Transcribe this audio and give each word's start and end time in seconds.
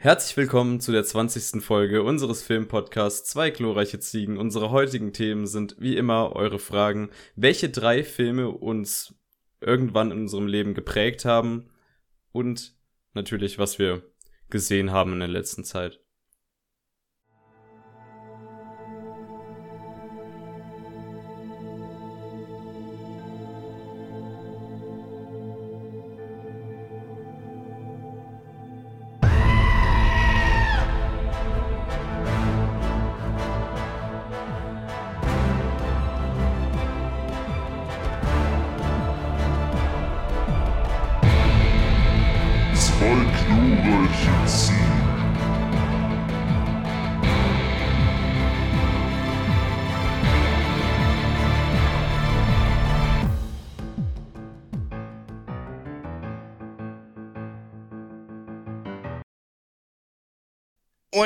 Herzlich 0.00 0.36
willkommen 0.36 0.78
zu 0.78 0.92
der 0.92 1.02
20. 1.02 1.60
Folge 1.60 2.04
unseres 2.04 2.44
Filmpodcasts 2.44 3.28
Zwei 3.28 3.50
glorreiche 3.50 3.98
Ziegen. 3.98 4.38
Unsere 4.38 4.70
heutigen 4.70 5.12
Themen 5.12 5.48
sind 5.48 5.74
wie 5.80 5.96
immer 5.96 6.36
eure 6.36 6.60
Fragen. 6.60 7.10
Welche 7.34 7.68
drei 7.68 8.04
Filme 8.04 8.48
uns 8.48 9.16
irgendwann 9.60 10.12
in 10.12 10.20
unserem 10.20 10.46
Leben 10.46 10.74
geprägt 10.74 11.24
haben 11.24 11.70
und 12.30 12.76
natürlich, 13.12 13.58
was 13.58 13.80
wir 13.80 14.04
gesehen 14.50 14.92
haben 14.92 15.14
in 15.14 15.18
der 15.18 15.26
letzten 15.26 15.64
Zeit. 15.64 15.98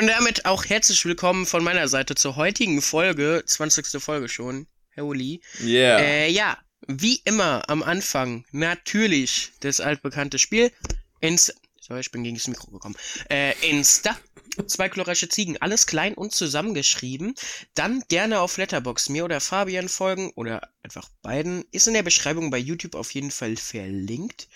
Und 0.03 0.09
damit 0.09 0.47
auch 0.47 0.65
herzlich 0.65 1.05
willkommen 1.05 1.47
von 1.47 1.63
meiner 1.63 1.87
Seite 1.87 2.17
zur 2.17 2.35
heutigen 2.35 2.83
Folge, 2.83 3.45
20. 3.47 4.03
Folge 4.03 4.29
schon, 4.29 4.67
Herr 4.91 5.05
Uli. 5.05 5.41
Yeah. 5.63 6.01
Äh, 6.01 6.29
ja, 6.29 6.59
wie 6.89 7.21
immer 7.25 7.63
am 7.71 7.85
Anfang 7.85 8.45
natürlich 8.51 9.53
das 9.61 9.79
altbekannte 9.79 10.41
Spiel. 10.41 10.73
Insta. 11.21 11.53
Sorry, 11.81 12.01
ich 12.01 12.11
bin 12.11 12.25
gegen 12.25 12.35
das 12.35 12.49
Mikro 12.49 12.73
gekommen. 12.73 12.97
Äh, 13.31 13.55
Insta. 13.71 14.19
Zwei 14.67 14.89
glorreiche 14.89 15.29
Ziegen, 15.29 15.57
alles 15.59 15.87
klein 15.87 16.15
und 16.15 16.35
zusammengeschrieben. 16.35 17.37
Dann 17.75 18.03
gerne 18.09 18.41
auf 18.41 18.57
Letterbox 18.57 19.09
mir 19.09 19.25
oder 19.25 19.41
Fabian 19.41 19.89
folgen 19.89 20.33
oder 20.35 20.69
einfach 20.83 21.11
beiden. 21.23 21.65
Ist 21.71 21.87
in 21.87 21.95
der 21.95 22.03
Beschreibung 22.03 22.51
bei 22.51 22.59
YouTube 22.59 22.97
auf 22.97 23.13
jeden 23.13 23.31
Fall 23.31 23.57
verlinkt. 23.57 24.49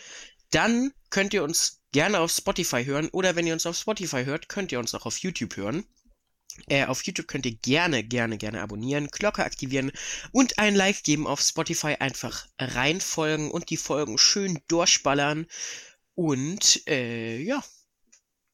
Dann 0.51 0.93
könnt 1.11 1.35
ihr 1.35 1.45
uns 1.45 1.83
gerne 1.93 2.21
auf 2.21 2.31
Spotify 2.31 2.85
hören 2.85 3.09
oder 3.11 3.37
wenn 3.37 3.47
ihr 3.47 3.53
uns 3.53 3.67
auf 3.67 3.77
Spotify 3.77 4.25
hört, 4.25 4.49
könnt 4.49 4.73
ihr 4.73 4.79
uns 4.79 4.95
auch 4.95 5.07
auf 5.07 5.19
YouTube 5.19 5.57
hören. 5.57 5.87
Äh, 6.69 6.87
auf 6.87 7.03
YouTube 7.05 7.29
könnt 7.29 7.47
ihr 7.47 7.55
gerne, 7.57 8.03
gerne, 8.03 8.39
gerne 8.39 8.63
abonnieren, 8.63 9.09
Glocke 9.09 9.45
aktivieren 9.45 9.93
und 10.33 10.59
ein 10.59 10.75
Like 10.75 11.03
geben 11.03 11.27
auf 11.27 11.41
Spotify. 11.41 11.97
Einfach 11.99 12.47
reinfolgen 12.59 13.51
und 13.51 13.71
die 13.71 13.77
Folgen 13.77 14.19
schön 14.19 14.61
durchballern. 14.69 15.47
Und 16.15 16.87
äh, 16.89 17.39
ja, 17.39 17.63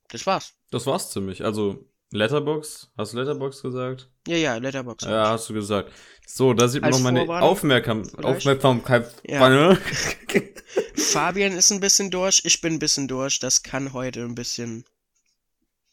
das 0.09 0.27
war's. 0.27 0.55
Das 0.70 0.87
war's 0.87 1.11
ziemlich. 1.11 1.45
Also 1.45 1.89
Letterbox, 2.13 2.91
hast 2.97 3.15
du 3.15 3.19
Letterbox 3.19 3.63
gesagt? 3.63 4.11
Ja, 4.29 4.37
ja, 4.37 4.57
Letterbox. 4.57 5.05
Ja, 5.05 5.31
hast 5.31 5.49
du 5.49 5.55
gesagt. 5.55 5.91
So, 6.27 6.53
da 6.53 6.69
sieht 6.69 6.83
man 6.83 6.93
Als 6.93 6.99
noch 6.99 7.11
meine 7.11 7.43
Aufmerksam? 7.43 8.03
Aufmerksamkeit. 8.23 9.11
Ja. 9.27 9.77
Fabian 10.95 11.53
ist 11.53 11.73
ein 11.73 11.81
bisschen 11.81 12.11
durch, 12.11 12.43
ich 12.45 12.61
bin 12.61 12.75
ein 12.75 12.79
bisschen 12.79 13.09
durch. 13.09 13.39
Das 13.39 13.63
kann 13.63 13.95
heute 13.95 14.21
ein 14.21 14.35
bisschen. 14.35 14.85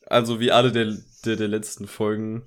Also 0.06 0.40
wie 0.40 0.52
alle 0.52 0.72
der, 0.72 0.98
der, 1.26 1.38
der 1.38 1.48
letzten 1.48 1.88
Folgen. 1.88 2.46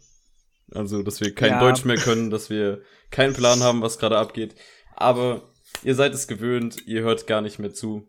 Also, 0.74 1.02
dass 1.02 1.20
wir 1.20 1.34
kein 1.34 1.50
Ja. 1.52 1.60
Deutsch 1.60 1.84
mehr 1.84 1.96
können, 1.96 2.30
dass 2.30 2.50
wir 2.50 2.82
keinen 3.10 3.34
Plan 3.34 3.60
haben, 3.60 3.82
was 3.82 3.98
gerade 3.98 4.18
abgeht. 4.18 4.54
Aber 4.96 5.50
ihr 5.82 5.94
seid 5.94 6.12
es 6.14 6.26
gewöhnt, 6.28 6.86
ihr 6.86 7.02
hört 7.02 7.26
gar 7.26 7.40
nicht 7.40 7.58
mehr 7.58 7.72
zu. 7.72 8.06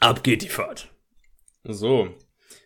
Ab 0.00 0.22
geht 0.22 0.42
die 0.42 0.48
Fahrt. 0.48 0.90
So. 1.64 2.14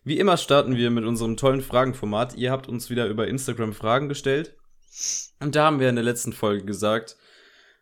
Wie 0.09 0.19
immer 0.19 0.39
starten 0.39 0.79
wir 0.79 0.91
mit 0.91 1.05
unserem 1.05 1.37
tollen 1.37 1.61
Fragenformat. 1.61 2.35
Ihr 2.35 2.51
habt 2.51 2.67
uns 2.67 2.89
wieder 2.89 3.09
über 3.09 3.29
Instagram 3.29 3.75
Fragen 3.75 4.09
gestellt. 4.09 4.57
Und 5.39 5.55
da 5.55 5.67
haben 5.67 5.81
wir 5.81 5.91
in 5.91 5.97
der 5.97 6.05
letzten 6.05 6.33
Folge 6.33 6.65
gesagt, 6.65 7.19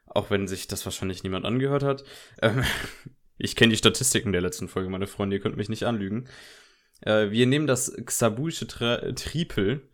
auch 0.07 0.29
wenn 0.29 0.49
sich 0.49 0.67
das 0.67 0.85
wahrscheinlich 0.85 1.23
niemand 1.23 1.45
angehört 1.45 1.85
hat, 1.85 2.03
ähm, 2.43 2.65
ich 3.39 3.55
kenne 3.55 3.71
die 3.71 3.77
Statistiken 3.77 4.33
der 4.33 4.41
letzten 4.41 4.67
Folge, 4.67 4.91
meine 4.91 5.07
Freunde, 5.07 5.37
ihr 5.37 5.41
könnt 5.41 5.57
mich 5.57 5.69
nicht 5.69 5.85
anlügen. 5.85 6.29
Äh, 7.01 7.31
wir 7.31 7.47
nehmen 7.47 7.69
das 7.69 7.95
Xabuische 8.05 8.67
Tripel, 8.67 9.89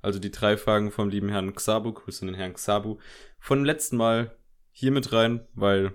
also 0.00 0.18
die 0.18 0.30
drei 0.30 0.56
Fragen 0.56 0.90
vom 0.90 1.10
lieben 1.10 1.28
Herrn 1.28 1.54
Xabu, 1.54 1.92
Grüße 1.92 2.24
den 2.24 2.34
Herrn 2.34 2.54
Xabu, 2.54 2.96
von 3.38 3.62
letzten 3.62 3.98
Mal 3.98 4.34
hier 4.72 4.90
mit 4.90 5.12
rein, 5.12 5.46
weil 5.52 5.92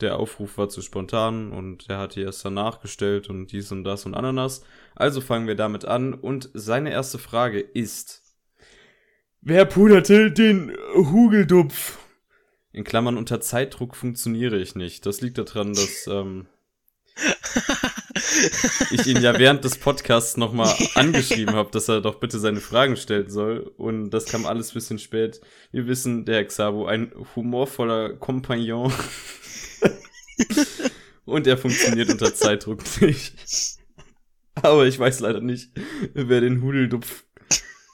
der 0.00 0.18
Aufruf 0.18 0.58
war 0.58 0.68
zu 0.68 0.82
spontan 0.82 1.52
und 1.52 1.88
er 1.88 1.98
hat 1.98 2.16
die 2.16 2.22
erst 2.22 2.44
danach 2.44 2.80
gestellt 2.80 3.28
und 3.30 3.48
dies 3.52 3.72
und 3.72 3.84
das 3.84 4.04
und 4.04 4.14
Ananas. 4.14 4.62
Also 4.94 5.20
fangen 5.20 5.46
wir 5.46 5.54
damit 5.54 5.84
an 5.84 6.14
und 6.14 6.50
seine 6.54 6.90
erste 6.90 7.18
Frage 7.18 7.60
ist, 7.60 8.22
wer 9.40 9.64
puderte 9.64 10.30
den 10.30 10.76
Hugeldupf? 10.94 11.98
In 12.72 12.84
Klammern 12.84 13.16
unter 13.16 13.40
Zeitdruck 13.40 13.96
funktioniere 13.96 14.58
ich 14.58 14.74
nicht. 14.74 15.06
Das 15.06 15.22
liegt 15.22 15.38
daran, 15.38 15.72
dass 15.72 16.06
ähm, 16.08 16.46
ich 18.90 19.06
ihn 19.06 19.22
ja 19.22 19.38
während 19.38 19.64
des 19.64 19.78
Podcasts 19.78 20.36
nochmal 20.36 20.74
angeschrieben 20.94 21.54
habe, 21.54 21.70
dass 21.70 21.88
er 21.88 22.02
doch 22.02 22.16
bitte 22.16 22.38
seine 22.38 22.60
Fragen 22.60 22.96
stellen 22.96 23.30
soll. 23.30 23.72
Und 23.78 24.10
das 24.10 24.26
kam 24.26 24.44
alles 24.44 24.72
bisschen 24.72 24.98
spät. 24.98 25.40
Wir 25.72 25.86
wissen, 25.86 26.26
der 26.26 26.44
Xabo, 26.44 26.86
ein 26.86 27.12
humorvoller 27.34 28.14
Kompagnon. 28.14 28.92
Und 31.24 31.46
er 31.46 31.58
funktioniert 31.58 32.10
unter 32.10 32.34
Zeitdruck 32.34 32.82
nicht. 33.00 33.78
Aber 34.54 34.86
ich 34.86 34.98
weiß 34.98 35.20
leider 35.20 35.40
nicht, 35.40 35.70
wer 36.14 36.40
den 36.40 36.62
Hudeldupf 36.62 37.24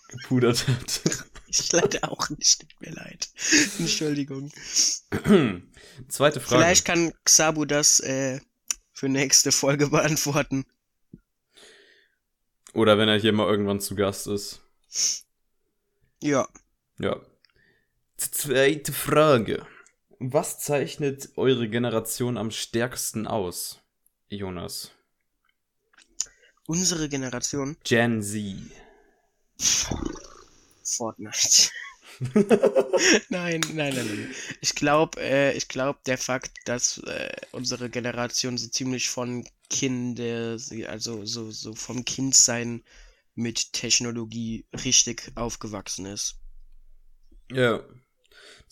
gepudert 0.08 0.68
hat. 0.68 1.00
Ich 1.48 1.70
leider 1.72 2.10
auch 2.10 2.30
nicht, 2.30 2.60
tut 2.60 2.80
mir 2.80 2.92
leid. 2.92 3.28
Entschuldigung. 3.78 4.50
Zweite 6.08 6.40
Frage. 6.40 6.62
Vielleicht 6.62 6.84
kann 6.84 7.12
Xabu 7.24 7.64
das 7.64 8.00
äh, 8.00 8.40
für 8.92 9.08
nächste 9.08 9.52
Folge 9.52 9.88
beantworten. 9.88 10.64
Oder 12.72 12.96
wenn 12.96 13.08
er 13.08 13.18
hier 13.18 13.32
mal 13.32 13.48
irgendwann 13.48 13.80
zu 13.80 13.94
Gast 13.94 14.26
ist. 14.28 14.62
Ja. 16.22 16.48
Ja. 16.98 17.20
Zweite 18.16 18.92
Frage. 18.92 19.66
Was 20.24 20.60
zeichnet 20.60 21.30
eure 21.34 21.68
Generation 21.68 22.38
am 22.38 22.52
stärksten 22.52 23.26
aus, 23.26 23.80
Jonas? 24.28 24.92
Unsere 26.68 27.08
Generation. 27.08 27.76
Gen 27.82 28.22
Z. 28.22 28.70
Fortnite. 30.84 31.70
nein, 33.30 33.62
nein, 33.72 33.94
nein, 33.94 33.94
nein. 33.96 34.34
Ich 34.60 34.76
glaube, 34.76 35.20
äh, 35.20 35.56
ich 35.56 35.66
glaube, 35.66 35.98
der 36.06 36.18
Fakt, 36.18 36.52
dass 36.66 36.98
äh, 36.98 37.34
unsere 37.50 37.90
Generation 37.90 38.56
so 38.58 38.68
ziemlich 38.68 39.08
von 39.08 39.44
Kinder, 39.70 40.56
also 40.86 41.24
so, 41.24 41.50
so 41.50 41.74
vom 41.74 42.04
Kindsein 42.04 42.84
mit 43.34 43.72
Technologie 43.72 44.66
richtig 44.84 45.32
aufgewachsen 45.34 46.06
ist. 46.06 46.36
Ja. 47.50 47.82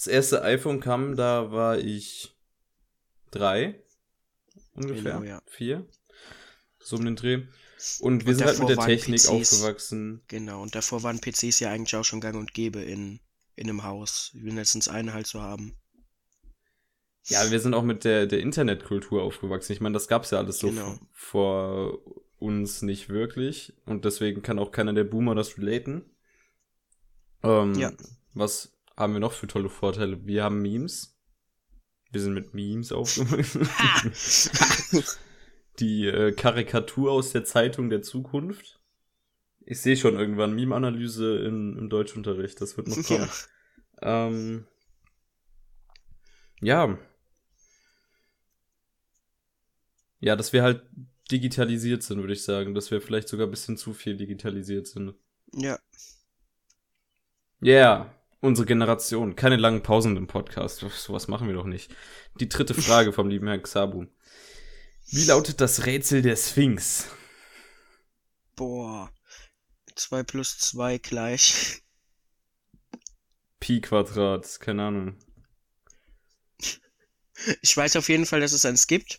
Das 0.00 0.06
erste 0.06 0.42
iPhone 0.42 0.80
kam, 0.80 1.14
da 1.14 1.52
war 1.52 1.76
ich 1.78 2.34
drei. 3.30 3.82
Ungefähr. 4.72 5.02
Genau, 5.18 5.22
ja. 5.24 5.42
Vier. 5.46 5.86
So 6.78 6.96
um 6.96 7.04
den 7.04 7.16
Dreh. 7.16 7.42
Und 8.00 8.24
wir 8.24 8.30
Und 8.30 8.34
sind 8.38 8.47
halt 8.47 8.58
mit 8.60 8.70
der 8.70 8.78
Technik 8.78 9.20
PCs. 9.20 9.28
aufgewachsen. 9.28 10.22
Genau, 10.26 10.62
und 10.62 10.74
davor 10.74 11.02
waren 11.02 11.20
PCs 11.20 11.60
ja 11.60 11.70
eigentlich 11.70 11.94
auch 11.97 12.04
schon 12.04 12.22
gang 12.22 12.34
und 12.36 12.54
gäbe 12.54 12.80
in, 12.80 13.20
in 13.56 13.68
einem 13.68 13.84
Haus. 13.84 14.30
Mindestens 14.32 14.88
einen 14.88 15.12
halt 15.12 15.26
zu 15.26 15.42
haben. 15.42 15.76
Ja, 17.26 17.50
wir 17.50 17.60
sind 17.60 17.74
auch 17.74 17.82
mit 17.82 18.04
der, 18.04 18.24
der 18.24 18.41
Internetkultur 18.41 19.22
aufgewachsen. 19.22 19.74
Ich 19.74 19.82
meine, 19.82 19.92
das 19.92 20.08
gab's 20.08 20.30
ja 20.30 20.38
alles 20.38 20.60
so 20.60 20.68
Genau. 20.70 20.98
vor 21.12 21.98
uns 22.38 22.80
nicht 22.80 23.10
wirklich. 23.10 23.74
Und 23.84 24.06
deswegen 24.06 24.41
kann 24.41 24.58
auch 24.58 24.72
keiner 24.72 24.94
der 24.94 25.04
Boomer 25.04 25.34
das 25.34 25.58
relaten. 25.58 26.06
Ähm, 27.42 27.74
Ja. 27.74 27.92
Was 28.32 28.72
haben 29.00 29.14
wir 29.14 29.20
noch 29.20 29.32
für 29.32 29.47
tolle 29.47 29.70
Vorteile? 29.70 30.24
Wir 30.26 30.44
haben 30.44 30.60
Memes. 30.60 31.18
Wir 32.12 32.20
sind 32.20 32.34
mit 32.34 32.54
Memes 32.54 32.92
aufgewachsen. 32.92 33.68
Die 35.80 36.06
äh, 36.06 36.32
Karikatur 36.32 37.10
aus 37.10 37.32
der 37.32 37.44
Zeitung 37.44 37.88
der 37.88 38.02
Zukunft. 38.02 38.78
Ich 39.60 39.80
sehe 39.80 39.97
schon 39.97 40.18
irgendwann 40.18 40.54
Meme-Analyse 40.54 41.38
im, 41.38 41.78
im 41.78 41.88
Deutschunterricht. 41.88 42.60
Das 42.60 42.76
wird 42.76 42.88
noch 42.88 43.02
kommen. 43.02 43.28
Ja. 44.02 44.28
Ähm, 44.28 44.66
ja. 46.62 46.98
Ja, 50.20 50.36
dass 50.36 50.54
wir 50.54 50.62
halt 50.62 50.82
digitalisiert 51.30 52.03
sind, 52.03 52.20
würde 52.20 52.32
ich 52.32 52.42
sagen. 52.42 52.74
Dass 52.74 52.91
wir 52.91 53.03
vielleicht 53.03 53.28
sogar 53.28 53.46
ein 53.46 53.50
bisschen 53.50 53.76
zu 53.76 53.92
viel 53.92 54.16
digitalisiert 54.16 54.86
sind. 54.86 55.14
Ja. 55.53 55.78
Ja, 57.60 57.74
yeah. 57.74 58.19
Unsere 58.41 58.66
Generation. 58.66 59.37
Keine 59.37 59.57
langen 59.57 59.83
Pausen 59.83 60.16
im 60.16 60.27
Podcast. 60.27 60.78
Sowas 60.78 61.28
machen 61.28 61.47
wir 61.47 61.54
doch 61.54 61.66
nicht. 61.66 61.95
Die 62.41 62.48
dritte 62.48 62.75
Frage 62.75 63.13
vom 63.13 63.28
lieben 63.28 63.47
Herrn 63.47 63.63
Xabu. 63.63 64.07
Wie 65.10 65.25
lautet 65.25 65.60
das 65.60 65.87
Rätsel 65.87 66.22
der 66.22 66.37
Sphinx? 66.37 67.07
Boah. 68.57 69.13
2 69.97 70.22
plus 70.22 70.59
2 70.59 70.98
gleich. 70.98 71.83
Pi 73.59 73.81
Quadrat, 73.81 74.60
keine 74.60 74.84
Ahnung. 74.84 75.19
Ich 77.63 77.77
weiß 77.77 77.97
auf 77.97 78.09
jeden 78.09 78.27
Fall, 78.27 78.41
dass 78.41 78.53
es 78.53 78.65
eins 78.65 78.87
gibt. 78.87 79.19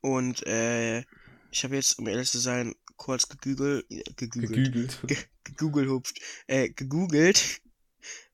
Und 0.00 0.46
äh, 0.46 1.00
ich 1.50 1.64
habe 1.64 1.74
jetzt, 1.74 1.98
um 1.98 2.06
ehrlich 2.06 2.30
zu 2.30 2.38
sein, 2.38 2.74
kurz 2.96 3.28
gegügelt, 3.28 3.86
gegügelt, 4.16 4.64
Gegügelt. 4.64 4.98
ge 5.04 5.16
gegoogelt, 5.44 5.88
hupft, 5.88 6.20
äh, 6.46 6.68
gegoogelt. 6.70 7.60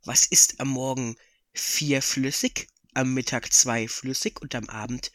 Was 0.05 0.27
ist 0.27 0.61
am 0.61 0.69
Morgen 0.69 1.17
vierflüssig, 1.53 2.69
am 2.95 3.15
Mittag 3.15 3.53
zweiflüssig 3.53 4.41
und 4.41 4.55
am 4.55 4.69
Abend 4.69 5.13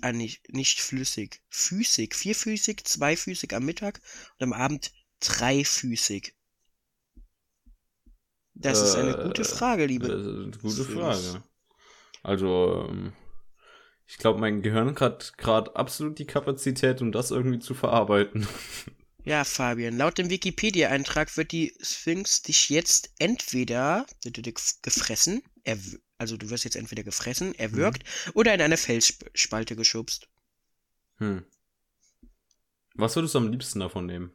ah, 0.00 0.12
nicht, 0.12 0.52
nicht 0.52 0.80
flüssig, 0.80 1.42
füßig, 1.48 2.14
vierfüßig, 2.14 2.84
zweifüßig 2.84 3.54
am 3.54 3.64
Mittag 3.64 4.00
und 4.38 4.44
am 4.44 4.52
Abend 4.52 4.92
dreifüßig. 5.20 6.34
Das 8.54 8.80
ist 8.80 8.96
eine 8.96 9.16
gute 9.16 9.42
Äh, 9.42 9.46
Frage, 9.46 9.86
liebe. 9.86 10.08
Das 10.08 10.20
ist 10.20 10.26
eine 10.26 10.50
gute. 10.58 10.84
Frage. 10.84 11.42
Also, 12.22 12.86
ähm, 12.88 13.12
ich 14.06 14.18
glaube, 14.18 14.40
mein 14.40 14.62
Gehirn 14.62 14.98
hat 15.00 15.36
gerade 15.38 15.74
absolut 15.74 16.18
die 16.18 16.26
Kapazität, 16.26 17.00
um 17.00 17.12
das 17.12 17.30
irgendwie 17.30 17.60
zu 17.60 17.74
verarbeiten. 17.74 18.46
Ja, 19.24 19.42
Fabian, 19.44 19.96
laut 19.96 20.16
dem 20.18 20.30
Wikipedia-Eintrag 20.30 21.36
wird 21.36 21.50
die 21.50 21.74
Sphinx 21.80 22.42
dich 22.42 22.68
jetzt 22.68 23.10
entweder 23.18 24.06
gefressen, 24.82 25.42
also 26.18 26.36
du 26.36 26.50
wirst 26.50 26.62
jetzt 26.64 26.76
entweder 26.76 27.02
gefressen, 27.02 27.52
erwürgt 27.56 28.04
oder 28.34 28.54
in 28.54 28.60
eine 28.60 28.76
Felsspalte 28.76 29.74
geschubst. 29.74 30.28
Hm. 31.18 31.38
Was 32.94 33.16
würdest 33.16 33.34
du 33.34 33.38
am 33.38 33.50
liebsten 33.50 33.80
davon 33.80 34.06
nehmen? 34.06 34.32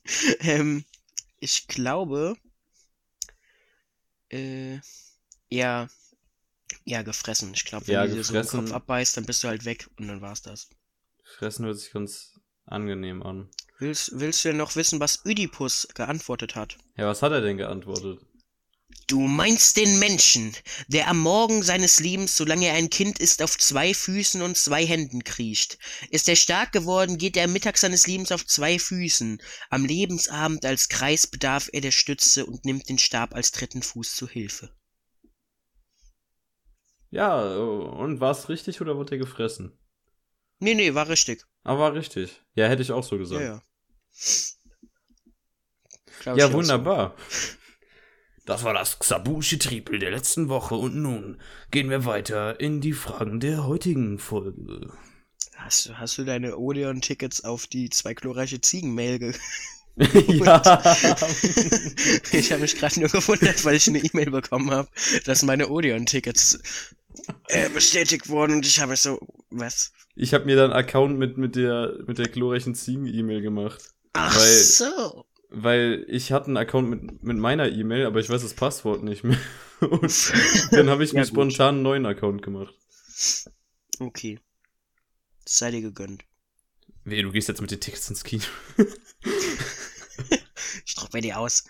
ähm, 0.40 0.84
ich 1.40 1.66
glaube, 1.68 2.36
äh, 4.30 4.80
ja, 5.50 5.88
ja, 6.84 7.02
gefressen. 7.02 7.54
Ich 7.54 7.64
glaube, 7.66 7.88
wenn 7.88 7.94
Ja, 7.94 8.02
du 8.02 8.08
dir 8.10 8.24
so 8.24 8.34
den. 8.34 8.46
Kopf 8.46 8.72
abbeißt, 8.72 9.16
dann 9.16 9.26
bist 9.26 9.44
du 9.44 9.48
halt 9.48 9.64
weg 9.66 9.88
und 9.98 10.08
dann 10.08 10.20
war's 10.22 10.42
das. 10.42 10.70
Fressen 11.24 11.64
hört 11.64 11.78
sich 11.80 11.90
ganz 11.92 12.31
angenehm 12.66 13.22
an. 13.22 13.50
Willst, 13.78 14.12
willst 14.14 14.44
du 14.44 14.48
denn 14.48 14.58
noch 14.58 14.76
wissen, 14.76 15.00
was 15.00 15.24
Ödipus 15.24 15.88
geantwortet 15.94 16.54
hat? 16.54 16.78
Ja, 16.96 17.06
was 17.06 17.22
hat 17.22 17.32
er 17.32 17.40
denn 17.40 17.56
geantwortet? 17.56 18.20
Du 19.06 19.20
meinst 19.20 19.76
den 19.76 19.98
Menschen, 19.98 20.54
der 20.86 21.08
am 21.08 21.18
Morgen 21.18 21.62
seines 21.62 22.00
Lebens, 22.00 22.36
solange 22.36 22.66
er 22.66 22.74
ein 22.74 22.90
Kind 22.90 23.18
ist, 23.18 23.42
auf 23.42 23.58
zwei 23.58 23.94
Füßen 23.94 24.42
und 24.42 24.56
zwei 24.56 24.86
Händen 24.86 25.24
kriecht. 25.24 25.78
Ist 26.10 26.28
er 26.28 26.36
stark 26.36 26.72
geworden, 26.72 27.18
geht 27.18 27.36
er 27.36 27.44
am 27.44 27.52
Mittag 27.52 27.78
seines 27.78 28.06
Lebens 28.06 28.32
auf 28.32 28.46
zwei 28.46 28.78
Füßen. 28.78 29.42
Am 29.70 29.84
Lebensabend 29.84 30.64
als 30.64 30.88
Kreis 30.88 31.26
bedarf 31.26 31.68
er 31.72 31.80
der 31.80 31.90
Stütze 31.90 32.46
und 32.46 32.64
nimmt 32.64 32.88
den 32.88 32.98
Stab 32.98 33.34
als 33.34 33.50
dritten 33.50 33.82
Fuß 33.82 34.14
zu 34.14 34.28
Hilfe. 34.28 34.74
Ja, 37.10 37.56
und 37.56 38.20
war 38.20 38.30
es 38.30 38.48
richtig 38.48 38.80
oder 38.80 38.96
wurde 38.96 39.16
er 39.16 39.18
gefressen? 39.18 39.78
Nee, 40.60 40.74
nee, 40.74 40.94
war 40.94 41.08
richtig. 41.08 41.44
Aber 41.64 41.80
war 41.80 41.94
richtig. 41.94 42.41
Ja, 42.54 42.66
hätte 42.68 42.82
ich 42.82 42.92
auch 42.92 43.04
so 43.04 43.16
Ja, 43.16 43.20
gesagt. 43.20 43.42
ja. 43.42 43.62
Ja, 46.36 46.46
auch 46.46 46.52
wunderbar. 46.52 47.14
Das 48.44 48.64
war 48.64 48.74
das 48.74 48.98
Xabushi 48.98 49.56
Triple 49.60 50.00
der 50.00 50.10
letzten 50.10 50.48
Woche 50.48 50.74
und 50.74 50.96
nun 50.96 51.40
gehen 51.70 51.90
wir 51.90 52.04
weiter 52.06 52.58
in 52.58 52.80
die 52.80 52.92
Fragen 52.92 53.38
der 53.38 53.68
heutigen 53.68 54.18
Folge. 54.18 54.54
So. 54.66 54.92
Hast, 55.54 55.86
du- 55.88 55.96
hast 55.96 56.18
du 56.18 56.24
deine 56.24 56.58
Odeon-Tickets 56.58 57.44
auf 57.44 57.68
die 57.68 57.88
zwei 57.88 58.14
glorreiche 58.14 58.60
Ziegen-Mail 58.60 59.18
ge 59.20 59.34
ja. 59.96 60.60
ich 62.32 62.50
habe 62.50 62.62
mich 62.62 62.74
gerade 62.76 62.98
nur 62.98 63.10
gewundert, 63.10 63.64
weil 63.64 63.76
ich 63.76 63.86
eine 63.86 64.00
E-Mail 64.00 64.32
bekommen 64.32 64.72
habe, 64.72 64.88
dass 65.24 65.44
meine 65.44 65.68
Odeon-Tickets 65.68 66.58
äh, 67.48 67.68
bestätigt 67.70 68.28
wurden 68.28 68.54
und 68.56 68.66
ich 68.66 68.80
habe 68.80 68.96
so, 68.96 69.18
was? 69.50 69.92
Ich 70.14 70.34
habe 70.34 70.44
mir 70.44 70.56
dann 70.56 70.72
einen 70.72 70.84
Account 70.84 71.18
mit, 71.18 71.38
mit 71.38 71.56
der, 71.56 71.98
mit 72.06 72.18
der 72.18 72.28
glorreichen 72.28 72.74
Ziegen-E-Mail 72.74 73.40
gemacht. 73.42 73.82
Ach 74.12 74.34
Weil- 74.36 74.62
so. 74.62 75.24
Weil 75.54 76.06
ich 76.08 76.32
hatte 76.32 76.46
einen 76.46 76.56
Account 76.56 76.88
mit, 76.88 77.22
mit 77.22 77.36
meiner 77.36 77.68
E-Mail, 77.68 78.06
aber 78.06 78.20
ich 78.20 78.30
weiß 78.30 78.40
das 78.42 78.54
Passwort 78.54 79.02
nicht 79.02 79.22
mehr. 79.22 79.38
Und 79.80 80.32
dann 80.70 80.88
habe 80.88 81.04
ich 81.04 81.12
mir 81.12 81.18
Ja, 81.20 81.24
gut. 81.24 81.28
spontan 81.34 81.74
einen 81.74 81.82
neuen 81.82 82.06
Account 82.06 82.42
gemacht. 82.42 82.74
Okay. 83.98 84.38
Sei 85.44 85.70
dir 85.70 85.82
gegönnt. 85.82 86.24
Weh, 87.04 87.20
du 87.20 87.32
gehst 87.32 87.48
jetzt 87.48 87.60
mit 87.60 87.70
den 87.70 87.80
Tickets 87.80 88.08
ins 88.08 88.24
Kino. 88.24 88.44
Ich 90.86 90.94
drück 90.94 91.10
bei 91.10 91.20
dir 91.20 91.38
aus. 91.38 91.64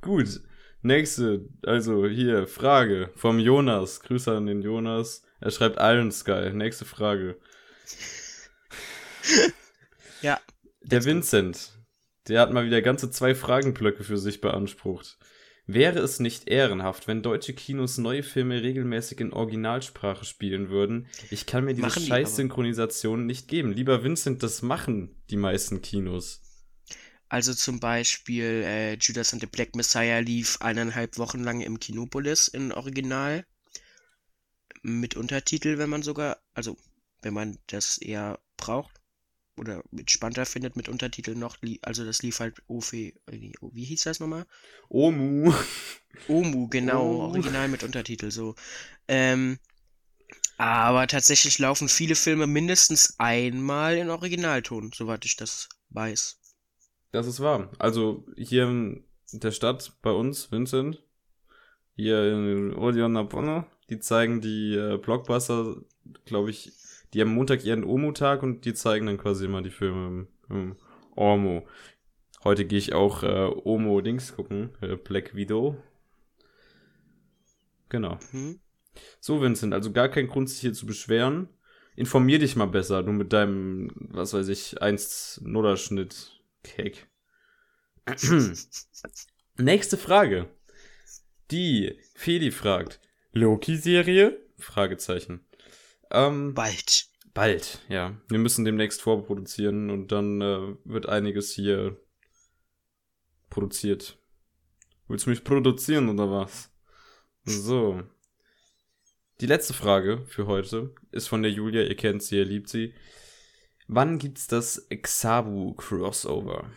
Gut. 0.00 0.40
Nächste, 0.82 1.48
also 1.62 2.06
hier, 2.06 2.46
Frage 2.46 3.10
vom 3.16 3.38
Jonas. 3.38 4.00
Grüße 4.00 4.36
an 4.36 4.46
den 4.46 4.62
Jonas. 4.62 5.24
Er 5.40 5.50
schreibt 5.50 5.78
Iron 5.80 6.12
Sky. 6.12 6.50
Nächste 6.52 6.84
Frage. 6.84 7.36
Ja. 10.20 10.40
Der 10.82 11.04
Vincent, 11.04 11.78
der 12.26 12.40
hat 12.40 12.52
mal 12.52 12.64
wieder 12.64 12.82
ganze 12.82 13.10
zwei 13.10 13.34
Fragenblöcke 13.34 14.02
für 14.04 14.18
sich 14.18 14.40
beansprucht. 14.40 15.18
Wäre 15.66 15.98
es 15.98 16.18
nicht 16.18 16.48
ehrenhaft, 16.48 17.06
wenn 17.08 17.22
deutsche 17.22 17.52
Kinos 17.52 17.98
neue 17.98 18.22
Filme 18.22 18.62
regelmäßig 18.62 19.20
in 19.20 19.34
Originalsprache 19.34 20.24
spielen 20.24 20.70
würden? 20.70 21.08
Ich 21.30 21.44
kann 21.44 21.64
mir 21.64 21.74
diese 21.74 22.00
die 22.00 22.06
scheiß 22.06 22.28
aber. 22.28 22.36
Synchronisation 22.36 23.26
nicht 23.26 23.48
geben. 23.48 23.74
Lieber 23.74 24.02
Vincent, 24.02 24.42
das 24.42 24.62
machen 24.62 25.14
die 25.28 25.36
meisten 25.36 25.82
Kinos. 25.82 26.40
Also 27.28 27.54
zum 27.54 27.80
Beispiel 27.80 28.62
äh, 28.64 28.94
Judas 28.94 29.32
and 29.32 29.40
the 29.42 29.46
Black 29.46 29.74
Messiah 29.76 30.18
lief 30.20 30.58
eineinhalb 30.60 31.18
Wochen 31.18 31.42
lang 31.44 31.60
im 31.60 31.78
Kinopolis 31.80 32.48
in 32.48 32.72
Original. 32.72 33.44
Mit 34.82 35.16
Untertitel, 35.16 35.78
wenn 35.78 35.90
man 35.90 36.02
sogar, 36.02 36.38
also 36.54 36.76
wenn 37.22 37.34
man 37.34 37.58
das 37.66 37.98
eher 37.98 38.38
braucht 38.56 39.00
oder 39.56 39.82
entspannter 39.92 40.46
findet 40.46 40.76
mit 40.76 40.88
Untertiteln 40.88 41.38
noch, 41.38 41.58
also 41.82 42.04
das 42.04 42.22
lief 42.22 42.40
halt 42.40 42.62
OF, 42.68 42.92
äh, 42.92 43.12
wie 43.26 43.84
hieß 43.84 44.04
das 44.04 44.20
nochmal? 44.20 44.46
Omu. 44.88 45.52
Omu, 46.28 46.68
genau, 46.68 47.16
Oh. 47.16 47.22
original 47.24 47.68
mit 47.68 47.82
Untertitel, 47.82 48.30
so. 48.30 48.54
Ähm, 49.08 49.58
aber 50.56 51.06
tatsächlich 51.06 51.58
laufen 51.58 51.88
viele 51.88 52.14
Filme 52.14 52.46
mindestens 52.46 53.14
einmal 53.18 53.96
in 53.96 54.10
Originalton, 54.10 54.92
soweit 54.94 55.24
ich 55.24 55.36
das 55.36 55.68
weiß. 55.90 56.37
Das 57.10 57.26
ist 57.26 57.40
wahr. 57.40 57.70
Also 57.78 58.24
hier 58.36 58.68
in 58.68 59.04
der 59.32 59.50
Stadt 59.50 59.92
bei 60.02 60.10
uns, 60.10 60.52
Vincent, 60.52 61.02
hier 61.94 62.32
in 62.32 62.74
Odeon 62.74 63.12
Napono, 63.12 63.64
die 63.90 63.98
zeigen 63.98 64.40
die 64.40 64.74
äh, 64.74 64.98
Blockbuster, 64.98 65.76
glaube 66.24 66.50
ich, 66.50 66.72
die 67.12 67.20
haben 67.20 67.34
Montag 67.34 67.64
ihren 67.64 67.84
Omu-Tag 67.84 68.42
und 68.42 68.64
die 68.64 68.74
zeigen 68.74 69.06
dann 69.06 69.18
quasi 69.18 69.46
immer 69.46 69.62
die 69.62 69.70
Filme 69.70 70.06
im, 70.06 70.28
im 70.50 70.76
Ormo. 71.14 71.66
Heute 72.44 72.64
gehe 72.64 72.78
ich 72.78 72.92
auch 72.92 73.22
äh, 73.22 73.50
Omo-Dings 73.64 74.36
gucken, 74.36 74.70
äh, 74.80 74.96
Black 74.96 75.34
Widow. 75.34 75.76
Genau. 77.88 78.18
Hm? 78.30 78.60
So, 79.20 79.40
Vincent, 79.40 79.72
also 79.72 79.92
gar 79.92 80.08
kein 80.08 80.28
Grund, 80.28 80.50
sich 80.50 80.60
hier 80.60 80.72
zu 80.72 80.86
beschweren. 80.86 81.48
Informier 81.96 82.38
dich 82.38 82.54
mal 82.54 82.66
besser, 82.66 83.02
du 83.02 83.12
mit 83.12 83.32
deinem, 83.32 83.90
was 83.96 84.34
weiß 84.34 84.48
ich, 84.48 84.80
1-0er-Schnitt. 84.80 86.37
Cake. 86.68 87.06
Nächste 89.56 89.96
Frage. 89.96 90.48
Die 91.50 91.98
Feli 92.14 92.50
fragt, 92.50 93.00
Loki-Serie? 93.32 94.38
Fragezeichen. 94.58 95.46
Ähm, 96.10 96.54
Bald. 96.54 97.08
bald, 97.34 97.80
ja. 97.88 98.20
Wir 98.28 98.38
müssen 98.38 98.64
demnächst 98.64 99.02
vorproduzieren 99.02 99.90
und 99.90 100.12
dann 100.12 100.40
äh, 100.40 100.76
wird 100.84 101.08
einiges 101.08 101.52
hier 101.52 102.00
produziert. 103.50 104.18
Willst 105.06 105.26
du 105.26 105.30
mich 105.30 105.44
produzieren 105.44 106.08
oder 106.08 106.30
was? 106.30 106.70
So. 107.44 108.02
Die 109.40 109.46
letzte 109.46 109.72
Frage 109.72 110.24
für 110.26 110.46
heute 110.46 110.94
ist 111.12 111.28
von 111.28 111.42
der 111.42 111.52
Julia, 111.52 111.82
ihr 111.82 111.96
kennt 111.96 112.22
sie, 112.22 112.36
ihr 112.36 112.44
liebt 112.44 112.68
sie. 112.68 112.92
Wann 113.88 114.18
gibt's 114.18 114.46
das 114.46 114.86
Xabu 114.90 115.74
Crossover? 115.74 116.70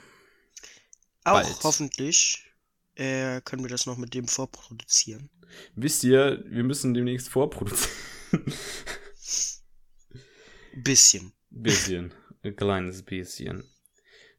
Auch 1.23 1.33
Bald. 1.33 1.63
hoffentlich 1.63 2.45
äh, 2.95 3.41
können 3.41 3.63
wir 3.63 3.69
das 3.69 3.85
noch 3.85 3.97
mit 3.97 4.13
dem 4.13 4.27
vorproduzieren. 4.27 5.29
Wisst 5.75 6.03
ihr, 6.05 6.43
wir 6.47 6.63
müssen 6.63 6.93
demnächst 6.93 7.29
vorproduzieren. 7.29 7.89
Bisschen. 10.73 11.33
Bisschen. 11.49 12.13
Ein 12.43 12.55
kleines 12.55 13.03
bisschen. 13.03 13.65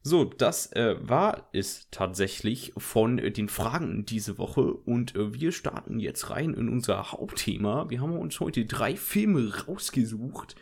So, 0.01 0.25
das 0.25 0.71
äh, 0.73 0.95
war 0.99 1.49
es 1.53 1.87
tatsächlich 1.91 2.73
von 2.75 3.19
äh, 3.19 3.31
den 3.31 3.47
Fragen 3.47 4.05
diese 4.05 4.37
Woche 4.37 4.73
und 4.73 5.15
äh, 5.15 5.33
wir 5.33 5.51
starten 5.53 5.99
jetzt 5.99 6.29
rein 6.31 6.53
in 6.55 6.67
unser 6.67 7.11
Hauptthema. 7.11 7.89
Wir 7.89 8.01
haben 8.01 8.17
uns 8.17 8.39
heute 8.41 8.65
drei 8.65 8.97
Filme 8.97 9.65
rausgesucht, 9.65 10.55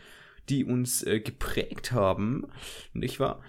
die 0.48 0.64
uns 0.64 1.02
äh, 1.02 1.20
geprägt 1.20 1.92
haben, 1.92 2.46
nicht 2.92 3.20
wahr? 3.20 3.42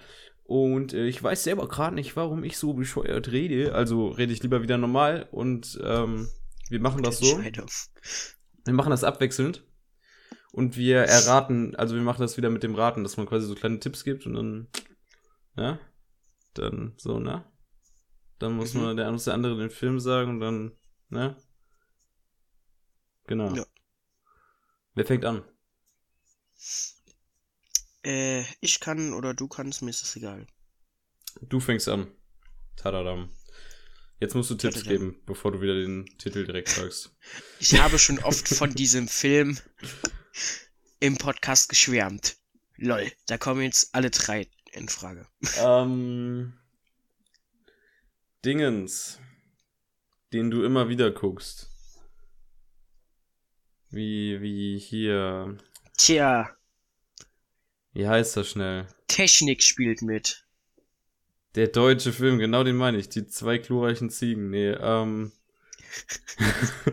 Und 0.44 0.92
äh, 0.92 1.06
ich 1.06 1.22
weiß 1.22 1.44
selber 1.44 1.68
gerade 1.68 1.94
nicht, 1.94 2.16
warum 2.16 2.44
ich 2.44 2.58
so 2.58 2.74
bescheuert 2.74 3.32
rede. 3.32 3.74
Also 3.74 4.08
rede 4.08 4.32
ich 4.32 4.42
lieber 4.42 4.62
wieder 4.62 4.78
normal 4.78 5.28
und 5.30 5.78
ähm, 5.82 6.28
wir 6.68 6.80
machen 6.80 7.02
das 7.02 7.18
so. 7.18 7.40
Wir 8.64 8.72
machen 8.72 8.90
das 8.90 9.04
abwechselnd. 9.04 9.64
Und 10.52 10.76
wir 10.76 10.98
erraten, 10.98 11.74
also 11.74 11.96
wir 11.96 12.02
machen 12.02 12.20
das 12.20 12.36
wieder 12.36 12.48
mit 12.48 12.62
dem 12.62 12.76
Raten, 12.76 13.02
dass 13.02 13.16
man 13.16 13.26
quasi 13.26 13.46
so 13.46 13.56
kleine 13.56 13.80
Tipps 13.80 14.04
gibt 14.04 14.24
und 14.24 14.34
dann 14.34 14.68
ja, 15.56 15.78
dann 16.54 16.94
so, 16.96 17.18
ne? 17.18 17.44
Dann 18.38 18.54
muss 18.54 18.74
mhm. 18.74 18.82
man, 18.82 18.96
der, 18.96 19.10
muss 19.12 19.24
der 19.24 19.34
andere 19.34 19.56
den 19.56 19.70
Film 19.70 20.00
sagen 20.00 20.30
und 20.30 20.40
dann, 20.40 20.72
ne? 21.08 21.36
Genau. 23.26 23.54
Ja. 23.54 23.64
Wer 24.94 25.06
fängt 25.06 25.24
an? 25.24 25.42
Äh, 28.04 28.44
ich 28.60 28.80
kann 28.80 29.12
oder 29.12 29.34
du 29.34 29.48
kannst, 29.48 29.82
mir 29.82 29.90
ist 29.90 30.02
es 30.02 30.16
egal. 30.16 30.46
Du 31.40 31.60
fängst 31.60 31.88
an. 31.88 32.10
Tadadam. 32.76 33.30
Jetzt 34.20 34.34
musst 34.34 34.50
du 34.50 34.54
Tipps 34.54 34.82
Tadadam. 34.82 34.92
geben, 34.92 35.22
bevor 35.26 35.52
du 35.52 35.60
wieder 35.60 35.74
den 35.74 36.06
Titel 36.18 36.44
direkt 36.44 36.68
sagst. 36.68 37.14
Ich 37.60 37.80
habe 37.80 37.98
schon 37.98 38.18
oft 38.18 38.48
von 38.48 38.74
diesem 38.74 39.08
Film 39.08 39.58
im 41.00 41.16
Podcast 41.16 41.68
geschwärmt. 41.68 42.36
Lol, 42.76 43.10
da 43.26 43.38
kommen 43.38 43.62
jetzt 43.62 43.94
alle 43.94 44.10
drei 44.10 44.48
in 44.72 44.88
Frage. 44.88 45.26
Ähm, 45.58 46.54
Dingens, 48.44 49.18
den 50.32 50.50
du 50.50 50.64
immer 50.64 50.88
wieder 50.88 51.10
guckst. 51.10 51.70
Wie, 53.90 54.40
wie 54.42 54.78
hier. 54.78 55.56
Tja. 55.96 56.50
Wie 57.92 58.08
heißt 58.08 58.36
das 58.36 58.50
schnell? 58.50 58.86
Technik 59.08 59.62
spielt 59.62 60.02
mit. 60.02 60.44
Der 61.54 61.68
deutsche 61.68 62.12
Film, 62.12 62.38
genau 62.38 62.64
den 62.64 62.76
meine 62.76 62.98
ich. 62.98 63.08
Die 63.08 63.28
zwei 63.28 63.58
glorreichen 63.58 64.10
Ziegen. 64.10 64.50
Nee, 64.50 64.70
ähm. 64.70 65.30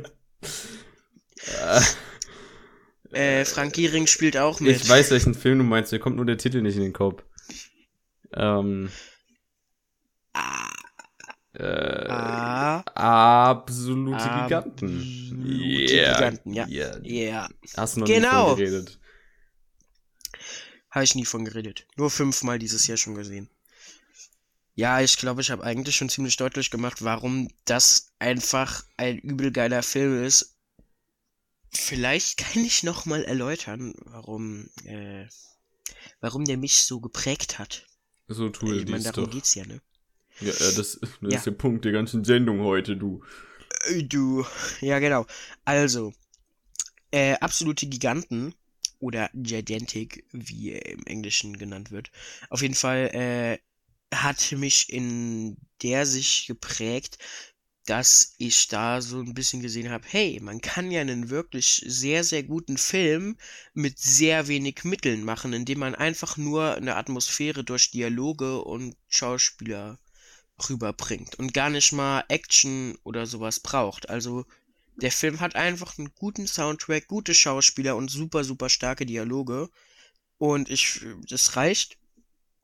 äh, 3.12 3.46
Frank 3.46 3.74
Giering 3.74 4.06
spielt 4.06 4.38
auch 4.38 4.60
mit. 4.60 4.76
Ich 4.76 4.88
weiß, 4.88 5.10
welchen 5.10 5.34
Film 5.34 5.58
du 5.58 5.64
meinst, 5.64 5.92
mir 5.92 6.00
kommt 6.00 6.18
nur 6.18 6.26
der 6.26 6.38
Titel 6.38 6.62
nicht 6.62 6.76
in 6.76 6.84
den 6.84 6.94
Kopf. 6.94 7.24
Ähm. 8.34 8.92
Äh, 11.54 12.08
ah. 12.08 12.80
Absolute 12.96 14.18
ah. 14.18 14.44
Giganten. 14.44 15.88
Yeah. 15.90 16.14
Giganten, 16.14 16.54
ja. 16.54 16.68
Yeah. 16.68 17.00
yeah. 17.04 17.50
Hast 17.76 17.96
du 17.96 18.02
noch 18.02 18.08
genau. 18.08 18.44
nie 18.44 18.50
von 18.50 18.58
geredet? 18.58 19.00
Habe 20.90 21.04
ich 21.06 21.16
nie 21.16 21.26
von 21.26 21.46
geredet. 21.46 21.88
Nur 21.98 22.10
fünfmal 22.10 22.60
dieses 22.60 22.88
Jahr 22.88 22.98
schon 22.98 23.16
gesehen. 23.16 23.50
Ja, 24.76 25.02
ich 25.02 25.18
glaube, 25.18 25.42
ich 25.42 25.52
habe 25.52 25.64
eigentlich 25.64 25.96
schon 25.96 26.10
ziemlich 26.10 26.38
deutlich 26.38 26.72
gemacht, 26.72 27.04
warum 27.04 27.50
das 27.66 28.14
einfach 28.20 28.84
ein 28.98 29.20
übel 29.20 29.52
geiler 29.52 29.84
Film 29.84 30.24
ist. 30.24 30.58
Vielleicht 31.74 32.38
kann 32.38 32.64
ich 32.64 32.84
noch 32.84 33.06
mal 33.06 33.24
erläutern, 33.24 33.94
warum, 34.06 34.70
äh, 34.86 35.28
warum 36.20 36.46
der 36.46 36.58
mich 36.58 36.84
so 36.84 37.00
geprägt 37.00 37.60
hat. 37.60 37.86
So 38.28 38.50
tue 38.50 38.78
ich 38.78 38.88
meine, 38.88 39.04
darum 39.04 39.26
doch. 39.26 39.32
geht's 39.32 39.56
ja, 39.56 39.66
ne? 39.66 39.82
Ja, 40.40 40.52
das, 40.52 40.74
das 40.76 41.00
ja. 41.22 41.38
ist 41.38 41.46
der 41.46 41.52
Punkt 41.52 41.86
der 41.86 41.92
ganzen 41.92 42.24
Sendung 42.24 42.62
heute, 42.62 42.98
du. 42.98 43.24
Äh, 43.86 44.04
du. 44.04 44.46
Ja, 44.80 45.00
genau. 45.00 45.26
Also, 45.66 46.14
äh, 47.12 47.34
absolute 47.36 47.88
Giganten 47.88 48.56
oder 49.00 49.30
Gigantic, 49.34 50.26
wie 50.32 50.72
er 50.72 50.86
im 50.90 51.06
Englischen 51.06 51.58
genannt 51.58 51.92
wird. 51.92 52.12
Auf 52.50 52.62
jeden 52.62 52.76
Fall 52.76 53.10
äh, 53.14 53.58
hat 54.16 54.52
mich 54.54 54.92
in 54.92 55.58
der 55.82 56.06
sich 56.06 56.48
geprägt, 56.48 57.18
dass 57.86 58.36
ich 58.38 58.68
da 58.68 59.02
so 59.02 59.20
ein 59.20 59.34
bisschen 59.34 59.62
gesehen 59.62 59.90
habe, 59.90 60.06
hey, 60.08 60.40
man 60.42 60.62
kann 60.62 60.92
ja 60.92 61.02
einen 61.02 61.30
wirklich 61.30 61.84
sehr, 61.88 62.24
sehr 62.24 62.44
guten 62.44 62.78
Film 62.78 63.38
mit 63.74 63.98
sehr 63.98 64.48
wenig 64.48 64.84
Mitteln 64.84 65.24
machen, 65.24 65.52
indem 65.54 65.80
man 65.80 65.96
einfach 65.96 66.38
nur 66.38 66.76
eine 66.76 66.96
Atmosphäre 66.96 67.64
durch 67.64 67.92
Dialoge 67.92 68.62
und 68.62 68.96
Schauspieler 69.10 70.00
rüberbringt 70.70 71.36
und 71.36 71.54
gar 71.54 71.70
nicht 71.70 71.92
mal 71.92 72.24
Action 72.28 72.98
oder 73.04 73.26
sowas 73.26 73.60
braucht. 73.60 74.10
Also 74.10 74.46
der 74.96 75.12
Film 75.12 75.40
hat 75.40 75.56
einfach 75.56 75.98
einen 75.98 76.14
guten 76.16 76.48
Soundtrack, 76.48 77.08
gute 77.08 77.34
Schauspieler 77.34 77.96
und 77.96 78.10
super, 78.10 78.44
super 78.44 78.70
starke 78.70 79.06
Dialoge. 79.06 79.70
Und 80.38 80.70
ich, 80.70 81.02
das 81.28 81.56
reicht 81.56 81.98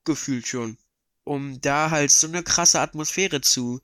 gefühlt 0.04 0.48
schon, 0.48 0.78
um 1.24 1.60
da 1.62 1.92
halt 1.92 2.12
so 2.12 2.28
eine 2.28 2.44
krasse 2.44 2.80
Atmosphäre 2.80 3.42
zu 3.42 3.82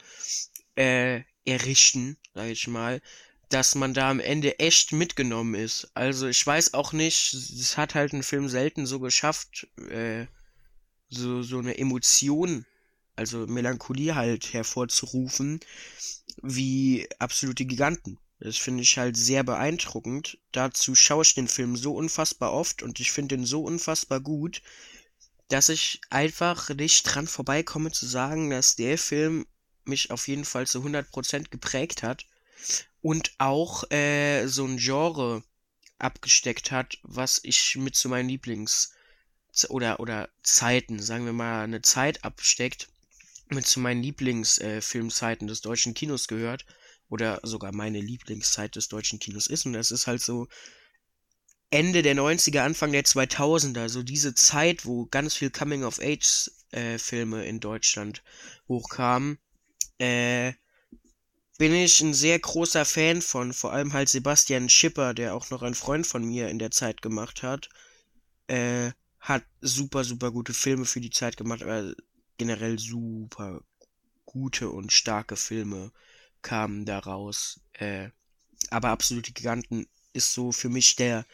äh, 0.76 1.22
errichten, 1.46 2.18
sag 2.34 2.48
ich 2.48 2.68
mal, 2.68 3.02
dass 3.50 3.76
man 3.76 3.94
da 3.94 4.10
am 4.10 4.20
Ende 4.20 4.58
echt 4.60 4.94
mitgenommen 4.94 5.54
ist. 5.54 5.92
Also 5.94 6.28
ich 6.28 6.46
weiß 6.46 6.74
auch 6.74 6.94
nicht, 6.94 7.34
es 7.34 7.78
hat 7.78 7.94
halt 7.94 8.14
ein 8.14 8.24
Film 8.24 8.50
selten 8.50 8.86
so 8.86 9.00
geschafft, 9.00 9.68
äh, 9.90 10.26
so, 11.10 11.44
so 11.44 11.60
eine 11.60 11.78
Emotion, 11.78 12.66
also 13.16 13.46
Melancholie 13.48 14.16
halt 14.16 14.54
hervorzurufen, 14.54 15.60
wie 16.42 17.08
absolute 17.20 17.66
Giganten. 17.66 18.20
Das 18.40 18.58
finde 18.58 18.84
ich 18.84 18.98
halt 18.98 19.16
sehr 19.16 19.44
beeindruckend. 19.44 20.38
Dazu 20.52 20.96
schaue 20.96 21.24
ich 21.24 21.34
den 21.34 21.48
Film 21.48 21.78
so 21.78 21.94
unfassbar 21.96 22.52
oft 22.52 22.84
und 22.84 23.00
ich 23.00 23.12
finde 23.12 23.36
ihn 23.36 23.46
so 23.46 23.64
unfassbar 23.64 24.20
gut, 24.20 24.62
dass 25.48 25.70
ich 25.70 26.02
einfach 26.10 26.70
nicht 26.70 27.04
dran 27.04 27.28
vorbeikomme 27.28 27.92
zu 27.92 28.06
sagen, 28.06 28.50
dass 28.50 28.76
der 28.76 28.98
Film 28.98 29.46
mich 29.86 30.12
auf 30.12 30.28
jeden 30.28 30.46
Fall 30.46 30.68
zu 30.68 30.80
100% 30.84 31.50
geprägt 31.50 32.04
hat 32.04 32.26
und 33.02 33.34
auch 33.38 33.90
äh, 33.92 34.48
so 34.48 34.66
ein 34.66 34.78
Genre 34.78 35.44
abgesteckt 36.00 36.72
hat, 36.72 36.98
was 37.04 37.40
ich 37.44 37.76
mit 37.76 37.96
zu 37.96 38.10
meinen 38.10 38.30
Lieblings 38.30 38.94
oder 39.70 40.00
oder 40.00 40.30
Zeiten, 40.42 41.00
sagen 41.02 41.26
wir 41.26 41.34
mal, 41.34 41.64
eine 41.64 41.82
Zeit 41.82 42.24
absteckt, 42.24 42.90
mit 43.50 43.68
zu 43.68 43.80
meinen 43.80 44.04
Lieblingsfilmzeiten 44.04 45.48
äh, 45.48 45.50
des 45.50 45.62
deutschen 45.62 45.94
Kinos 45.94 46.28
gehört. 46.28 46.66
Oder 47.10 47.40
sogar 47.44 47.74
meine 47.74 48.00
Lieblingszeit 48.00 48.76
des 48.76 48.88
deutschen 48.88 49.20
Kinos 49.20 49.48
ist. 49.48 49.66
Und 49.66 49.74
das 49.74 49.92
ist 49.92 50.08
halt 50.08 50.22
so 50.22 50.48
Ende 51.70 52.02
der 52.02 52.16
90er, 52.16 52.60
Anfang 52.60 52.92
der 52.92 53.04
2000er, 53.04 53.90
so 53.90 54.04
diese 54.04 54.36
Zeit, 54.36 54.86
wo 54.86 55.08
ganz 55.08 55.34
viel 55.36 55.50
Coming 55.50 55.84
of 55.84 56.00
Age 56.00 56.52
äh, 56.72 56.98
in 57.50 57.60
Deutschland 57.60 58.24
hochkamen. 58.68 59.40
Äh, 59.98 60.54
bin 61.58 61.74
ich 61.74 62.02
ein 62.02 62.14
sehr 62.14 62.40
großer 62.40 62.86
Fan 62.86 63.22
von, 63.22 63.54
vor 63.54 63.74
allem 63.74 63.94
halt 63.94 64.10
Sebastian 64.10 64.70
Schipper, 64.70 65.14
der 65.14 65.34
auch 65.34 65.50
noch 65.50 65.62
ein 65.62 65.76
Freund 65.76 66.06
von 66.06 66.24
mir 66.24 66.50
in 66.50 66.60
der 66.60 66.72
Zeit 66.72 67.02
gemacht 67.02 67.42
hat. 67.42 67.70
Äh, 68.48 68.92
hat 69.20 69.44
super, 69.62 70.04
super 70.04 70.32
gute 70.32 70.54
Filme 70.54 70.86
für 70.86 71.00
die 71.00 71.10
Zeit 71.10 71.38
gemacht, 71.38 71.64
aber 71.64 71.94
generell 72.38 72.80
super 72.80 73.62
gute 74.26 74.70
und 74.70 74.92
starke 74.92 75.36
Filme 75.36 75.92
kamen 76.42 76.86
daraus. 76.86 77.60
Äh, 77.74 78.10
aber 78.70 78.90
Absolute 78.90 79.32
Giganten 79.32 79.88
ist 80.14 80.34
so 80.34 80.52
für 80.52 80.70
mich 80.70 80.96
der, 80.96 81.26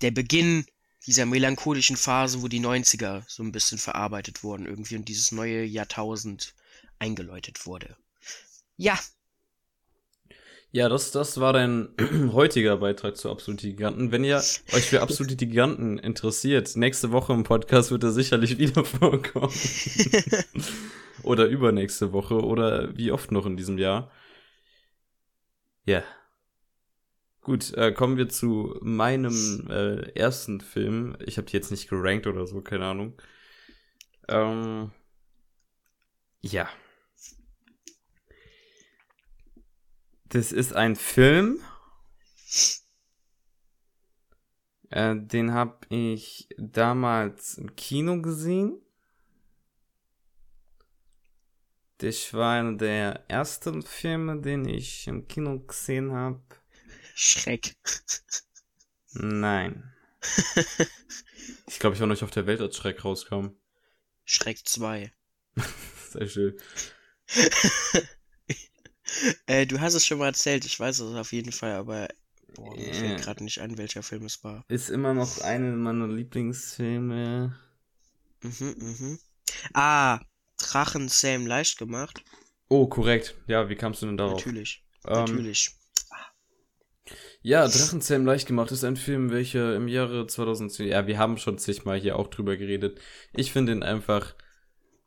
der 0.00 0.10
Beginn 0.10 0.66
dieser 1.06 1.26
melancholischen 1.26 1.96
Phase, 1.96 2.42
wo 2.42 2.48
die 2.48 2.60
90er 2.60 3.24
so 3.28 3.42
ein 3.42 3.52
bisschen 3.52 3.78
verarbeitet 3.78 4.42
wurden 4.42 4.66
irgendwie 4.66 4.96
und 4.96 5.08
dieses 5.08 5.32
neue 5.32 5.64
Jahrtausend 5.64 6.54
eingeläutet 6.98 7.66
wurde. 7.66 7.96
Ja. 8.76 8.98
Ja, 10.76 10.90
das, 10.90 11.10
das 11.10 11.40
war 11.40 11.54
dein 11.54 11.88
heutiger 12.34 12.76
Beitrag 12.76 13.16
zu 13.16 13.30
Absolute 13.30 13.66
Giganten. 13.66 14.12
Wenn 14.12 14.24
ihr 14.24 14.36
euch 14.36 14.84
für 14.84 15.00
Absolute 15.00 15.34
Giganten 15.34 15.98
interessiert, 15.98 16.76
nächste 16.76 17.12
Woche 17.12 17.32
im 17.32 17.44
Podcast 17.44 17.90
wird 17.90 18.04
er 18.04 18.10
sicherlich 18.10 18.58
wieder 18.58 18.84
vorkommen. 18.84 19.54
oder 21.22 21.46
übernächste 21.46 22.12
Woche 22.12 22.44
oder 22.44 22.94
wie 22.94 23.10
oft 23.10 23.32
noch 23.32 23.46
in 23.46 23.56
diesem 23.56 23.78
Jahr. 23.78 24.10
Ja. 25.86 26.02
Gut, 27.40 27.72
äh, 27.72 27.92
kommen 27.92 28.18
wir 28.18 28.28
zu 28.28 28.78
meinem 28.82 29.70
äh, 29.70 30.10
ersten 30.10 30.60
Film. 30.60 31.16
Ich 31.24 31.38
habe 31.38 31.46
die 31.46 31.56
jetzt 31.56 31.70
nicht 31.70 31.88
gerankt 31.88 32.26
oder 32.26 32.46
so, 32.46 32.60
keine 32.60 32.84
Ahnung. 32.84 33.14
Ähm, 34.28 34.90
ja. 36.42 36.68
Das 40.28 40.52
ist 40.52 40.74
ein 40.74 40.96
Film. 40.96 41.62
Äh, 44.90 45.16
den 45.16 45.52
habe 45.52 45.78
ich 45.88 46.48
damals 46.58 47.58
im 47.58 47.76
Kino 47.76 48.20
gesehen. 48.22 48.80
Das 51.98 52.34
war 52.34 52.58
einer 52.58 52.76
der 52.76 53.24
ersten 53.28 53.82
Filme, 53.82 54.40
den 54.40 54.68
ich 54.68 55.06
im 55.06 55.26
Kino 55.28 55.60
gesehen 55.60 56.12
habe. 56.12 56.42
Schreck. 57.14 57.76
Nein. 59.12 59.94
ich 61.66 61.78
glaube, 61.78 61.94
ich 61.94 62.00
war 62.00 62.06
noch 62.06 62.14
nicht 62.14 62.22
auf 62.22 62.30
der 62.30 62.46
Welt, 62.46 62.60
als 62.60 62.76
Schreck 62.76 63.04
rauskam. 63.04 63.48
Schreck 64.24 64.58
2. 64.66 65.12
Sehr 66.10 66.28
schön. 66.28 66.60
äh, 69.46 69.66
du 69.66 69.80
hast 69.80 69.94
es 69.94 70.06
schon 70.06 70.18
mal 70.18 70.26
erzählt, 70.26 70.64
ich 70.64 70.78
weiß 70.78 71.00
es 71.00 71.14
auf 71.14 71.32
jeden 71.32 71.52
Fall, 71.52 71.72
aber 71.72 72.08
boah, 72.54 72.76
mir 72.76 72.92
Ja. 72.92 72.92
fällt 72.92 73.20
gerade 73.20 73.44
nicht 73.44 73.60
ein, 73.60 73.78
welcher 73.78 74.02
Film 74.02 74.24
es 74.24 74.42
war. 74.44 74.64
Ist 74.68 74.90
immer 74.90 75.12
noch 75.12 75.38
einer 75.38 75.74
meiner 75.76 76.06
Lieblingsfilme. 76.06 77.56
Mhm, 78.42 78.74
mhm. 78.78 79.18
Ah, 79.74 80.20
Drachen 80.58 81.08
Sam 81.08 81.46
leicht 81.46 81.78
gemacht. 81.78 82.24
Oh, 82.68 82.86
korrekt. 82.88 83.34
Ja, 83.46 83.68
wie 83.68 83.76
kamst 83.76 84.02
du 84.02 84.06
denn 84.06 84.16
darauf? 84.16 84.42
Natürlich. 84.42 84.84
Ähm, 85.06 85.26
Natürlich. 85.28 85.70
Ja, 87.42 87.68
Drachenzähm 87.68 88.26
leicht 88.26 88.46
gemacht 88.48 88.72
ist 88.72 88.84
ein 88.84 88.96
Film, 88.96 89.30
welcher 89.30 89.76
im 89.76 89.88
Jahre 89.88 90.26
2010, 90.26 90.88
ja, 90.88 91.06
wir 91.06 91.18
haben 91.18 91.38
schon 91.38 91.58
zigmal 91.58 91.98
hier 91.98 92.18
auch 92.18 92.28
drüber 92.28 92.56
geredet. 92.56 93.00
Ich 93.32 93.52
finde 93.52 93.72
ihn 93.72 93.82
einfach 93.82 94.34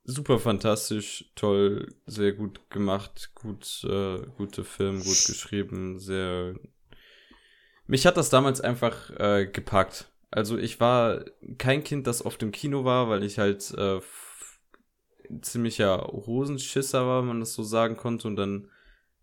super 0.10 0.40
fantastisch, 0.40 1.32
toll, 1.36 1.88
sehr 2.06 2.34
gut 2.34 2.70
gemacht, 2.70 3.32
gut, 3.36 3.84
äh, 3.88 4.20
gute 4.38 4.64
Film, 4.64 4.98
gut 4.98 5.26
geschrieben, 5.28 6.00
sehr. 6.00 6.56
Mich 7.88 8.06
hat 8.06 8.18
das 8.18 8.30
damals 8.30 8.62
einfach 8.62 9.10
äh, 9.20 9.48
gepackt. 9.48 10.12
Also 10.32 10.58
ich 10.58 10.80
war 10.80 11.26
kein 11.58 11.84
Kind, 11.84 12.06
das 12.06 12.26
oft 12.26 12.42
im 12.44 12.52
Kino 12.52 12.86
war, 12.86 13.10
weil 13.10 13.24
ich 13.24 13.40
halt 13.40 13.74
äh, 13.78 14.00
ziemlicher 15.42 16.08
Hosenschisser 16.08 17.06
war, 17.06 17.22
wenn 17.22 17.30
man 17.30 17.40
das 17.40 17.54
so 17.54 17.64
sagen 17.64 17.98
konnte, 17.98 18.28
und 18.28 18.36
dann 18.36 18.70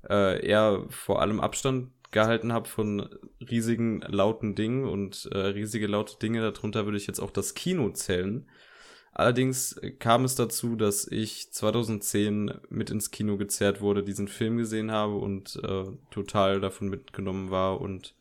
äh, 0.09 0.45
eher 0.45 0.87
vor 0.88 1.21
allem 1.21 1.40
Abstand 1.40 1.90
gehalten 2.11 2.52
habe 2.52 2.69
von 2.69 3.09
riesigen 3.40 4.00
lauten 4.00 4.55
Dingen 4.55 4.85
und 4.85 5.28
äh, 5.33 5.38
riesige 5.38 5.87
laute 5.87 6.19
Dinge. 6.19 6.40
Darunter 6.40 6.85
würde 6.85 6.99
ich 6.99 7.07
jetzt 7.07 7.21
auch 7.21 7.31
das 7.31 7.55
Kino 7.55 7.90
zählen. 7.90 8.49
Allerdings 9.18 9.80
kam 9.99 10.25
es 10.25 10.35
dazu, 10.35 10.76
dass 10.76 11.06
ich 11.06 11.50
2010 11.50 12.52
mit 12.68 12.90
ins 12.90 13.11
Kino 13.11 13.38
gezerrt 13.38 13.80
wurde, 13.80 14.02
diesen 14.04 14.28
Film 14.28 14.58
gesehen 14.58 14.90
habe 14.90 15.14
und 15.14 15.56
äh, 15.64 15.85
total 16.11 16.61
davon 16.61 16.88
mitgenommen 16.88 17.50
war 17.50 17.80
und 17.80 18.14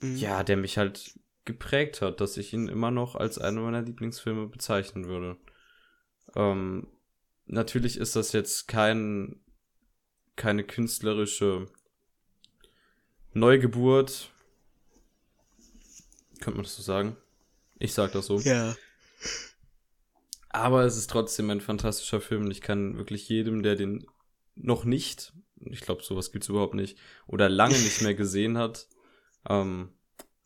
Mhm. 0.00 0.16
ja, 0.16 0.44
der 0.44 0.56
mich 0.58 0.76
halt 0.76 1.18
geprägt 1.46 2.02
hat, 2.02 2.20
dass 2.20 2.36
ich 2.36 2.52
ihn 2.52 2.68
immer 2.68 2.90
noch 2.90 3.16
als 3.16 3.38
einen 3.38 3.62
meiner 3.62 3.82
Lieblingsfilme 3.82 4.46
bezeichnen 4.46 5.06
würde. 5.06 5.38
Ähm, 6.36 6.88
natürlich 7.46 7.96
ist 7.96 8.14
das 8.16 8.32
jetzt 8.32 8.68
kein, 8.68 9.40
keine 10.36 10.64
künstlerische 10.64 11.66
Neugeburt. 13.32 14.30
Könnte 16.40 16.56
man 16.58 16.64
das 16.64 16.76
so 16.76 16.82
sagen? 16.82 17.16
Ich 17.78 17.94
sag 17.94 18.12
das 18.12 18.26
so. 18.26 18.38
Ja. 18.40 18.76
Aber 20.54 20.84
es 20.84 20.96
ist 20.96 21.10
trotzdem 21.10 21.50
ein 21.50 21.60
fantastischer 21.60 22.20
Film 22.20 22.44
und 22.44 22.52
ich 22.52 22.60
kann 22.60 22.96
wirklich 22.96 23.28
jedem, 23.28 23.64
der 23.64 23.74
den 23.74 24.06
noch 24.54 24.84
nicht, 24.84 25.32
ich 25.56 25.80
glaube, 25.80 26.04
sowas 26.04 26.30
gibt's 26.30 26.48
überhaupt 26.48 26.74
nicht, 26.74 26.96
oder 27.26 27.48
lange 27.48 27.76
nicht 27.76 28.02
mehr 28.02 28.14
gesehen 28.14 28.56
hat, 28.56 28.86
ähm, 29.48 29.92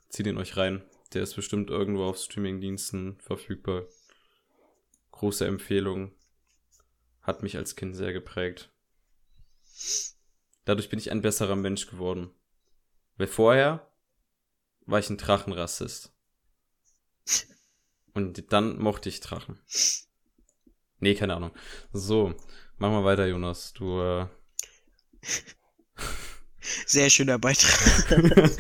zieht 0.09 0.27
ihn 0.27 0.38
euch 0.38 0.57
rein. 0.57 0.83
Der 1.12 1.23
ist 1.23 1.35
bestimmt 1.37 1.69
irgendwo 1.69 2.05
auf 2.05 2.17
Streamingdiensten 2.17 3.21
verfügbar. 3.21 3.85
Große 5.11 5.47
Empfehlung. 5.47 6.15
Hat 7.21 7.42
mich 7.42 7.59
als 7.59 7.77
Kind 7.77 7.94
sehr 7.94 8.14
geprägt. 8.14 8.73
Dadurch 10.64 10.88
bin 10.88 10.99
ich 10.99 11.11
ein 11.11 11.21
besserer 11.21 11.57
Mensch 11.57 11.87
geworden. 11.87 12.31
Weil 13.18 13.27
vorher 13.27 13.92
war 14.87 15.01
ich 15.01 15.11
ein 15.11 15.18
Drachenrassist. 15.18 16.14
Und 18.18 18.52
dann 18.52 18.81
mochte 18.81 19.09
ich 19.09 19.20
Drachen. 19.20 19.61
Nee, 20.98 21.14
keine 21.14 21.37
Ahnung. 21.37 21.52
So, 21.92 22.35
mach 22.76 22.90
mal 22.90 23.04
weiter, 23.04 23.26
Jonas. 23.26 23.72
Du, 23.74 24.00
äh... 24.00 24.26
Sehr 26.85 27.11
schöner 27.11 27.38
Beitrag. 27.38 28.11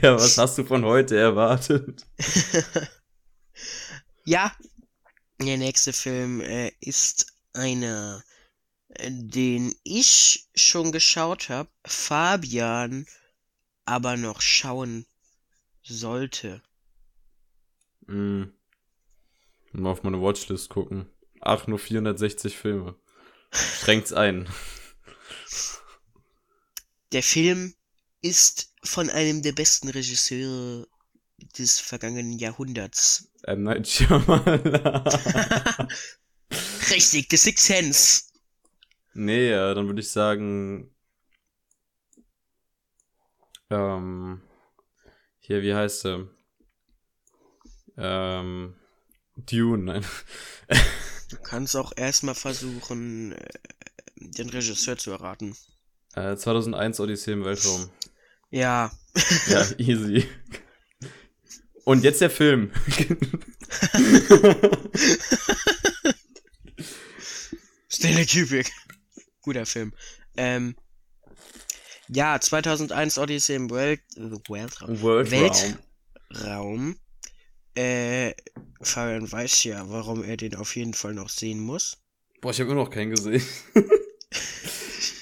ja, 0.00 0.14
was 0.14 0.38
hast 0.38 0.58
du 0.58 0.64
von 0.64 0.84
heute 0.84 1.18
erwartet? 1.18 2.06
ja, 4.24 4.56
der 5.40 5.56
nächste 5.56 5.92
Film 5.92 6.40
äh, 6.40 6.70
ist 6.78 7.34
einer, 7.52 8.22
äh, 8.90 9.10
den 9.10 9.74
ich 9.82 10.48
schon 10.54 10.92
geschaut 10.92 11.48
habe, 11.48 11.68
Fabian 11.84 13.06
aber 13.86 14.16
noch 14.16 14.40
schauen 14.40 15.04
sollte. 15.82 16.62
Hm. 18.06 18.52
Mal 19.72 19.90
auf 19.90 20.02
meine 20.02 20.20
Watchlist 20.20 20.70
gucken. 20.70 21.06
Ach, 21.40 21.66
nur 21.66 21.78
460 21.78 22.56
Filme. 22.56 22.96
Schränkt's 23.50 24.12
ein. 24.12 24.48
Der 27.12 27.22
Film 27.22 27.74
ist 28.22 28.72
von 28.82 29.10
einem 29.10 29.42
der 29.42 29.52
besten 29.52 29.88
Regisseure 29.88 30.86
des 31.58 31.80
vergangenen 31.80 32.38
Jahrhunderts. 32.38 33.30
M. 33.42 33.64
Night 33.64 33.86
Shyamalan. 33.86 34.62
Richtig, 36.90 37.26
The 37.30 37.36
Sixth 37.36 37.66
Sense. 37.66 38.22
nee, 39.14 39.50
äh, 39.50 39.74
dann 39.74 39.86
würde 39.86 40.00
ich 40.00 40.10
sagen... 40.10 40.94
Ähm... 43.70 44.42
Hier, 45.46 45.60
wie 45.60 45.74
heißt 45.74 46.06
er? 46.06 46.26
Ähm... 47.96 48.74
Dune, 49.36 49.82
nein. 49.84 50.04
Du 51.30 51.36
kannst 51.42 51.74
auch 51.74 51.92
erstmal 51.96 52.36
versuchen, 52.36 53.32
äh, 53.32 53.48
den 54.16 54.48
Regisseur 54.50 54.96
zu 54.96 55.10
erraten. 55.10 55.56
Äh, 56.14 56.36
2001 56.36 57.00
Odyssee 57.00 57.32
im 57.32 57.44
Weltraum. 57.44 57.90
Ja, 58.50 58.92
Ja, 59.48 59.66
easy. 59.78 60.28
Und 61.84 62.04
jetzt 62.04 62.20
der 62.20 62.30
Film. 62.30 62.72
Stanley 67.88 68.26
Kubrick. 68.26 68.70
Guter 69.42 69.66
Film. 69.66 69.92
Ähm, 70.36 70.76
ja, 72.08 72.40
2001 72.40 73.18
Odyssey 73.18 73.56
im 73.56 73.70
Welt, 73.70 74.00
äh, 74.16 74.30
Weltraum. 74.48 75.02
Worldraum. 75.02 75.76
Weltraum. 76.30 76.96
Äh, 77.76 78.34
Fabian 78.80 79.30
weiß 79.30 79.64
ja, 79.64 79.88
warum 79.90 80.22
er 80.22 80.36
den 80.36 80.54
auf 80.56 80.76
jeden 80.76 80.94
Fall 80.94 81.14
noch 81.14 81.28
sehen 81.28 81.60
muss. 81.60 81.98
Boah, 82.40 82.50
ich 82.50 82.60
habe 82.60 82.70
immer 82.70 82.82
noch 82.82 82.90
keinen 82.90 83.10
gesehen. 83.10 83.42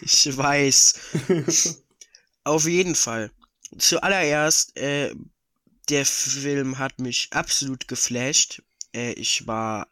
Ich 0.03 0.37
weiß. 0.37 0.95
Auf 2.45 2.67
jeden 2.67 2.95
Fall. 2.97 3.31
Zuallererst, 3.79 4.77
äh, 4.77 5.15
der 5.88 6.05
Film 6.05 6.79
hat 6.79 6.99
mich 6.99 7.29
absolut 7.31 7.87
geflasht. 7.87 8.62
Äh, 8.95 9.12
ich 9.12 9.47
war 9.47 9.88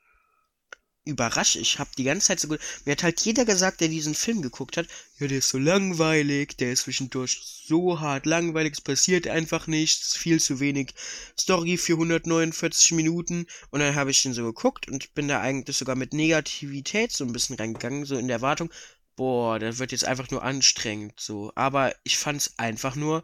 überrascht. 1.11 1.57
Ich 1.57 1.79
habe 1.79 1.91
die 1.99 2.05
ganze 2.05 2.29
Zeit 2.29 2.41
so 2.41 2.49
gut. 2.49 2.61
Mir 2.85 2.93
hat 2.93 3.03
halt 3.03 3.21
jeder 3.21 3.45
gesagt, 3.45 3.81
der 3.81 3.89
diesen 3.89 4.15
Film 4.15 4.43
geguckt 4.43 4.77
hat, 4.77 4.87
ja, 5.19 5.27
der 5.27 5.39
ist 5.39 5.51
so 5.51 5.59
langweilig, 5.59 6.57
der 6.57 6.73
ist 6.73 6.83
zwischendurch 6.83 7.41
so 7.67 8.01
hart 8.01 8.27
langweilig, 8.27 8.75
es 8.75 8.81
passiert 8.81 9.29
einfach 9.29 9.67
nichts, 9.67 10.17
viel 10.17 10.41
zu 10.41 10.61
wenig 10.61 10.95
Story 11.39 11.77
für 11.77 11.95
149 11.95 12.93
Minuten. 12.93 13.47
Und 13.71 13.81
dann 13.81 13.95
habe 13.95 14.11
ich 14.11 14.23
den 14.23 14.33
so 14.33 14.45
geguckt 14.45 14.89
und 14.89 15.15
bin 15.15 15.29
da 15.29 15.41
eigentlich 15.41 15.77
sogar 15.77 15.97
mit 15.97 16.15
Negativität 16.15 17.13
so 17.13 17.25
ein 17.25 17.33
bisschen 17.33 17.57
reingegangen, 17.57 18.05
so 18.05 18.17
in 18.17 18.29
der 18.29 18.37
Erwartung, 18.37 18.71
boah, 19.17 19.59
das 19.59 19.79
wird 19.79 19.93
jetzt 19.93 20.05
einfach 20.05 20.31
nur 20.31 20.43
anstrengend, 20.43 21.13
so. 21.19 21.53
Aber 21.55 21.95
ich 22.05 22.17
fand's 22.17 22.55
einfach 22.57 22.97
nur 22.97 23.23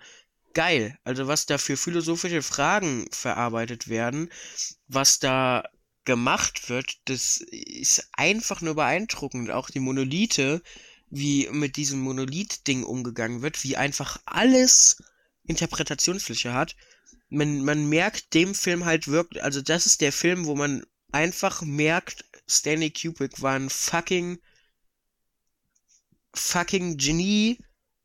geil. 0.56 0.98
Also 1.04 1.26
was 1.26 1.46
da 1.46 1.58
für 1.58 1.76
philosophische 1.76 2.42
Fragen 2.42 3.06
verarbeitet 3.12 3.88
werden, 3.88 4.30
was 4.88 5.18
da 5.18 5.64
gemacht 6.06 6.70
wird, 6.70 6.96
das 7.04 7.38
ist 7.38 8.08
einfach 8.12 8.62
nur 8.62 8.74
beeindruckend. 8.76 9.50
Auch 9.50 9.68
die 9.68 9.80
Monolithe, 9.80 10.62
wie 11.10 11.48
mit 11.50 11.76
diesem 11.76 12.00
Monolith-Ding 12.00 12.84
umgegangen 12.84 13.42
wird, 13.42 13.62
wie 13.64 13.76
einfach 13.76 14.18
alles 14.24 15.02
Interpretationsfläche 15.44 16.54
hat. 16.54 16.74
Man, 17.28 17.64
man 17.64 17.88
merkt 17.88 18.32
dem 18.34 18.54
Film 18.54 18.84
halt 18.84 19.08
wirklich, 19.08 19.42
also 19.42 19.60
das 19.60 19.86
ist 19.86 20.00
der 20.00 20.12
Film, 20.12 20.46
wo 20.46 20.54
man 20.54 20.84
einfach 21.12 21.62
merkt, 21.62 22.24
Stanley 22.48 22.90
Kubrick 22.90 23.42
war 23.42 23.54
ein 23.54 23.68
fucking 23.68 24.38
fucking 26.34 26.96
Genie, 26.96 27.58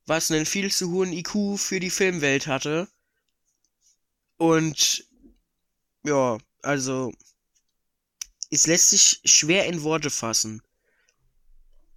was 0.06 0.32
einen 0.32 0.46
viel 0.46 0.72
zu 0.72 0.92
hohen 0.92 1.14
IQ 1.14 1.58
für 1.58 1.80
die 1.80 1.90
Filmwelt 1.90 2.48
hatte. 2.48 2.88
Und 4.38 5.06
ja, 6.04 6.38
also 6.64 7.12
es 8.52 8.68
lässt 8.68 8.90
sich 8.92 9.22
schwer 9.26 9.66
in 9.66 9.82
Worte 9.84 10.10
fassen. 10.10 10.62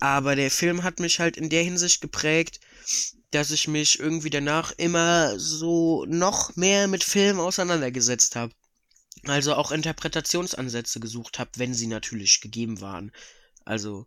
Aber 0.00 0.36
der 0.36 0.50
Film 0.50 0.82
hat 0.82 1.00
mich 1.00 1.20
halt 1.20 1.36
in 1.36 1.50
der 1.50 1.62
Hinsicht 1.62 2.00
geprägt, 2.00 2.60
dass 3.30 3.50
ich 3.50 3.68
mich 3.68 3.98
irgendwie 3.98 4.30
danach 4.30 4.72
immer 4.76 5.38
so 5.38 6.04
noch 6.06 6.54
mehr 6.56 6.88
mit 6.88 7.02
Film 7.04 7.40
auseinandergesetzt 7.40 8.36
habe. 8.36 8.54
Also 9.24 9.54
auch 9.54 9.72
Interpretationsansätze 9.72 11.00
gesucht 11.00 11.38
habe, 11.38 11.50
wenn 11.56 11.74
sie 11.74 11.86
natürlich 11.86 12.40
gegeben 12.40 12.80
waren. 12.80 13.10
Also 13.64 14.06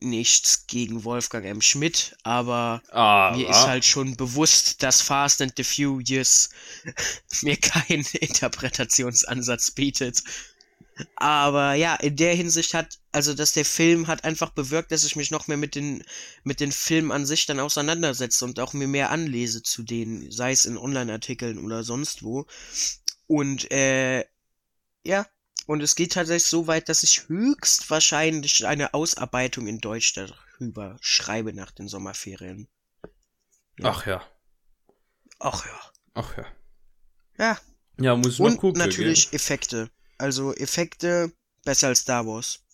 nichts 0.00 0.66
gegen 0.66 1.04
Wolfgang 1.04 1.44
M. 1.44 1.60
Schmidt, 1.60 2.16
aber 2.22 2.82
Ah, 2.90 3.34
mir 3.36 3.48
ist 3.48 3.66
halt 3.66 3.84
schon 3.84 4.16
bewusst, 4.16 4.82
dass 4.82 5.00
Fast 5.00 5.42
and 5.42 5.52
the 5.56 5.64
Furious 5.64 6.50
mir 7.42 7.56
keinen 7.56 8.04
Interpretationsansatz 8.12 9.70
bietet. 9.70 10.22
Aber 11.16 11.74
ja, 11.74 11.94
in 11.96 12.16
der 12.16 12.34
Hinsicht 12.34 12.74
hat, 12.74 12.98
also 13.12 13.34
dass 13.34 13.52
der 13.52 13.64
Film 13.64 14.06
hat 14.06 14.24
einfach 14.24 14.50
bewirkt, 14.50 14.92
dass 14.92 15.04
ich 15.04 15.16
mich 15.16 15.30
noch 15.30 15.48
mehr 15.48 15.56
mit 15.56 15.74
den, 15.74 16.04
mit 16.44 16.60
den 16.60 16.72
Filmen 16.72 17.12
an 17.12 17.26
sich 17.26 17.46
dann 17.46 17.60
auseinandersetze 17.60 18.44
und 18.44 18.60
auch 18.60 18.72
mir 18.72 18.88
mehr 18.88 19.10
anlese 19.10 19.62
zu 19.62 19.82
denen, 19.82 20.30
sei 20.30 20.52
es 20.52 20.66
in 20.66 20.76
Online-Artikeln 20.76 21.58
oder 21.58 21.82
sonst 21.82 22.22
wo. 22.22 22.46
Und 23.26 23.70
äh, 23.70 24.24
ja, 25.04 25.26
und 25.66 25.80
es 25.82 25.94
geht 25.94 26.12
tatsächlich 26.12 26.46
so 26.46 26.66
weit, 26.66 26.88
dass 26.88 27.02
ich 27.02 27.28
höchstwahrscheinlich 27.28 28.66
eine 28.66 28.94
Ausarbeitung 28.94 29.66
in 29.66 29.78
Deutsch 29.78 30.12
darüber 30.14 30.98
schreibe 31.00 31.54
nach 31.54 31.70
den 31.70 31.88
Sommerferien. 31.88 32.68
Ach 33.82 34.06
ja. 34.06 34.22
Ach 35.38 35.64
ja. 35.64 35.80
Ach 36.14 36.36
ja. 36.36 36.46
Ja, 37.38 37.58
Ja, 37.98 38.16
muss 38.16 38.34
ich 38.34 38.40
und 38.40 38.58
gucken. 38.58 38.78
natürlich 38.78 39.32
Effekte. 39.32 39.90
Also 40.22 40.54
Effekte 40.54 41.32
besser 41.64 41.88
als 41.88 42.02
Star 42.02 42.24
Wars. 42.24 42.64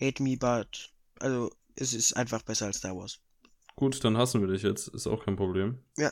Hate 0.00 0.22
me, 0.22 0.38
but. 0.38 0.90
Also, 1.18 1.52
es 1.74 1.92
ist 1.92 2.14
einfach 2.14 2.40
besser 2.40 2.64
als 2.64 2.78
Star 2.78 2.96
Wars. 2.96 3.20
Gut, 3.76 4.02
dann 4.02 4.16
hassen 4.16 4.40
wir 4.40 4.48
dich 4.48 4.62
jetzt. 4.62 4.88
Ist 4.88 5.06
auch 5.06 5.26
kein 5.26 5.36
Problem. 5.36 5.78
Ja. 5.98 6.10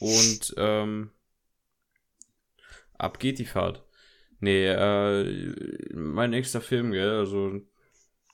Und, 0.00 0.54
ähm, 0.56 1.12
ab 2.98 3.20
geht 3.20 3.38
die 3.38 3.46
Fahrt. 3.46 3.84
Nee, 4.40 4.66
äh, 4.66 5.94
mein 5.94 6.30
nächster 6.30 6.60
Film, 6.60 6.90
gell, 6.90 7.10
also, 7.10 7.60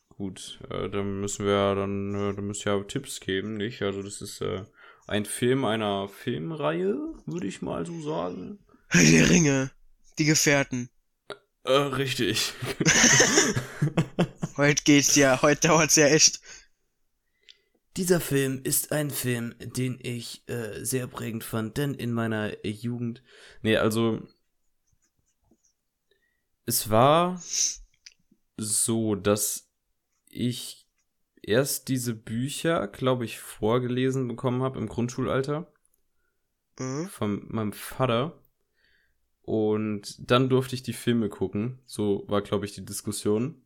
gut, 0.09 0.59
äh, 0.71 0.89
da 0.89 1.03
müssen 1.03 1.45
wir 1.45 1.53
ja 1.53 1.75
dann, 1.75 2.15
äh, 2.15 2.35
da 2.35 2.41
müsst 2.41 2.65
ihr 2.65 2.75
ja 2.75 2.83
Tipps 2.85 3.21
geben, 3.21 3.59
nicht? 3.59 3.83
Also, 3.83 4.03
das 4.03 4.23
ist, 4.23 4.41
äh, 4.41 4.65
ein 5.07 5.27
Film 5.27 5.67
einer 5.67 6.09
Filmreihe, 6.09 6.97
würde 7.27 7.47
ich 7.47 7.61
mal 7.61 7.85
so 7.85 8.01
sagen. 8.01 8.59
Herr 8.89 9.03
der 9.03 9.29
Ringe. 9.29 9.71
Die 10.19 10.25
Gefährten. 10.25 10.91
Äh, 11.65 11.73
richtig. 11.73 12.53
Heute 14.57 14.83
geht's 14.83 15.15
ja, 15.15 15.41
heute 15.41 15.69
dauert's 15.69 15.95
ja 15.97 16.07
echt. 16.07 16.41
Dieser 17.97 18.21
Film 18.21 18.61
ist 18.65 18.91
ein 18.91 19.11
Film, 19.11 19.55
den 19.59 19.99
ich 20.03 20.43
äh, 20.49 20.85
sehr 20.85 21.07
prägend 21.07 21.45
fand, 21.45 21.77
denn 21.77 21.95
in 21.95 22.13
meiner 22.13 22.67
Jugend. 22.67 23.23
Nee, 23.63 23.77
also. 23.77 24.27
Es 26.67 26.91
war 26.91 27.41
so, 28.57 29.15
dass 29.15 29.71
ich 30.29 30.89
erst 31.43 31.89
diese 31.89 32.15
Bücher, 32.15 32.89
glaube 32.89 33.25
ich, 33.25 33.39
vorgelesen 33.39 34.27
bekommen 34.29 34.63
habe 34.63 34.79
im 34.79 34.89
Grundschulalter 34.89 35.73
Mhm. 36.79 37.09
von 37.09 37.47
meinem 37.49 37.73
Vater. 37.73 38.41
Und 39.49 40.31
dann 40.31 40.51
durfte 40.51 40.75
ich 40.75 40.83
die 40.83 40.93
Filme 40.93 41.31
gucken. 41.31 41.79
So 41.87 42.23
war, 42.29 42.43
glaube 42.43 42.67
ich, 42.67 42.75
die 42.75 42.85
Diskussion. 42.85 43.63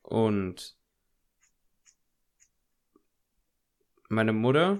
Und 0.00 0.78
meine 4.08 4.32
Mutter, 4.32 4.78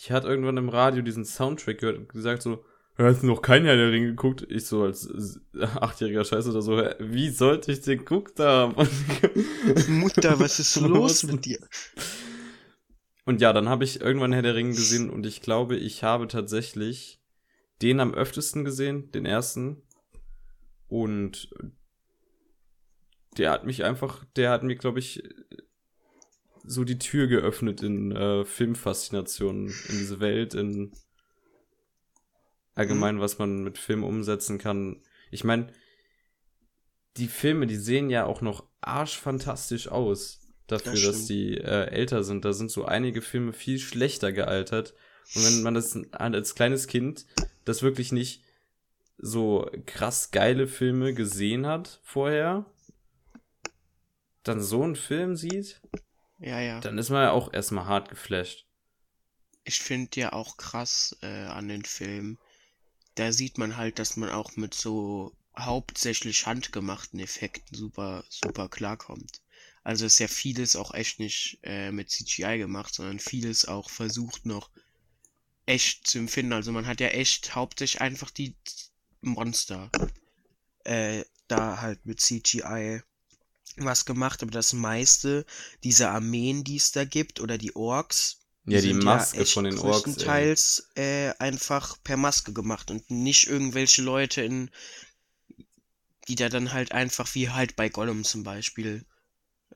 die 0.00 0.12
hat 0.12 0.24
irgendwann 0.24 0.56
im 0.56 0.68
Radio 0.68 1.02
diesen 1.02 1.24
Soundtrack 1.24 1.78
gehört 1.78 1.98
und 1.98 2.08
gesagt 2.08 2.42
so, 2.42 2.64
"Ja, 2.98 3.04
hast 3.04 3.22
du 3.22 3.28
noch 3.28 3.40
kein 3.40 3.64
Herr 3.66 3.76
der 3.76 3.92
Ringe 3.92 4.08
geguckt? 4.08 4.44
Ich 4.50 4.66
so 4.66 4.82
als 4.82 5.06
äh, 5.54 5.62
achtjähriger 5.62 6.24
Scheiß 6.24 6.48
oder 6.48 6.60
so, 6.60 6.76
"Hä, 6.76 6.96
wie 6.98 7.30
sollte 7.30 7.70
ich 7.70 7.82
den 7.82 7.98
geguckt 7.98 8.40
haben? 8.40 8.74
Mutter, 9.90 10.40
was 10.40 10.58
ist 10.58 10.74
los 10.80 11.22
mit 11.22 11.44
dir? 11.44 11.60
Und 13.26 13.40
ja, 13.40 13.52
dann 13.52 13.68
habe 13.68 13.84
ich 13.84 14.00
irgendwann 14.00 14.32
Herr 14.32 14.42
der 14.42 14.56
Ringe 14.56 14.74
gesehen 14.74 15.08
und 15.08 15.24
ich 15.24 15.40
glaube, 15.40 15.76
ich 15.76 16.02
habe 16.02 16.26
tatsächlich 16.26 17.19
den 17.82 18.00
am 18.00 18.14
öftesten 18.14 18.64
gesehen, 18.64 19.10
den 19.12 19.26
ersten. 19.26 19.82
Und 20.88 21.50
der 23.36 23.50
hat 23.50 23.64
mich 23.64 23.84
einfach, 23.84 24.24
der 24.36 24.50
hat 24.50 24.62
mir, 24.62 24.76
glaube 24.76 24.98
ich, 24.98 25.22
so 26.64 26.84
die 26.84 26.98
Tür 26.98 27.26
geöffnet 27.26 27.82
in 27.82 28.12
äh, 28.12 28.44
Filmfaszination, 28.44 29.66
in 29.66 29.98
diese 29.98 30.20
Welt, 30.20 30.54
in 30.54 30.92
allgemein, 32.74 33.20
was 33.20 33.38
man 33.38 33.62
mit 33.62 33.78
Film 33.78 34.04
umsetzen 34.04 34.58
kann. 34.58 35.02
Ich 35.30 35.44
meine, 35.44 35.72
die 37.16 37.28
Filme, 37.28 37.66
die 37.66 37.76
sehen 37.76 38.10
ja 38.10 38.24
auch 38.24 38.40
noch 38.40 38.64
arschfantastisch 38.80 39.88
aus 39.88 40.40
dafür, 40.66 40.92
Das 40.92 41.02
dass 41.02 41.26
die 41.26 41.56
äh, 41.56 41.86
älter 41.88 42.24
sind. 42.24 42.44
Da 42.44 42.52
sind 42.52 42.70
so 42.70 42.84
einige 42.84 43.22
Filme 43.22 43.52
viel 43.52 43.78
schlechter 43.78 44.32
gealtert. 44.32 44.94
Und 45.34 45.44
wenn 45.44 45.62
man 45.62 45.74
das 45.74 45.98
als 46.12 46.54
kleines 46.54 46.86
Kind 46.86 47.26
das 47.64 47.82
wirklich 47.82 48.12
nicht 48.12 48.42
so 49.18 49.70
krass 49.86 50.30
geile 50.30 50.66
Filme 50.66 51.14
gesehen 51.14 51.66
hat 51.66 52.00
vorher, 52.02 52.66
dann 54.42 54.60
so 54.60 54.82
einen 54.82 54.96
Film 54.96 55.36
sieht, 55.36 55.80
Ja, 56.38 56.60
ja. 56.60 56.80
dann 56.80 56.98
ist 56.98 57.10
man 57.10 57.22
ja 57.22 57.30
auch 57.32 57.52
erstmal 57.52 57.86
hart 57.86 58.08
geflasht. 58.10 58.66
Ich 59.64 59.80
finde 59.80 60.20
ja 60.20 60.32
auch 60.34 60.58
krass 60.58 61.16
äh, 61.22 61.44
an 61.46 61.68
den 61.68 61.84
Filmen, 61.86 62.38
da 63.14 63.32
sieht 63.32 63.58
man 63.58 63.76
halt, 63.76 63.98
dass 63.98 64.16
man 64.16 64.30
auch 64.30 64.56
mit 64.56 64.74
so 64.74 65.34
hauptsächlich 65.58 66.46
handgemachten 66.46 67.20
Effekten 67.20 67.76
super, 67.76 68.24
super 68.28 68.68
klarkommt. 68.68 69.42
Also 69.84 70.06
ist 70.06 70.18
ja 70.18 70.28
vieles 70.28 70.76
auch 70.76 70.94
echt 70.94 71.20
nicht 71.20 71.58
äh, 71.62 71.90
mit 71.92 72.10
CGI 72.10 72.58
gemacht, 72.58 72.94
sondern 72.94 73.18
vieles 73.18 73.66
auch 73.66 73.90
versucht 73.90 74.46
noch 74.46 74.70
echt 75.66 76.06
zu 76.06 76.18
empfinden. 76.18 76.52
Also 76.52 76.72
man 76.72 76.86
hat 76.86 77.00
ja 77.00 77.08
echt 77.08 77.54
hauptsächlich 77.54 78.00
einfach 78.00 78.30
die 78.30 78.54
Monster 79.22 79.90
äh, 80.84 81.24
da 81.48 81.80
halt 81.80 82.06
mit 82.06 82.20
CGI 82.20 83.02
was 83.76 84.04
gemacht, 84.04 84.42
aber 84.42 84.50
das 84.50 84.72
meiste 84.72 85.46
dieser 85.84 86.10
Armeen, 86.10 86.64
die 86.64 86.76
es 86.76 86.92
da 86.92 87.04
gibt, 87.04 87.40
oder 87.40 87.58
die 87.58 87.74
Orks, 87.76 88.40
Ja, 88.66 88.80
die 88.80 88.88
sind 88.88 89.04
Maske 89.04 89.40
echt 89.40 89.52
von 89.54 89.64
den 89.64 89.78
Orks. 89.78 90.16
größtenteils 90.16 90.88
äh, 90.96 91.30
einfach 91.38 91.96
per 92.04 92.16
Maske 92.16 92.52
gemacht 92.52 92.90
und 92.90 93.10
nicht 93.10 93.46
irgendwelche 93.48 94.02
Leute 94.02 94.42
in, 94.42 94.70
die 96.28 96.34
da 96.34 96.48
dann 96.48 96.72
halt 96.72 96.92
einfach 96.92 97.34
wie 97.34 97.50
halt 97.50 97.76
bei 97.76 97.88
Gollum 97.90 98.24
zum 98.24 98.42
Beispiel. 98.42 99.04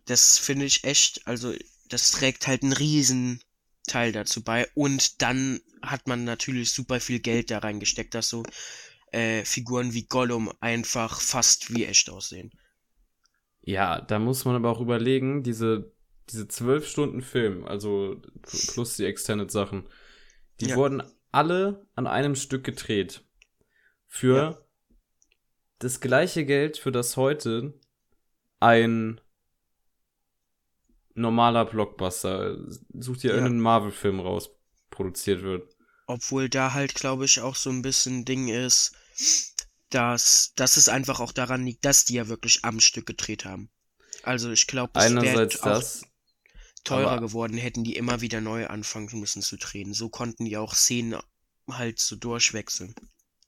Das 0.06 0.38
finde 0.38 0.66
ich 0.66 0.84
echt, 0.84 1.26
also 1.26 1.54
das 1.88 2.12
trägt 2.12 2.46
halt 2.46 2.62
einen 2.62 2.72
riesen 2.74 3.42
Teil 3.86 4.12
dazu 4.12 4.42
bei 4.42 4.68
und 4.74 5.22
dann 5.22 5.60
hat 5.82 6.06
man 6.08 6.24
natürlich 6.24 6.72
super 6.72 7.00
viel 7.00 7.20
Geld 7.20 7.50
da 7.50 7.58
reingesteckt, 7.58 8.14
dass 8.14 8.28
so 8.28 8.42
äh, 9.12 9.44
Figuren 9.44 9.92
wie 9.92 10.06
Gollum 10.06 10.50
einfach 10.60 11.20
fast 11.20 11.74
wie 11.74 11.84
echt 11.84 12.10
aussehen. 12.10 12.50
Ja, 13.62 14.00
da 14.00 14.18
muss 14.18 14.44
man 14.44 14.56
aber 14.56 14.70
auch 14.70 14.80
überlegen, 14.80 15.42
diese, 15.42 15.92
diese 16.28 16.48
zwölf 16.48 16.86
Stunden 16.88 17.22
Film, 17.22 17.64
also 17.64 18.20
pl- 18.42 18.72
plus 18.72 18.96
die 18.96 19.04
Extended 19.06 19.50
Sachen, 19.50 19.88
die 20.60 20.66
Ja. 20.70 20.76
wurden 20.76 21.02
alle 21.32 21.86
an 21.94 22.06
einem 22.06 22.34
Stück 22.34 22.64
gedreht. 22.64 23.24
Für 24.06 24.36
Ja. 24.36 24.58
das 25.78 26.00
gleiche 26.00 26.44
Geld, 26.44 26.76
für 26.78 26.92
das 26.92 27.16
heute 27.16 27.74
ein 28.60 29.20
normaler 31.14 31.64
Blockbuster, 31.64 32.56
such 32.92 33.18
dir 33.18 33.30
Ja. 33.30 33.34
irgendeinen 33.36 33.60
Marvel-Film 33.60 34.20
raus, 34.20 34.50
produziert 34.90 35.42
wird. 35.42 35.70
Obwohl 36.06 36.48
da 36.48 36.74
halt, 36.74 36.94
glaube 36.94 37.24
ich, 37.24 37.40
auch 37.40 37.56
so 37.56 37.70
ein 37.70 37.82
bisschen 37.82 38.24
Ding 38.24 38.48
ist, 38.48 38.92
dass, 39.90 40.52
dass 40.56 40.76
es 40.76 40.88
einfach 40.88 41.20
auch 41.20 41.32
daran 41.32 41.64
liegt, 41.64 41.84
dass 41.84 42.04
die 42.04 42.14
ja 42.14 42.28
wirklich 42.28 42.64
am 42.64 42.80
Stück 42.80 43.06
gedreht 43.06 43.44
haben. 43.44 43.70
Also 44.22 44.50
ich 44.50 44.66
glaube, 44.66 44.92
es 44.98 45.14
wäre 45.14 45.46
das, 45.46 46.02
teurer 46.84 47.20
geworden, 47.20 47.56
hätten 47.56 47.84
die 47.84 47.96
immer 47.96 48.20
wieder 48.20 48.40
neu 48.40 48.66
anfangen 48.66 49.08
müssen 49.18 49.42
zu 49.42 49.56
drehen. 49.56 49.94
So 49.94 50.08
konnten 50.08 50.44
die 50.44 50.56
auch 50.56 50.74
Szenen 50.74 51.18
halt 51.70 51.98
so 51.98 52.16
durchwechseln. 52.16 52.94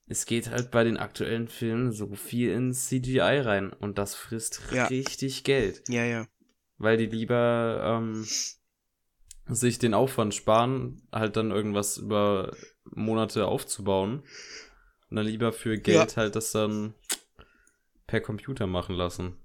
es 0.07 0.25
geht 0.25 0.49
halt 0.49 0.71
bei 0.71 0.83
den 0.83 0.97
aktuellen 0.97 1.47
Filmen 1.47 1.91
so 1.91 2.15
viel 2.15 2.51
in 2.51 2.73
CGI 2.73 3.19
rein 3.19 3.71
und 3.73 3.97
das 3.97 4.15
frisst 4.15 4.61
Ja. 4.71 4.85
richtig 4.87 5.43
Geld. 5.43 5.83
Ja, 5.89 6.05
ja. 6.05 6.27
Weil 6.77 6.97
die 6.97 7.05
lieber 7.05 7.81
ähm, 7.83 8.25
sich 9.47 9.79
den 9.79 9.93
Aufwand 9.93 10.35
sparen, 10.35 11.07
halt 11.11 11.35
dann 11.35 11.51
irgendwas 11.51 11.97
über 11.97 12.55
Monate 12.85 13.47
aufzubauen. 13.47 14.23
Und 15.09 15.15
dann 15.15 15.25
lieber 15.25 15.53
für 15.53 15.77
Geld 15.77 16.11
ja. 16.11 16.17
halt 16.17 16.35
das 16.35 16.51
dann 16.51 16.93
per 18.07 18.21
Computer 18.21 18.67
machen 18.67 18.95
lassen. 18.95 19.37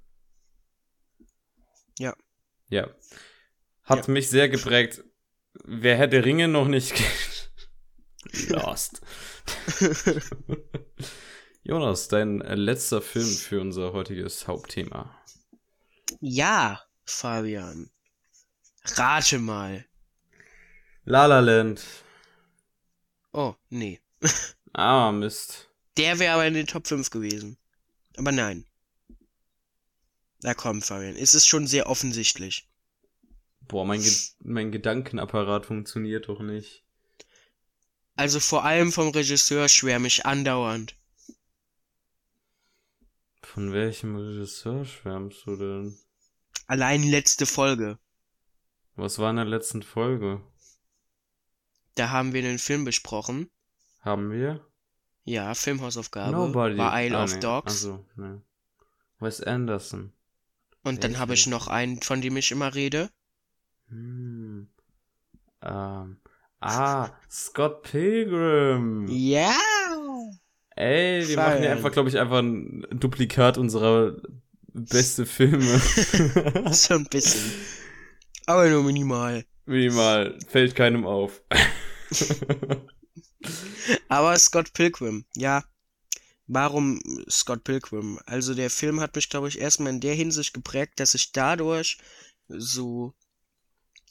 Ja. 1.98 2.16
Ja. 2.68 2.88
Hat 3.84 4.06
ja. 4.06 4.12
mich 4.12 4.28
sehr 4.28 4.48
geprägt. 4.48 5.04
Wer 5.64 5.96
hätte 5.96 6.24
Ringe 6.24 6.48
noch 6.48 6.66
nicht 6.66 6.94
Lost. 8.48 9.02
Jonas, 11.62 12.08
dein 12.08 12.38
letzter 12.38 13.02
Film 13.02 13.28
für 13.28 13.60
unser 13.60 13.92
heutiges 13.92 14.48
Hauptthema. 14.48 15.14
Ja, 16.20 16.82
Fabian. 17.04 17.90
Rate 18.96 19.38
mal. 19.38 19.84
La 21.04 21.26
La 21.26 21.40
Land. 21.40 21.82
Oh, 23.32 23.54
nee. 23.70 24.00
ah, 24.72 25.12
Mist. 25.12 25.68
Der 25.96 26.18
wäre 26.18 26.34
aber 26.34 26.46
in 26.46 26.54
den 26.54 26.66
Top 26.66 26.86
5 26.86 27.10
gewesen. 27.10 27.56
Aber 28.16 28.32
nein. 28.32 28.66
Na 30.42 30.54
komm, 30.54 30.82
Fabian. 30.82 31.16
Es 31.16 31.34
ist 31.34 31.46
schon 31.46 31.66
sehr 31.66 31.86
offensichtlich. 31.86 32.68
Boah, 33.68 33.84
mein, 33.84 34.02
Ge 34.02 34.12
mein 34.40 34.72
Gedankenapparat 34.72 35.66
funktioniert 35.66 36.28
doch 36.28 36.40
nicht. 36.40 36.84
Also 38.16 38.40
vor 38.40 38.64
allem 38.64 38.92
vom 38.92 39.08
Regisseur 39.08 39.68
schwärme 39.68 40.08
ich 40.08 40.26
andauernd. 40.26 40.96
Von 43.42 43.72
welchem 43.72 44.16
Regisseur 44.16 44.84
schwärmst 44.84 45.46
du 45.46 45.56
denn? 45.56 45.98
Allein 46.72 47.02
letzte 47.02 47.44
Folge. 47.44 47.98
Was 48.96 49.18
war 49.18 49.28
in 49.28 49.36
der 49.36 49.44
letzten 49.44 49.82
Folge? 49.82 50.40
Da 51.96 52.08
haben 52.08 52.32
wir 52.32 52.42
einen 52.42 52.58
Film 52.58 52.86
besprochen. 52.86 53.50
Haben 54.00 54.30
wir? 54.30 54.66
Ja, 55.24 55.52
Filmhausaufgabe. 55.52 56.32
Nobody. 56.32 56.78
War 56.78 56.98
Isle 56.98 57.18
ah, 57.18 57.24
of 57.24 57.34
nee. 57.34 57.40
Dogs. 57.40 57.72
Also, 57.74 58.06
ne. 58.16 58.40
Wes 59.20 59.42
Anderson. 59.42 60.14
Und 60.82 61.04
dann 61.04 61.18
habe 61.18 61.34
ich 61.34 61.46
noch 61.46 61.68
einen, 61.68 62.00
von 62.00 62.22
dem 62.22 62.38
ich 62.38 62.50
immer 62.50 62.74
rede. 62.74 63.10
Hm. 63.88 64.70
Ähm. 65.60 66.16
Ah, 66.60 67.10
Scott 67.30 67.82
Pilgrim. 67.82 69.08
Ja. 69.08 69.54
Ey, 70.74 71.28
wir 71.28 71.36
machen 71.36 71.64
ja 71.64 71.72
einfach, 71.72 71.92
glaube 71.92 72.08
ich, 72.08 72.18
einfach 72.18 72.38
ein 72.38 72.86
Duplikat 72.92 73.58
unserer 73.58 74.16
beste 74.72 75.26
Filme. 75.26 75.78
so 76.72 76.94
ein 76.94 77.04
bisschen. 77.06 77.52
Aber 78.46 78.68
nur 78.68 78.82
minimal. 78.82 79.44
Minimal. 79.66 80.38
Fällt 80.48 80.74
keinem 80.74 81.06
auf. 81.06 81.42
Aber 84.08 84.38
Scott 84.38 84.72
Pilgrim, 84.72 85.24
ja. 85.36 85.64
Warum 86.46 87.00
Scott 87.30 87.64
Pilgrim? 87.64 88.18
Also 88.26 88.54
der 88.54 88.70
Film 88.70 89.00
hat 89.00 89.14
mich, 89.14 89.30
glaube 89.30 89.48
ich, 89.48 89.58
erstmal 89.58 89.92
in 89.92 90.00
der 90.00 90.14
Hinsicht 90.14 90.52
geprägt, 90.52 91.00
dass 91.00 91.14
ich 91.14 91.32
dadurch 91.32 91.98
so 92.48 93.14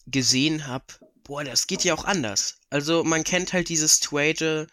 gesehen 0.07 0.67
habe, 0.67 0.85
boah, 1.23 1.43
das 1.43 1.67
geht 1.67 1.83
ja 1.83 1.93
auch 1.93 2.05
anders. 2.05 2.59
Also 2.69 3.03
man 3.03 3.23
kennt 3.23 3.53
halt 3.53 3.69
dieses 3.69 3.97
straighte, 3.97 4.67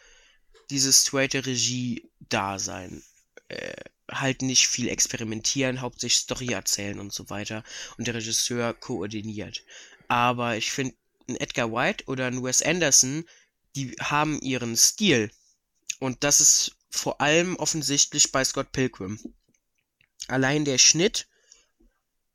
dieses 0.71 1.03
straighte 1.03 1.45
Regie-Dasein. 1.45 3.03
Äh, 3.49 3.75
halt 4.11 4.43
nicht 4.43 4.69
viel 4.69 4.89
experimentieren, 4.89 5.81
hauptsächlich 5.81 6.23
Story 6.23 6.53
erzählen 6.53 6.99
und 6.99 7.13
so 7.13 7.31
weiter. 7.31 7.63
Und 7.97 8.07
der 8.07 8.15
Regisseur 8.15 8.75
koordiniert. 8.75 9.63
Aber 10.09 10.57
ich 10.57 10.73
finde, 10.73 10.95
ein 11.29 11.37
Edgar 11.37 11.71
White 11.73 12.05
oder 12.07 12.27
ein 12.27 12.43
Wes 12.43 12.63
Anderson, 12.63 13.25
die 13.77 13.93
haben 14.01 14.41
ihren 14.41 14.77
Stil. 14.77 15.31
Und 15.99 16.25
das 16.25 16.41
ist 16.41 16.77
vor 16.91 17.21
allem 17.21 17.57
offensichtlich 17.57 18.33
bei 18.33 18.45
Scott 18.45 18.73
Pilgrim. 18.73 19.21
Allein 20.27 20.65
der 20.65 20.79
Schnitt 20.79 21.29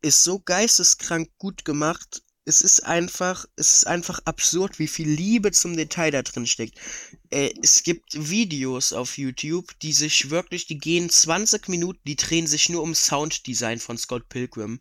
ist 0.02 0.24
so 0.24 0.40
geisteskrank 0.40 1.32
gut 1.38 1.66
gemacht 1.66 2.22
es 2.46 2.62
ist 2.62 2.82
einfach, 2.82 3.46
es 3.56 3.74
ist 3.74 3.88
einfach 3.88 4.20
absurd, 4.26 4.78
wie 4.80 4.88
viel 4.88 5.10
Liebe 5.10 5.52
zum 5.52 5.78
Detail 5.78 6.12
da 6.12 6.22
drin 6.22 6.46
steckt. 6.46 6.78
Äh, 7.30 7.54
es 7.62 7.84
gibt 7.84 8.30
Videos 8.30 8.92
auf 8.92 9.18
YouTube, 9.18 9.78
die 9.80 9.94
sich 9.94 10.30
wirklich, 10.30 10.68
die 10.68 10.78
gehen 10.78 11.10
20 11.10 11.70
Minuten, 11.70 12.02
die 12.06 12.18
drehen 12.18 12.48
sich 12.48 12.70
nur 12.70 12.84
um 12.84 12.96
Sounddesign 12.96 13.80
von 13.80 13.98
Scott 13.98 14.28
Pilgrim. 14.28 14.80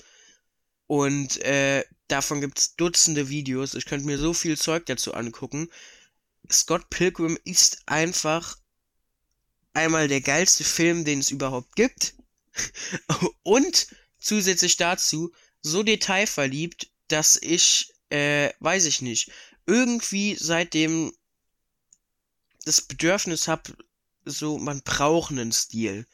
Und 0.89 1.39
äh, 1.43 1.85
davon 2.09 2.41
gibt's 2.41 2.75
Dutzende 2.77 3.29
Videos. 3.29 3.75
Ich 3.75 3.87
könnte 3.87 4.07
mir 4.07 4.19
so 4.19 4.35
viel 4.35 4.59
Zeug 4.59 4.87
dazu 4.87 5.15
angucken. 5.15 5.69
Scott 6.51 6.91
Pilgrim 6.91 7.39
ist 7.45 7.83
einfach 7.87 8.59
einmal 9.73 10.09
der 10.09 10.21
geilste 10.21 10.65
Film, 10.65 11.05
den 11.05 11.21
es 11.21 11.31
überhaupt 11.31 11.77
gibt. 11.77 12.15
Und 13.45 13.87
zusätzlich 14.19 14.77
dazu 14.77 15.33
so 15.63 15.85
detailverliebt, 15.85 16.92
dass 17.13 17.39
ich, 17.41 17.93
äh, 18.11 18.51
weiß 18.61 18.87
ich 18.87 19.03
nicht, 19.03 19.31
irgendwie 19.67 20.37
seitdem 20.39 21.13
das 22.65 22.81
Bedürfnis 22.81 23.49
habe, 23.49 23.75
so, 24.25 24.59
man 24.59 24.83
braucht 24.83 25.33
einen 25.33 25.53
Stil. 25.53 26.07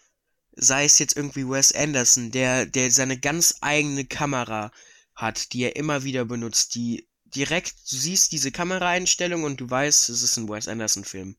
Sei 0.53 0.85
es 0.85 0.99
jetzt 0.99 1.17
irgendwie 1.17 1.49
Wes 1.49 1.73
Anderson, 1.73 2.31
der, 2.31 2.67
der 2.67 2.91
seine 2.91 3.19
ganz 3.19 3.57
eigene 3.61 4.05
Kamera 4.05 4.73
hat, 5.15 5.53
die 5.53 5.63
er 5.63 5.77
immer 5.77 6.03
wieder 6.03 6.25
benutzt, 6.25 6.75
die 6.75 7.07
direkt, 7.25 7.75
du 7.93 7.97
siehst 7.97 8.33
diese 8.33 8.51
Kameraeinstellung 8.51 9.45
und 9.45 9.61
du 9.61 9.71
weißt, 9.71 10.09
es 10.09 10.23
ist 10.23 10.37
ein 10.37 10.49
Wes 10.49 10.67
Anderson 10.67 11.05
Film. 11.05 11.37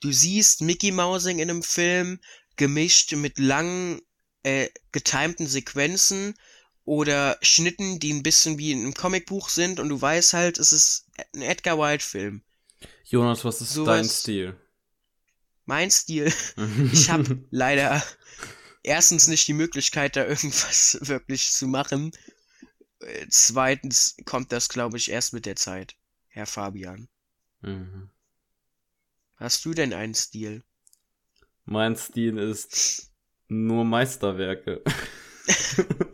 Du 0.00 0.12
siehst 0.12 0.62
Mickey 0.62 0.90
Mousing 0.90 1.38
in 1.38 1.50
einem 1.50 1.62
Film, 1.62 2.18
gemischt 2.56 3.12
mit 3.12 3.38
langen, 3.38 4.00
äh, 4.42 4.68
getimten 4.92 5.46
Sequenzen 5.46 6.34
oder 6.84 7.38
Schnitten, 7.42 7.98
die 8.00 8.12
ein 8.12 8.22
bisschen 8.22 8.58
wie 8.58 8.72
in 8.72 8.80
einem 8.80 8.94
Comicbuch 8.94 9.48
sind 9.48 9.78
und 9.80 9.88
du 9.88 10.00
weißt 10.00 10.34
halt, 10.34 10.58
es 10.58 10.72
ist 10.72 11.06
ein 11.34 11.42
Edgar 11.42 11.78
White 11.78 12.04
Film. 12.04 12.42
Jonas, 13.04 13.44
was 13.44 13.60
ist 13.60 13.72
so 13.72 13.84
dein 13.84 14.04
was, 14.04 14.20
Stil? 14.20 14.56
Mein 15.64 15.90
Stil? 15.90 16.32
ich 16.92 17.10
habe 17.10 17.44
leider 17.50 18.02
erstens 18.82 19.28
nicht 19.28 19.46
die 19.46 19.52
Möglichkeit, 19.52 20.16
da 20.16 20.26
irgendwas 20.26 20.98
wirklich 21.02 21.52
zu 21.52 21.66
machen. 21.66 22.12
Zweitens 23.28 24.16
kommt 24.24 24.52
das, 24.52 24.68
glaube 24.68 24.96
ich, 24.96 25.10
erst 25.10 25.32
mit 25.32 25.46
der 25.46 25.56
Zeit, 25.56 25.96
Herr 26.28 26.46
Fabian. 26.46 27.08
Mhm. 27.60 28.10
Hast 29.36 29.64
du 29.64 29.74
denn 29.74 29.92
einen 29.92 30.14
Stil? 30.14 30.62
Mein 31.64 31.96
Stil 31.96 32.38
ist 32.38 33.10
nur 33.48 33.84
Meisterwerke. 33.84 34.82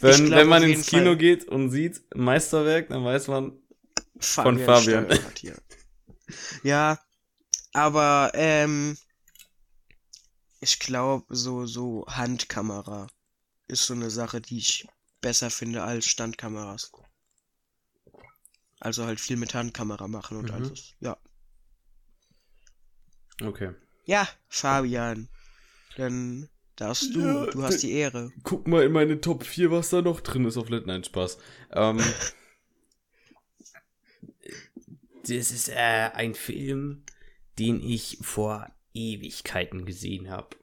wenn, 0.00 0.26
glaub, 0.26 0.38
wenn 0.40 0.48
man 0.48 0.62
ins 0.62 0.86
Kino 0.86 1.04
Fall. 1.04 1.16
geht 1.16 1.44
und 1.46 1.70
sieht 1.70 2.02
Meisterwerk, 2.14 2.88
dann 2.88 3.04
weiß 3.04 3.28
man 3.28 3.52
Fabian 4.18 4.58
von 4.58 4.64
Fabian. 4.64 5.08
ja, 6.62 6.98
aber 7.72 8.32
ähm, 8.34 8.96
ich 10.60 10.78
glaube, 10.78 11.26
so, 11.28 11.66
so 11.66 12.06
Handkamera 12.06 13.08
ist 13.66 13.86
so 13.86 13.94
eine 13.94 14.10
Sache, 14.10 14.40
die 14.40 14.58
ich 14.58 14.86
besser 15.20 15.50
finde 15.50 15.82
als 15.82 16.06
Standkameras. 16.06 16.92
Also 18.78 19.06
halt 19.06 19.20
viel 19.20 19.36
mit 19.36 19.54
Handkamera 19.54 20.08
machen 20.08 20.36
und 20.36 20.48
mhm. 20.48 20.54
alles. 20.54 20.94
Ja. 21.00 21.16
Okay. 23.40 23.72
Ja, 24.04 24.28
Fabian. 24.48 25.28
Dann 25.96 26.48
Darfst 26.76 27.14
du, 27.14 27.20
ja, 27.20 27.46
du 27.46 27.62
hast 27.62 27.82
die 27.82 27.92
Ehre. 27.92 28.32
Guck 28.44 28.66
mal 28.66 28.82
in 28.82 28.92
meine 28.92 29.20
Top 29.20 29.44
4, 29.44 29.70
was 29.70 29.90
da 29.90 30.00
noch 30.00 30.20
drin 30.20 30.46
ist 30.46 30.56
auf 30.56 30.70
Let 30.70 30.86
Nein, 30.86 31.04
Spaß. 31.04 31.38
Ähm, 31.72 31.98
das 35.22 35.50
ist 35.50 35.68
äh, 35.68 36.10
ein 36.14 36.34
Film, 36.34 37.04
den 37.58 37.82
ich 37.82 38.18
vor 38.22 38.70
Ewigkeiten 38.94 39.84
gesehen 39.84 40.30
habe. 40.30 40.56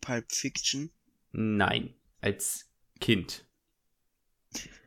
Pulp 0.00 0.30
Fiction? 0.32 0.90
Nein, 1.32 1.94
als 2.20 2.66
Kind. 3.00 3.46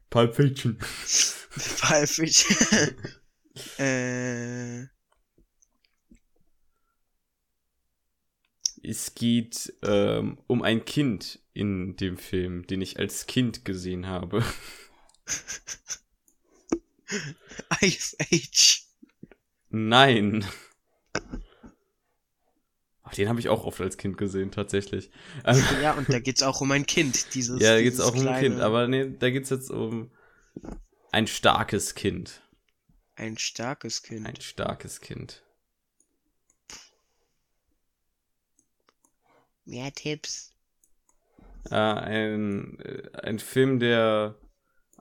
Pulp 0.10 0.36
Fiction. 0.36 0.78
Pulp 1.80 2.10
Fiction. 2.10 2.96
äh. 3.78 4.88
Es 8.84 9.15
geht 9.15 9.74
ähm, 9.84 10.39
um 10.48 10.63
ein 10.63 10.86
Kind 10.86 11.39
in 11.54 11.96
dem 11.98 12.17
Film, 12.17 12.65
den 12.67 12.82
ich 12.82 13.00
als 13.00 13.28
Kind 13.28 13.65
gesehen 13.65 14.08
habe. 14.08 14.44
Ice 17.82 18.15
Age. 18.32 18.84
Nein. 19.70 20.46
Ach, 23.04 23.13
den 23.13 23.28
habe 23.28 23.39
ich 23.39 23.50
auch 23.50 23.65
oft 23.65 23.82
als 23.82 23.98
Kind 23.98 24.17
gesehen, 24.17 24.52
tatsächlich. 24.52 25.12
ja, 25.82 25.94
und 25.94 26.10
da 26.10 26.20
geht's 26.20 26.44
auch 26.44 26.62
um 26.62 26.72
ein 26.72 26.86
Kind. 26.86 27.34
Dieses, 27.36 27.62
ja, 27.62 27.76
da 27.76 27.82
geht's 27.82 28.00
auch 28.00 28.15
um 28.15 28.28
ein 28.28 28.41
Kind, 28.41 28.62
aber 28.62 28.88
nee, 28.88 29.13
da 29.20 29.30
geht's 29.30 29.50
jetzt 29.50 29.70
um 29.70 30.12
ein 31.12 31.28
starkes 31.28 31.96
Kind. 31.96 32.41
Ein 33.15 33.38
starkes 33.38 34.02
Kind. 34.02 34.26
Ein 34.26 34.39
starkes 34.39 35.02
Kind. 35.02 35.44
Mehr 39.65 39.91
Tipps. 39.93 40.54
Äh, 41.69 41.76
ein, 41.76 42.78
ein 43.13 43.39
Film, 43.39 43.80
der 43.80 44.36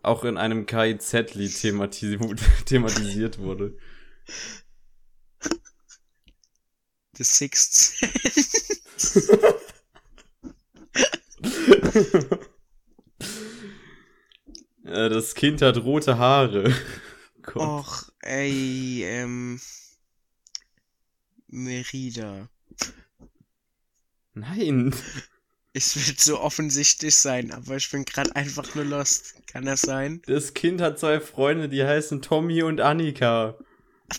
auch 0.03 0.25
in 0.25 0.37
einem 0.37 0.67
KIZ-Lied 0.67 1.55
thematis 1.55 2.19
thematisiert 2.67 3.39
wurde. 3.39 3.77
The 7.17 7.25
Sixth. 7.25 7.95
Äh, 14.91 15.09
das 15.09 15.35
Kind 15.35 15.63
hat 15.63 15.79
rote 15.79 16.19
Haare. 16.19 16.75
Och, 17.55 18.11
ey, 18.21 19.05
ähm. 19.05 19.61
Merida. 21.47 22.49
Nein. 24.35 24.95
Es 25.73 25.95
wird 26.09 26.21
so 26.21 26.41
offensichtlich 26.41 27.15
sein, 27.17 27.53
aber 27.53 27.77
ich 27.77 27.91
bin 27.91 28.05
gerade 28.05 28.35
einfach 28.35 28.75
nur 28.75 28.85
lost. 28.85 29.35
Kann 29.47 29.65
das 29.65 29.83
sein? 29.83 30.21
Das 30.27 30.55
Kind 30.55 30.81
hat 30.81 30.99
zwei 30.99 31.21
Freunde, 31.21 31.69
die 31.69 31.85
heißen 31.85 32.23
Tommy 32.23 32.63
und 32.63 32.81
Annika. 32.81 33.57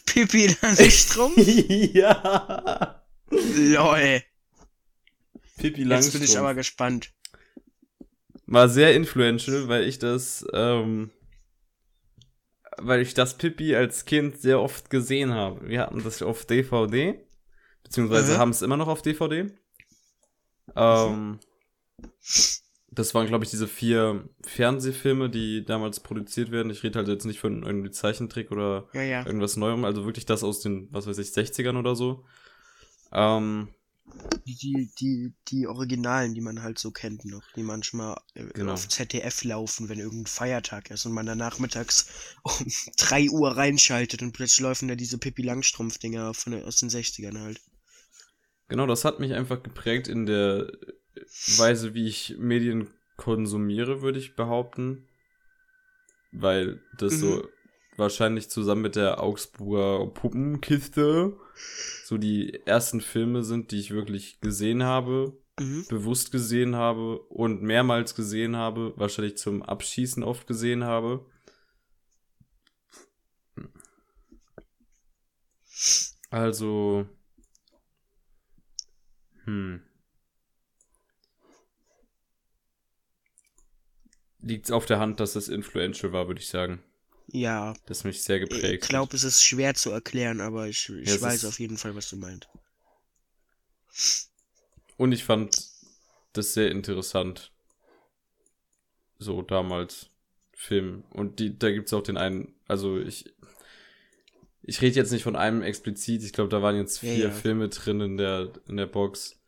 Pipi 0.06 0.48
Langstrumpf? 0.62 1.36
ja. 1.94 3.04
Lol. 3.30 4.22
Pippi 5.58 5.82
Jetzt 5.82 5.90
Langstrumpf. 5.90 6.14
bin 6.14 6.24
ich 6.32 6.38
aber 6.38 6.54
gespannt. 6.56 7.12
War 8.46 8.68
sehr 8.70 8.96
influential, 8.96 9.68
weil 9.68 9.84
ich 9.88 10.00
das, 10.00 10.46
ähm, 10.54 11.12
weil 12.78 13.02
ich 13.02 13.14
das 13.14 13.38
Pippi 13.38 13.76
als 13.76 14.06
Kind 14.06 14.42
sehr 14.42 14.60
oft 14.60 14.90
gesehen 14.90 15.34
habe. 15.34 15.68
Wir 15.68 15.82
hatten 15.82 16.04
das 16.04 16.22
auf 16.22 16.46
DVD, 16.46 17.20
beziehungsweise 17.84 18.34
Mhm. 18.34 18.38
haben 18.38 18.50
es 18.52 18.62
immer 18.62 18.78
noch 18.78 18.88
auf 18.88 19.02
DVD. 19.02 19.52
Ähm, 20.76 21.40
das 22.94 23.14
waren, 23.16 23.28
glaube 23.28 23.46
ich, 23.46 23.50
diese 23.52 23.68
vier 23.68 24.28
Fernsehfilme, 24.44 25.30
die 25.30 25.64
damals 25.66 26.02
produziert 26.02 26.52
werden. 26.52 26.70
Ich 26.72 26.84
rede 26.84 27.00
halt 27.00 27.08
jetzt 27.08 27.26
nicht 27.26 27.40
von 27.40 27.64
irgendwie 27.64 27.92
Zeichentrick 27.92 28.52
oder 28.52 28.90
Ja, 28.94 29.02
ja. 29.02 29.26
irgendwas 29.26 29.56
Neuem, 29.56 29.86
also 29.86 30.06
wirklich 30.06 30.26
das 30.26 30.44
aus 30.44 30.60
den, 30.60 30.88
was 30.92 31.08
weiß 31.08 31.18
ich, 31.20 31.30
60ern 31.30 31.78
oder 31.80 31.96
so. 31.96 32.26
Ähm, 33.14 33.70
Die, 34.46 34.90
die, 35.00 35.34
die, 35.48 35.68
Originalen, 35.68 36.34
die 36.34 36.42
man 36.42 36.62
halt 36.64 36.80
so 36.80 36.92
kennt 36.92 37.24
noch, 37.24 37.44
die 37.56 37.64
manchmal 37.64 38.18
äh, 38.34 38.44
Genau. 38.54 38.74
auf 38.74 38.88
ZDF 38.90 39.44
laufen, 39.46 39.88
wenn 39.88 40.00
irgendein 40.00 40.26
Feiertag 40.26 40.92
ist 40.92 41.06
und 41.06 41.14
man 41.14 41.26
dann 41.26 41.38
nachmittags 41.38 42.08
um 42.44 42.66
3 42.98 43.30
Uhr 43.30 43.56
reinschaltet 43.56 44.22
und 44.22 44.34
plötzlich 44.34 44.60
laufen 44.62 44.90
da 44.90 44.96
diese 44.96 45.18
Pippi 45.18 45.44
Langstrumpf-Dinger 45.44 46.28
aus 46.30 46.44
den 46.44 46.90
60ern 46.90 47.40
halt. 47.40 47.62
Genau, 48.72 48.86
das 48.86 49.04
hat 49.04 49.20
mich 49.20 49.34
einfach 49.34 49.62
geprägt 49.62 50.08
in 50.08 50.26
der 50.26 50.72
Weise, 51.58 51.94
wie 51.94 52.08
ich 52.08 52.38
Medien 52.38 52.88
konsumiere, 53.18 54.02
würde 54.02 54.18
ich 54.18 54.38
behaupten. 54.38 55.10
Weil 56.32 56.82
das 56.94 57.16
Mhm. 57.16 57.18
so 57.18 57.50
wahrscheinlich 57.98 58.50
zusammen 58.50 58.82
mit 58.82 58.96
der 58.96 59.22
Augsburger 59.22 60.08
Puppenkiste 60.14 61.38
so 62.06 62.18
die 62.18 62.62
ersten 62.66 63.02
Filme 63.02 63.44
sind, 63.44 63.72
die 63.72 63.80
ich 63.82 63.92
wirklich 63.92 64.40
gesehen 64.40 64.84
habe, 64.84 65.38
Mhm. 65.60 65.86
bewusst 65.90 66.32
gesehen 66.32 66.78
habe 66.78 67.20
und 67.24 67.62
mehrmals 67.64 68.16
gesehen 68.16 68.56
habe, 68.56 68.94
wahrscheinlich 68.96 69.36
zum 69.36 69.64
Abschießen 69.64 70.24
oft 70.24 70.48
gesehen 70.48 70.86
habe. 70.86 71.26
Also, 76.30 77.06
hm. 79.52 79.82
Liegt's 84.42 84.72
auf 84.72 84.86
der 84.86 85.00
Hand, 85.00 85.20
dass 85.20 85.36
es 85.36 85.48
influential 85.50 86.12
war, 86.14 86.28
würde 86.28 86.42
ich 86.42 86.48
sagen. 86.50 86.84
Ja, 87.34 87.74
Das 87.88 88.04
mich 88.04 88.22
sehr 88.22 88.40
geprägt. 88.40 88.84
ich 88.84 88.90
glaube, 88.90 89.16
es 89.16 89.24
ist 89.24 89.44
schwer 89.44 89.74
zu 89.74 89.92
erklären, 89.92 90.40
aber 90.42 90.68
ich, 90.68 90.90
ich 90.90 91.08
Ja, 91.08 91.16
es 91.16 91.22
weiß 91.22 91.46
auf 91.46 91.60
jeden 91.60 91.78
Fall, 91.78 91.96
was 91.96 92.10
du 92.10 92.18
meinst. 92.18 92.48
Und 94.98 95.12
ich 95.12 95.24
fand 95.26 95.68
das 96.34 96.54
sehr 96.54 96.72
interessant. 96.72 97.52
So 99.20 99.42
damals 99.42 100.10
Film. 100.54 101.04
Und 101.12 101.40
die, 101.40 101.58
da 101.58 101.72
gibt's 101.72 101.94
auch 101.94 102.04
den 102.04 102.18
einen, 102.18 102.54
also 102.68 103.00
ich, 103.00 103.34
ich 104.64 104.82
rede 104.82 104.96
jetzt 104.96 105.12
nicht 105.12 105.24
von 105.24 105.36
einem 105.36 105.62
explizit, 105.62 106.24
ich 106.24 106.34
glaube, 106.34 106.50
da 106.50 106.62
waren 106.62 106.76
jetzt 106.76 107.02
Ja, 107.02 107.14
vier 107.14 107.24
ja. 107.26 107.32
Filme 107.32 107.70
drin 107.70 108.02
in 108.02 108.18
der, 108.18 108.52
in 108.68 108.78
der 108.78 108.88
Box. 108.88 109.41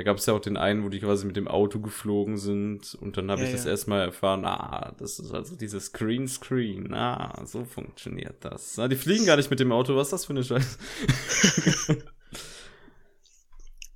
Da 0.00 0.04
gab's 0.04 0.24
ja 0.24 0.32
auch 0.32 0.40
den 0.40 0.56
einen, 0.56 0.82
wo 0.82 0.88
die 0.88 0.98
quasi 1.00 1.26
mit 1.26 1.36
dem 1.36 1.46
Auto 1.46 1.78
geflogen 1.78 2.38
sind. 2.38 2.94
Und 2.94 3.18
dann 3.18 3.30
habe 3.30 3.42
Ja, 3.42 3.48
ich 3.48 3.52
das 3.52 3.64
ja. 3.64 3.70
erstmal 3.72 4.00
erfahren, 4.00 4.46
ah, 4.46 4.94
das 4.98 5.18
ist 5.18 5.30
also 5.30 5.56
dieses 5.56 5.92
Green 5.92 6.26
Screen. 6.26 6.94
Ah, 6.94 7.44
so 7.44 7.66
funktioniert 7.66 8.42
das. 8.42 8.78
Ah, 8.78 8.88
die 8.88 8.96
fliegen 8.96 9.26
gar 9.26 9.36
nicht 9.36 9.50
mit 9.50 9.60
dem 9.60 9.72
Auto, 9.72 9.94
was 9.96 10.06
ist 10.06 10.12
das 10.12 10.24
für 10.24 10.32
eine 10.32 10.42
Scheiße? 10.42 10.78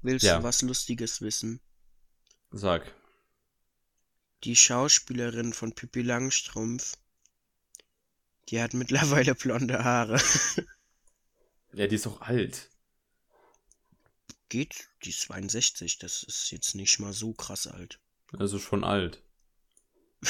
Willst 0.03 0.27
Ja. 0.27 0.37
du 0.37 0.43
was 0.45 0.61
Lustiges 0.61 1.23
wissen? 1.23 1.59
Sag. 2.53 2.93
Die 4.45 4.57
Schauspielerin 4.57 5.55
von 5.55 5.73
Pippi 5.75 6.03
Langstrumpf, 6.03 6.99
die 8.51 8.61
hat 8.61 8.75
mittlerweile 8.75 9.35
blonde 9.35 9.83
Haare. 9.83 10.21
Ja, 11.73 11.87
die 11.89 11.97
ist 11.97 12.07
auch 12.07 12.21
alt. 12.21 12.71
Geht, 14.49 14.89
die 15.05 15.11
ist 15.11 15.23
62, 15.23 15.99
das 15.99 16.23
ist 16.23 16.51
jetzt 16.51 16.75
nicht 16.75 16.99
mal 16.99 17.13
so 17.13 17.33
krass 17.33 17.67
alt. 17.67 17.99
Also 18.39 18.59
schon 18.59 18.85
alt. 18.85 19.23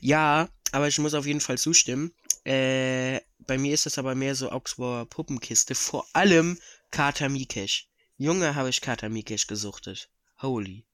Ja, 0.00 0.48
aber 0.70 0.86
ich 0.88 0.98
muss 1.00 1.14
auf 1.14 1.26
jeden 1.26 1.40
Fall 1.40 1.58
zustimmen. 1.58 2.12
Äh, 2.44 3.20
bei 3.40 3.58
mir 3.58 3.74
ist 3.74 3.86
das 3.86 3.98
aber 3.98 4.14
mehr 4.14 4.34
so 4.36 4.50
Augsburger 4.52 5.04
Puppenkiste. 5.06 5.74
Vor 5.74 6.06
allem 6.12 6.58
Kater 6.92 7.28
Mikesh. 7.28 7.88
Junge, 8.16 8.54
habe 8.54 8.68
ich 8.68 8.80
Kater 8.80 9.08
Mikesh 9.08 9.48
gesuchtet. 9.48 10.10
Holy. 10.40 10.84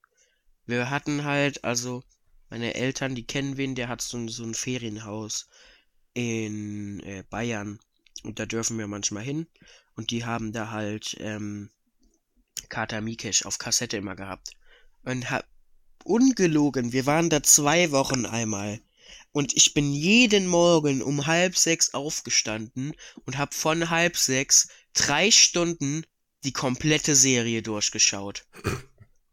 Wir 0.65 0.89
hatten 0.89 1.25
halt, 1.25 1.63
also, 1.65 2.03
meine 2.49 2.75
Eltern, 2.75 3.15
die 3.15 3.27
kennen 3.27 3.59
wen, 3.59 3.75
der 3.75 3.89
hat 3.89 4.01
so, 4.01 4.17
ein- 4.17 4.29
so 4.29 4.45
ein 4.45 4.55
Ferienhaus 4.55 5.49
in 6.15 7.01
äh, 7.01 7.23
Bayern. 7.29 7.81
Und 8.23 8.39
da 8.39 8.47
dürfen 8.47 8.79
wir 8.79 8.87
manchmal 8.87 9.23
hin. 9.25 9.47
Und 9.95 10.11
die 10.11 10.25
haben 10.25 10.53
da 10.53 10.71
halt, 10.71 11.17
ähm, 11.21 11.71
Kater 12.71 13.03
Mikesh 13.03 13.45
auf 13.45 13.59
Kassette 13.59 13.99
immer 13.99 14.17
gehabt. 14.17 14.53
Und 15.05 15.31
hab, 15.31 15.45
ungelogen, 16.05 16.93
wir 16.93 17.05
waren 17.07 17.29
da 17.29 17.43
zwei 17.43 17.91
Wochen 17.91 18.25
einmal. 18.25 18.81
Und 19.33 19.55
ich 19.57 19.75
bin 19.75 19.93
jeden 19.93 20.47
Morgen 20.47 21.03
um 21.03 21.27
halb 21.27 21.57
sechs 21.57 21.95
aufgestanden 21.95 22.95
und 23.27 23.39
hab 23.39 23.55
von 23.55 23.91
halb 23.91 24.17
sechs 24.17 24.69
drei 24.95 25.31
Stunden 25.31 26.05
die 26.45 26.53
komplette 26.53 27.15
Serie 27.15 27.63
durchgeschaut. 27.63 28.47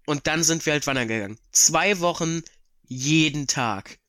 Und 0.05 0.27
dann 0.27 0.43
sind 0.43 0.65
wir 0.65 0.73
halt 0.73 0.87
wandern 0.87 1.07
gegangen. 1.07 1.39
Zwei 1.51 1.99
Wochen 1.99 2.43
jeden 2.83 3.47
Tag. 3.47 3.99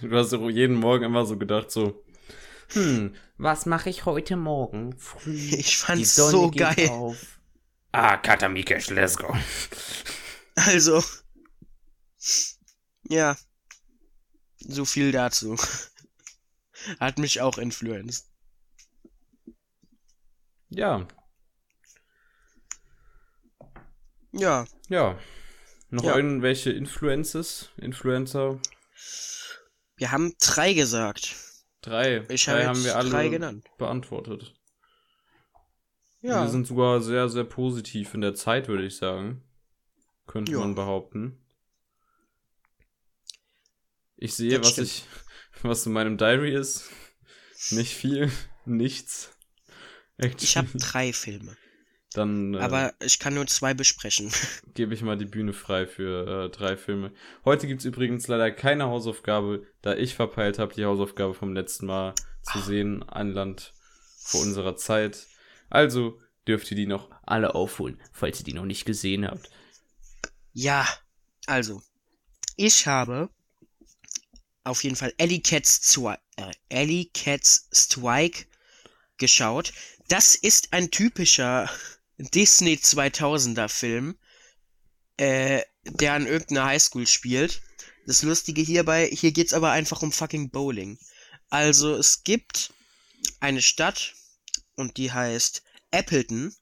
Du 0.00 0.16
hast 0.16 0.30
so 0.30 0.48
jeden 0.48 0.76
Morgen 0.76 1.04
immer 1.04 1.26
so 1.26 1.36
gedacht, 1.36 1.70
so, 1.70 2.04
hm, 2.68 3.14
was 3.36 3.66
mache 3.66 3.90
ich 3.90 4.04
heute 4.04 4.36
Morgen? 4.36 4.96
Früh. 4.98 5.34
Ich 5.34 5.66
Die 5.66 5.76
fand's 5.76 6.14
Sonne 6.14 6.30
so 6.30 6.50
geht 6.50 6.60
geil. 6.60 6.88
Auf. 6.88 7.33
Ah, 7.96 8.16
Katamikesh, 8.16 8.90
let's 8.90 9.16
go. 9.16 9.32
Also. 10.56 11.02
Ja. 13.08 13.36
So 14.58 14.84
viel 14.84 15.12
dazu. 15.12 15.56
Hat 16.98 17.18
mich 17.18 17.40
auch 17.40 17.58
influenced. 17.58 18.26
Ja, 20.70 21.06
Ja. 24.32 24.66
ja. 24.88 25.16
Noch 25.90 26.02
Ja. 26.04 26.16
irgendwelche 26.16 26.72
Influences, 26.72 27.70
Influencer? 27.76 28.58
Wir 29.96 30.10
haben 30.10 30.34
drei 30.40 30.72
gesagt. 30.74 31.36
Drei. 31.82 32.24
Ich 32.28 32.46
drei 32.46 32.52
habe 32.64 32.66
haben 32.66 32.84
wir 32.84 32.96
alle 32.96 33.10
drei 33.10 33.28
genannt. 33.28 33.68
beantwortet. 33.78 34.53
Ja. 36.24 36.42
Wir 36.42 36.48
sind 36.50 36.66
sogar 36.66 37.00
sehr, 37.02 37.28
sehr 37.28 37.44
positiv 37.44 38.14
in 38.14 38.22
der 38.22 38.34
Zeit, 38.34 38.66
würde 38.68 38.86
ich 38.86 38.96
sagen. 38.96 39.42
Könnte 40.26 40.52
Ja. 40.52 40.58
man 40.60 40.74
behaupten. 40.74 41.38
Ich 44.16 44.34
sehe, 44.34 44.58
Das 44.58 44.66
was 44.66 44.72
stimmt. 44.72 44.86
ich, 44.88 45.04
was 45.62 45.86
in 45.86 45.92
meinem 45.92 46.16
Diary 46.16 46.54
ist. 46.54 46.88
Nicht 47.70 47.94
viel, 47.94 48.30
nichts. 48.64 49.36
Ich 50.16 50.56
habe 50.56 50.66
Actually. 50.68 50.78
drei 50.92 51.12
Filme. 51.12 51.56
Dann 52.14 52.54
äh, 52.54 52.58
Aber 52.60 52.94
ich 53.00 53.18
kann 53.18 53.34
nur 53.34 53.46
zwei 53.48 53.74
besprechen. 53.74 54.30
gebe 54.74 54.94
ich 54.94 55.02
mal 55.02 55.18
die 55.18 55.24
Bühne 55.26 55.52
frei 55.52 55.86
für 55.86 56.44
äh, 56.46 56.48
drei 56.50 56.76
Filme. 56.76 57.12
Heute 57.44 57.66
gibt's 57.66 57.84
übrigens 57.84 58.28
leider 58.28 58.50
keine 58.52 58.84
Hausaufgabe, 58.86 59.66
da 59.82 59.94
ich 59.94 60.14
verpeilt 60.14 60.58
habe, 60.58 60.72
die 60.74 60.84
Hausaufgabe 60.84 61.34
vom 61.34 61.52
letzten 61.52 61.86
Mal 61.86 62.14
zu 62.42 62.60
sehen, 62.60 63.02
ein 63.02 63.32
Land 63.32 63.74
vor 64.22 64.40
unserer 64.42 64.76
Zeit. 64.76 65.26
Also, 65.74 66.20
dürft 66.46 66.70
ihr 66.70 66.76
die 66.76 66.86
noch 66.86 67.10
alle 67.24 67.56
aufholen, 67.56 68.00
falls 68.12 68.38
ihr 68.38 68.44
die 68.44 68.52
noch 68.52 68.64
nicht 68.64 68.84
gesehen 68.84 69.26
habt. 69.26 69.50
Ja, 70.52 70.86
also, 71.46 71.82
ich 72.54 72.86
habe 72.86 73.28
auf 74.62 74.84
jeden 74.84 74.94
Fall 74.94 75.12
Ellie 75.18 75.40
Cats, 75.40 75.80
Zwi 75.80 76.14
äh, 76.36 76.52
Ellie 76.68 77.06
Cats 77.12 77.68
Strike 77.72 78.46
geschaut. 79.16 79.72
Das 80.06 80.36
ist 80.36 80.72
ein 80.72 80.92
typischer 80.92 81.68
Disney 82.18 82.74
2000er 82.74 83.68
Film, 83.68 84.16
äh, 85.16 85.62
der 85.82 86.12
an 86.12 86.28
irgendeiner 86.28 86.66
Highschool 86.66 87.08
spielt. 87.08 87.62
Das 88.06 88.22
Lustige 88.22 88.62
hierbei, 88.62 89.08
hier 89.10 89.32
geht's 89.32 89.52
aber 89.52 89.72
einfach 89.72 90.02
um 90.02 90.12
fucking 90.12 90.50
Bowling. 90.50 91.00
Also 91.50 91.96
es 91.96 92.22
gibt 92.22 92.72
eine 93.40 93.60
Stadt 93.60 94.14
und 94.76 94.96
die 94.96 95.12
heißt 95.12 95.62
Appleton 95.90 96.54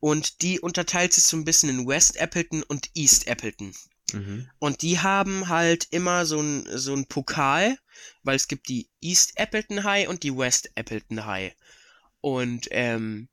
und 0.00 0.42
die 0.42 0.60
unterteilt 0.60 1.12
sich 1.12 1.24
so 1.24 1.36
ein 1.36 1.44
bisschen 1.44 1.70
in 1.70 1.86
West 1.86 2.16
Appleton 2.16 2.62
und 2.62 2.90
East 2.94 3.26
Appleton. 3.26 3.74
Mhm. 4.12 4.48
Und 4.58 4.82
die 4.82 5.00
haben 5.00 5.48
halt 5.48 5.88
immer 5.90 6.24
so 6.24 6.40
ein, 6.40 6.66
so 6.78 6.94
ein 6.94 7.06
Pokal, 7.06 7.78
weil 8.22 8.36
es 8.36 8.48
gibt 8.48 8.68
die 8.68 8.88
East 9.00 9.32
Appleton 9.36 9.84
High 9.84 10.08
und 10.08 10.22
die 10.22 10.36
West 10.36 10.70
Appleton 10.74 11.26
High. 11.26 11.54
Und 12.20 12.68
ähm, 12.70 13.28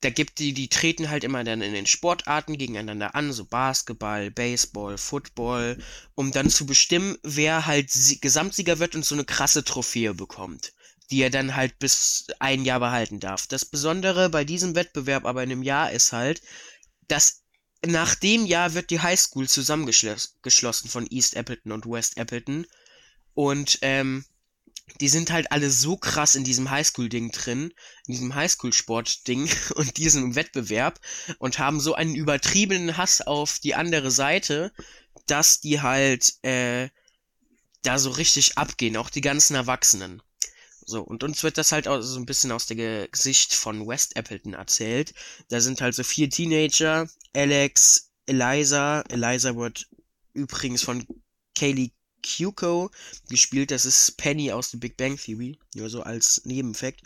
da 0.00 0.10
gibt 0.10 0.38
die, 0.38 0.52
die 0.52 0.68
treten 0.68 1.08
halt 1.08 1.24
immer 1.24 1.42
dann 1.42 1.62
in 1.62 1.72
den 1.72 1.86
Sportarten 1.86 2.58
gegeneinander 2.58 3.14
an, 3.14 3.32
so 3.32 3.44
Basketball, 3.44 4.30
Baseball, 4.30 4.98
Football, 4.98 5.78
um 6.14 6.32
dann 6.32 6.50
zu 6.50 6.66
bestimmen, 6.66 7.16
wer 7.22 7.66
halt 7.66 7.90
Gesamtsieger 8.20 8.78
wird 8.78 8.94
und 8.94 9.04
so 9.04 9.14
eine 9.14 9.24
krasse 9.24 9.64
Trophäe 9.64 10.14
bekommt, 10.14 10.74
die 11.10 11.20
er 11.20 11.30
dann 11.30 11.54
halt 11.54 11.78
bis 11.78 12.26
ein 12.38 12.64
Jahr 12.64 12.80
behalten 12.80 13.20
darf. 13.20 13.46
Das 13.46 13.64
Besondere 13.64 14.28
bei 14.28 14.44
diesem 14.44 14.74
Wettbewerb 14.74 15.24
aber 15.24 15.42
in 15.42 15.52
einem 15.52 15.62
Jahr 15.62 15.92
ist 15.92 16.12
halt, 16.12 16.42
dass 17.08 17.42
nach 17.84 18.14
dem 18.14 18.46
Jahr 18.46 18.74
wird 18.74 18.90
die 18.90 19.00
Highschool 19.00 19.48
zusammengeschlossen 19.48 20.90
von 20.90 21.06
East 21.10 21.36
Appleton 21.36 21.72
und 21.72 21.86
West 21.86 22.18
Appleton 22.18 22.66
und 23.34 23.78
ähm, 23.82 24.24
die 25.00 25.08
sind 25.08 25.30
halt 25.30 25.52
alle 25.52 25.70
so 25.70 25.96
krass 25.96 26.36
in 26.36 26.44
diesem 26.44 26.70
Highschool-Ding 26.70 27.30
drin, 27.32 27.72
in 28.06 28.12
diesem 28.12 28.34
Highschool-Sport-Ding 28.34 29.50
und 29.74 29.96
diesem 29.96 30.34
Wettbewerb 30.34 31.00
und 31.38 31.58
haben 31.58 31.80
so 31.80 31.94
einen 31.94 32.14
übertriebenen 32.14 32.96
Hass 32.96 33.20
auf 33.20 33.58
die 33.58 33.74
andere 33.74 34.10
Seite, 34.10 34.72
dass 35.26 35.60
die 35.60 35.80
halt 35.82 36.34
äh, 36.42 36.88
da 37.82 37.98
so 37.98 38.10
richtig 38.10 38.58
abgehen, 38.58 38.96
auch 38.96 39.10
die 39.10 39.20
ganzen 39.20 39.54
Erwachsenen. 39.54 40.22
So, 40.86 41.02
und 41.02 41.24
uns 41.24 41.42
wird 41.42 41.58
das 41.58 41.72
halt 41.72 41.88
auch 41.88 42.00
so 42.00 42.18
ein 42.18 42.26
bisschen 42.26 42.52
aus 42.52 42.66
der 42.66 43.08
Gesicht 43.08 43.52
von 43.52 43.86
West 43.86 44.16
Appleton 44.16 44.54
erzählt. 44.54 45.12
Da 45.48 45.60
sind 45.60 45.80
halt 45.80 45.94
so 45.94 46.04
vier 46.04 46.30
Teenager, 46.30 47.08
Alex, 47.34 48.10
Eliza, 48.26 49.02
Eliza 49.08 49.56
wird 49.56 49.88
übrigens 50.32 50.82
von 50.82 51.04
Kaylee 51.56 51.90
Kyuko 52.22 52.90
gespielt. 53.28 53.70
Das 53.70 53.84
ist 53.84 54.16
Penny 54.16 54.52
aus 54.52 54.70
The 54.70 54.76
Big 54.76 54.96
Bang 54.96 55.16
Theory. 55.16 55.58
Nur 55.74 55.90
so 55.90 56.02
als 56.02 56.44
Nebeneffekt. 56.44 57.02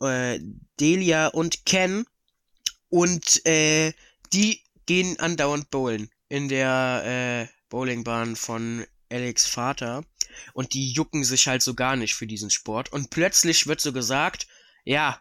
Äh, 0.00 0.40
Delia 0.78 1.28
und 1.28 1.64
Ken. 1.64 2.06
Und 2.88 3.44
äh, 3.46 3.92
die 4.32 4.62
gehen 4.86 5.18
andauernd 5.18 5.70
bowlen. 5.70 6.10
In 6.28 6.48
der 6.48 7.48
äh, 7.48 7.54
Bowlingbahn 7.68 8.36
von 8.36 8.86
Alex 9.10 9.46
Vater. 9.46 10.04
Und 10.52 10.74
die 10.74 10.92
jucken 10.92 11.24
sich 11.24 11.48
halt 11.48 11.62
so 11.62 11.74
gar 11.74 11.96
nicht 11.96 12.14
für 12.14 12.26
diesen 12.26 12.50
Sport. 12.50 12.92
Und 12.92 13.10
plötzlich 13.10 13.66
wird 13.66 13.80
so 13.80 13.92
gesagt, 13.92 14.46
ja, 14.84 15.20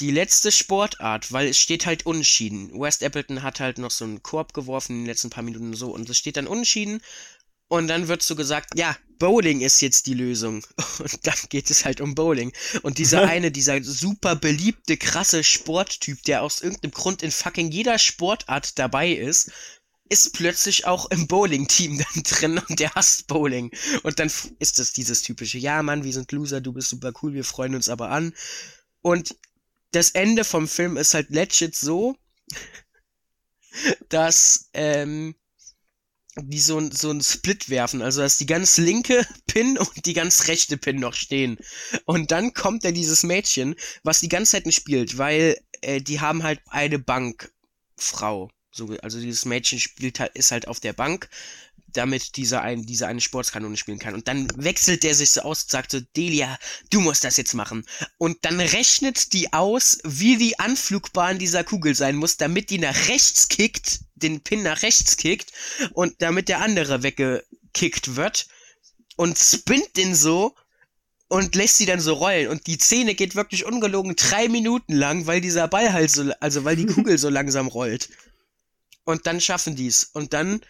die 0.00 0.10
letzte 0.10 0.50
Sportart, 0.50 1.32
weil 1.32 1.48
es 1.48 1.58
steht 1.58 1.86
halt 1.86 2.06
unentschieden. 2.06 2.78
West 2.80 3.02
Appleton 3.02 3.42
hat 3.42 3.60
halt 3.60 3.78
noch 3.78 3.90
so 3.90 4.04
einen 4.04 4.22
Korb 4.22 4.54
geworfen 4.54 4.92
in 4.92 4.98
den 5.02 5.06
letzten 5.06 5.30
paar 5.30 5.44
Minuten 5.44 5.74
so 5.74 5.90
und 5.90 6.08
es 6.08 6.16
steht 6.16 6.36
dann 6.36 6.46
unentschieden 6.46 7.02
und 7.72 7.88
dann 7.88 8.06
wird 8.06 8.22
so 8.22 8.36
gesagt, 8.36 8.78
ja, 8.78 8.94
Bowling 9.18 9.62
ist 9.62 9.80
jetzt 9.80 10.06
die 10.06 10.12
Lösung. 10.12 10.62
Und 10.98 11.26
dann 11.26 11.38
geht 11.48 11.70
es 11.70 11.86
halt 11.86 12.02
um 12.02 12.14
Bowling. 12.14 12.52
Und 12.82 12.98
dieser 12.98 13.22
eine, 13.22 13.50
dieser 13.50 13.82
super 13.82 14.36
beliebte, 14.36 14.98
krasse 14.98 15.42
Sporttyp, 15.42 16.22
der 16.24 16.42
aus 16.42 16.60
irgendeinem 16.60 16.90
Grund 16.90 17.22
in 17.22 17.30
fucking 17.30 17.70
jeder 17.70 17.98
Sportart 17.98 18.78
dabei 18.78 19.12
ist, 19.12 19.52
ist 20.12 20.34
plötzlich 20.34 20.86
auch 20.86 21.10
im 21.10 21.26
Bowling-Team 21.26 21.98
dann 22.14 22.22
drin 22.22 22.58
und 22.68 22.78
der 22.78 22.94
hasst 22.94 23.26
Bowling. 23.26 23.70
Und 24.02 24.18
dann 24.18 24.30
ist 24.58 24.78
es 24.78 24.92
dieses 24.92 25.22
typische, 25.22 25.58
ja 25.58 25.82
Mann, 25.82 26.04
wir 26.04 26.12
sind 26.12 26.30
Loser, 26.32 26.60
du 26.60 26.72
bist 26.72 26.90
super 26.90 27.12
cool, 27.22 27.32
wir 27.32 27.44
freuen 27.44 27.74
uns 27.74 27.88
aber 27.88 28.10
an. 28.10 28.34
Und 29.00 29.36
das 29.92 30.10
Ende 30.10 30.44
vom 30.44 30.68
Film 30.68 30.96
ist 30.96 31.14
halt 31.14 31.30
legit 31.30 31.74
so, 31.74 32.14
dass 34.10 34.68
ähm, 34.74 35.34
die 36.36 36.60
so, 36.60 36.90
so 36.90 37.10
ein 37.10 37.22
Split 37.22 37.70
werfen, 37.70 38.02
also 38.02 38.20
dass 38.20 38.38
die 38.38 38.46
ganz 38.46 38.76
linke 38.76 39.26
Pin 39.46 39.78
und 39.78 40.04
die 40.04 40.14
ganz 40.14 40.48
rechte 40.48 40.76
Pin 40.76 40.96
noch 40.96 41.14
stehen. 41.14 41.58
Und 42.04 42.30
dann 42.32 42.52
kommt 42.52 42.84
da 42.84 42.90
dieses 42.90 43.22
Mädchen, 43.22 43.76
was 44.02 44.20
die 44.20 44.28
ganze 44.28 44.52
Zeit 44.52 44.66
nicht 44.66 44.76
spielt, 44.76 45.16
weil 45.16 45.58
äh, 45.80 46.02
die 46.02 46.20
haben 46.20 46.42
halt 46.42 46.60
eine 46.66 46.98
Bankfrau. 46.98 48.50
So, 48.72 48.88
also 49.02 49.20
dieses 49.20 49.44
Mädchen 49.44 49.78
spielt 49.78 50.18
halt, 50.18 50.34
ist 50.34 50.50
halt 50.50 50.66
auf 50.66 50.80
der 50.80 50.94
Bank 50.94 51.28
damit 51.92 52.36
dieser 52.36 52.62
ein, 52.62 52.84
diese 52.86 53.06
eine 53.06 53.20
Sportskanone 53.20 53.76
spielen 53.76 53.98
kann. 53.98 54.14
Und 54.14 54.28
dann 54.28 54.48
wechselt 54.56 55.02
der 55.02 55.14
sich 55.14 55.30
so 55.30 55.42
aus 55.42 55.64
und 55.64 55.70
sagt 55.70 55.90
so, 55.90 56.00
Delia, 56.16 56.58
du 56.90 57.00
musst 57.00 57.24
das 57.24 57.36
jetzt 57.36 57.54
machen. 57.54 57.84
Und 58.18 58.38
dann 58.42 58.60
rechnet 58.60 59.32
die 59.32 59.52
aus, 59.52 59.98
wie 60.04 60.36
die 60.36 60.58
Anflugbahn 60.58 61.38
dieser 61.38 61.64
Kugel 61.64 61.94
sein 61.94 62.16
muss, 62.16 62.36
damit 62.36 62.70
die 62.70 62.78
nach 62.78 63.08
rechts 63.08 63.48
kickt, 63.48 64.00
den 64.14 64.40
Pin 64.40 64.62
nach 64.62 64.82
rechts 64.82 65.16
kickt 65.16 65.52
und 65.92 66.20
damit 66.22 66.48
der 66.48 66.60
andere 66.60 67.02
weggekickt 67.02 68.16
wird 68.16 68.46
und 69.16 69.38
spinnt 69.38 69.96
den 69.96 70.14
so 70.14 70.54
und 71.28 71.54
lässt 71.54 71.78
sie 71.78 71.86
dann 71.86 72.00
so 72.00 72.14
rollen. 72.14 72.48
Und 72.48 72.66
die 72.66 72.78
Szene 72.78 73.14
geht 73.14 73.34
wirklich 73.34 73.64
ungelogen 73.64 74.16
drei 74.16 74.48
Minuten 74.48 74.94
lang, 74.94 75.26
weil 75.26 75.40
dieser 75.40 75.68
Ball 75.68 75.92
halt 75.92 76.10
so, 76.10 76.30
also 76.40 76.64
weil 76.64 76.76
die 76.76 76.86
Kugel 76.94 77.18
so 77.18 77.28
langsam 77.28 77.68
rollt. 77.68 78.08
Und 79.04 79.26
dann 79.26 79.40
schaffen 79.40 79.76
die's. 79.76 80.10
Und 80.12 80.32
dann 80.32 80.60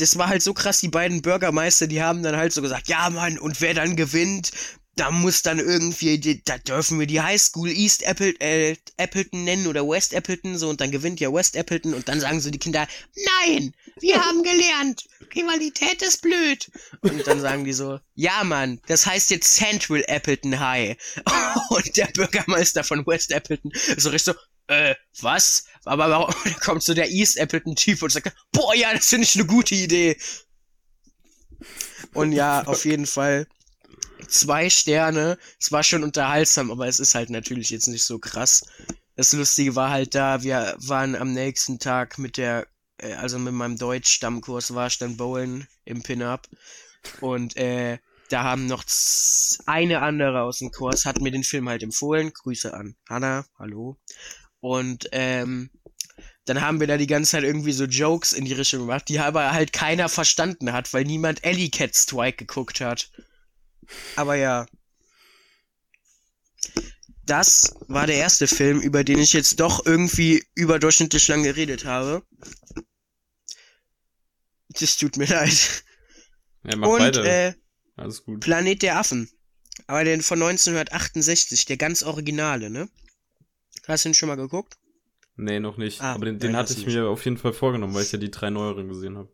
das 0.00 0.16
war 0.16 0.28
halt 0.28 0.42
so 0.42 0.54
krass, 0.54 0.80
die 0.80 0.88
beiden 0.88 1.22
Bürgermeister, 1.22 1.86
die 1.86 2.02
haben 2.02 2.22
dann 2.22 2.36
halt 2.36 2.52
so 2.52 2.62
gesagt, 2.62 2.88
ja 2.88 3.10
Mann, 3.10 3.38
und 3.38 3.60
wer 3.60 3.74
dann 3.74 3.96
gewinnt, 3.96 4.50
da 4.96 5.10
muss 5.10 5.42
dann 5.42 5.58
irgendwie, 5.58 6.42
da 6.44 6.58
dürfen 6.58 6.98
wir 6.98 7.06
die 7.06 7.20
Highschool 7.20 7.70
East 7.70 8.02
Apple, 8.02 8.34
äh, 8.40 8.76
Appleton 8.96 9.44
nennen 9.44 9.66
oder 9.66 9.86
West 9.86 10.12
Appleton, 10.12 10.58
so, 10.58 10.68
und 10.68 10.80
dann 10.80 10.90
gewinnt 10.90 11.20
ja 11.20 11.32
West 11.32 11.56
Appleton 11.56 11.94
und 11.94 12.08
dann 12.08 12.20
sagen 12.20 12.40
so 12.40 12.50
die 12.50 12.58
Kinder, 12.58 12.86
nein, 13.14 13.74
wir 14.00 14.16
haben 14.24 14.42
gelernt, 14.42 15.06
Rivalität 15.34 16.02
ist 16.02 16.22
blöd. 16.22 16.70
Und 17.00 17.26
dann 17.26 17.40
sagen 17.40 17.64
die 17.64 17.72
so, 17.72 18.00
ja 18.14 18.42
Mann, 18.44 18.80
das 18.88 19.06
heißt 19.06 19.30
jetzt 19.30 19.54
Central 19.54 20.04
Appleton 20.06 20.58
High. 20.58 20.96
Und 21.70 21.96
der 21.96 22.06
Bürgermeister 22.06 22.84
von 22.84 23.06
West 23.06 23.32
Appleton 23.32 23.72
so 23.96 24.10
richtig 24.10 24.34
so, 24.34 24.40
äh, 24.70 24.94
was? 25.20 25.64
Aber 25.84 26.08
warum 26.10 26.34
kommt 26.60 26.82
so 26.82 26.94
der 26.94 27.10
East 27.10 27.38
Appleton-Typ 27.38 28.02
und 28.02 28.10
sagt, 28.10 28.32
boah, 28.52 28.74
ja, 28.74 28.92
das 28.94 29.08
finde 29.08 29.24
ich 29.24 29.34
eine 29.34 29.46
gute 29.46 29.74
Idee. 29.74 30.16
Und 32.14 32.32
ja, 32.32 32.62
auf 32.66 32.84
jeden 32.84 33.06
Fall 33.06 33.46
zwei 34.28 34.70
Sterne. 34.70 35.38
Es 35.58 35.72
war 35.72 35.82
schon 35.82 36.04
unterhaltsam, 36.04 36.70
aber 36.70 36.86
es 36.86 37.00
ist 37.00 37.14
halt 37.14 37.30
natürlich 37.30 37.70
jetzt 37.70 37.88
nicht 37.88 38.04
so 38.04 38.18
krass. 38.18 38.64
Das 39.16 39.32
Lustige 39.32 39.74
war 39.76 39.90
halt 39.90 40.14
da, 40.14 40.42
wir 40.42 40.76
waren 40.78 41.16
am 41.16 41.32
nächsten 41.32 41.78
Tag 41.78 42.18
mit 42.18 42.36
der, 42.36 42.66
äh, 42.98 43.14
also 43.14 43.38
mit 43.38 43.52
meinem 43.52 43.76
Deutsch-Stammkurs 43.76 44.74
war 44.74 44.86
ich 44.86 44.98
dann 44.98 45.16
bowlen 45.16 45.66
im 45.84 46.02
Pin-Up. 46.02 46.48
Und 47.20 47.56
äh, 47.56 47.98
da 48.28 48.44
haben 48.44 48.66
noch 48.66 48.84
eine 49.66 50.02
andere 50.02 50.42
aus 50.42 50.58
dem 50.58 50.70
Kurs, 50.70 51.04
hat 51.04 51.20
mir 51.20 51.32
den 51.32 51.42
Film 51.42 51.68
halt 51.68 51.82
empfohlen. 51.82 52.32
Grüße 52.32 52.72
an 52.72 52.94
Hanna, 53.08 53.44
hallo. 53.58 53.98
Und 54.60 55.08
ähm, 55.12 55.70
dann 56.44 56.60
haben 56.60 56.80
wir 56.80 56.86
da 56.86 56.96
die 56.96 57.06
ganze 57.06 57.32
Zeit 57.32 57.44
irgendwie 57.44 57.72
so 57.72 57.84
Jokes 57.84 58.32
in 58.32 58.44
die 58.44 58.52
Richtung 58.52 58.80
gemacht, 58.80 59.08
die 59.08 59.18
aber 59.18 59.52
halt 59.52 59.72
keiner 59.72 60.08
verstanden 60.08 60.72
hat, 60.72 60.92
weil 60.92 61.04
niemand 61.04 61.44
Ellie 61.44 61.70
Cat 61.70 61.94
Strike 61.94 62.38
geguckt 62.38 62.80
hat. 62.80 63.10
Aber 64.16 64.34
ja. 64.34 64.66
Das 67.24 67.74
war 67.86 68.06
der 68.06 68.16
erste 68.16 68.48
Film, 68.48 68.80
über 68.80 69.04
den 69.04 69.18
ich 69.18 69.32
jetzt 69.32 69.60
doch 69.60 69.86
irgendwie 69.86 70.44
überdurchschnittlich 70.54 71.28
lang 71.28 71.44
geredet 71.44 71.84
habe. 71.84 72.24
Das 74.68 74.96
tut 74.96 75.16
mir 75.16 75.26
leid. 75.26 75.84
Ja, 76.64 76.76
mach 76.76 76.88
Und, 76.88 77.00
weiter. 77.00 77.24
Äh, 77.24 77.54
Alles 77.96 78.24
gut. 78.24 78.40
Planet 78.40 78.82
der 78.82 78.98
Affen. 78.98 79.30
Aber 79.86 80.04
den 80.04 80.22
von 80.22 80.42
1968, 80.42 81.64
der 81.64 81.76
ganz 81.76 82.02
originale, 82.02 82.70
ne? 82.70 82.88
Hast 83.90 84.04
du 84.06 84.08
ihn 84.08 84.14
schon 84.14 84.28
mal 84.28 84.36
geguckt? 84.36 84.78
Nee, 85.36 85.58
noch 85.58 85.76
nicht. 85.76 86.00
Ah, 86.00 86.12
Aber 86.14 86.26
den, 86.26 86.38
den 86.38 86.52
nein, 86.52 86.60
hatte 86.60 86.72
ich 86.72 86.86
mir 86.86 87.08
auf 87.08 87.24
jeden 87.24 87.36
Fall 87.38 87.52
vorgenommen, 87.52 87.94
weil 87.94 88.04
ich 88.04 88.12
ja 88.12 88.18
die 88.18 88.30
drei 88.30 88.50
neueren 88.50 88.88
gesehen 88.88 89.16
habe. 89.18 89.28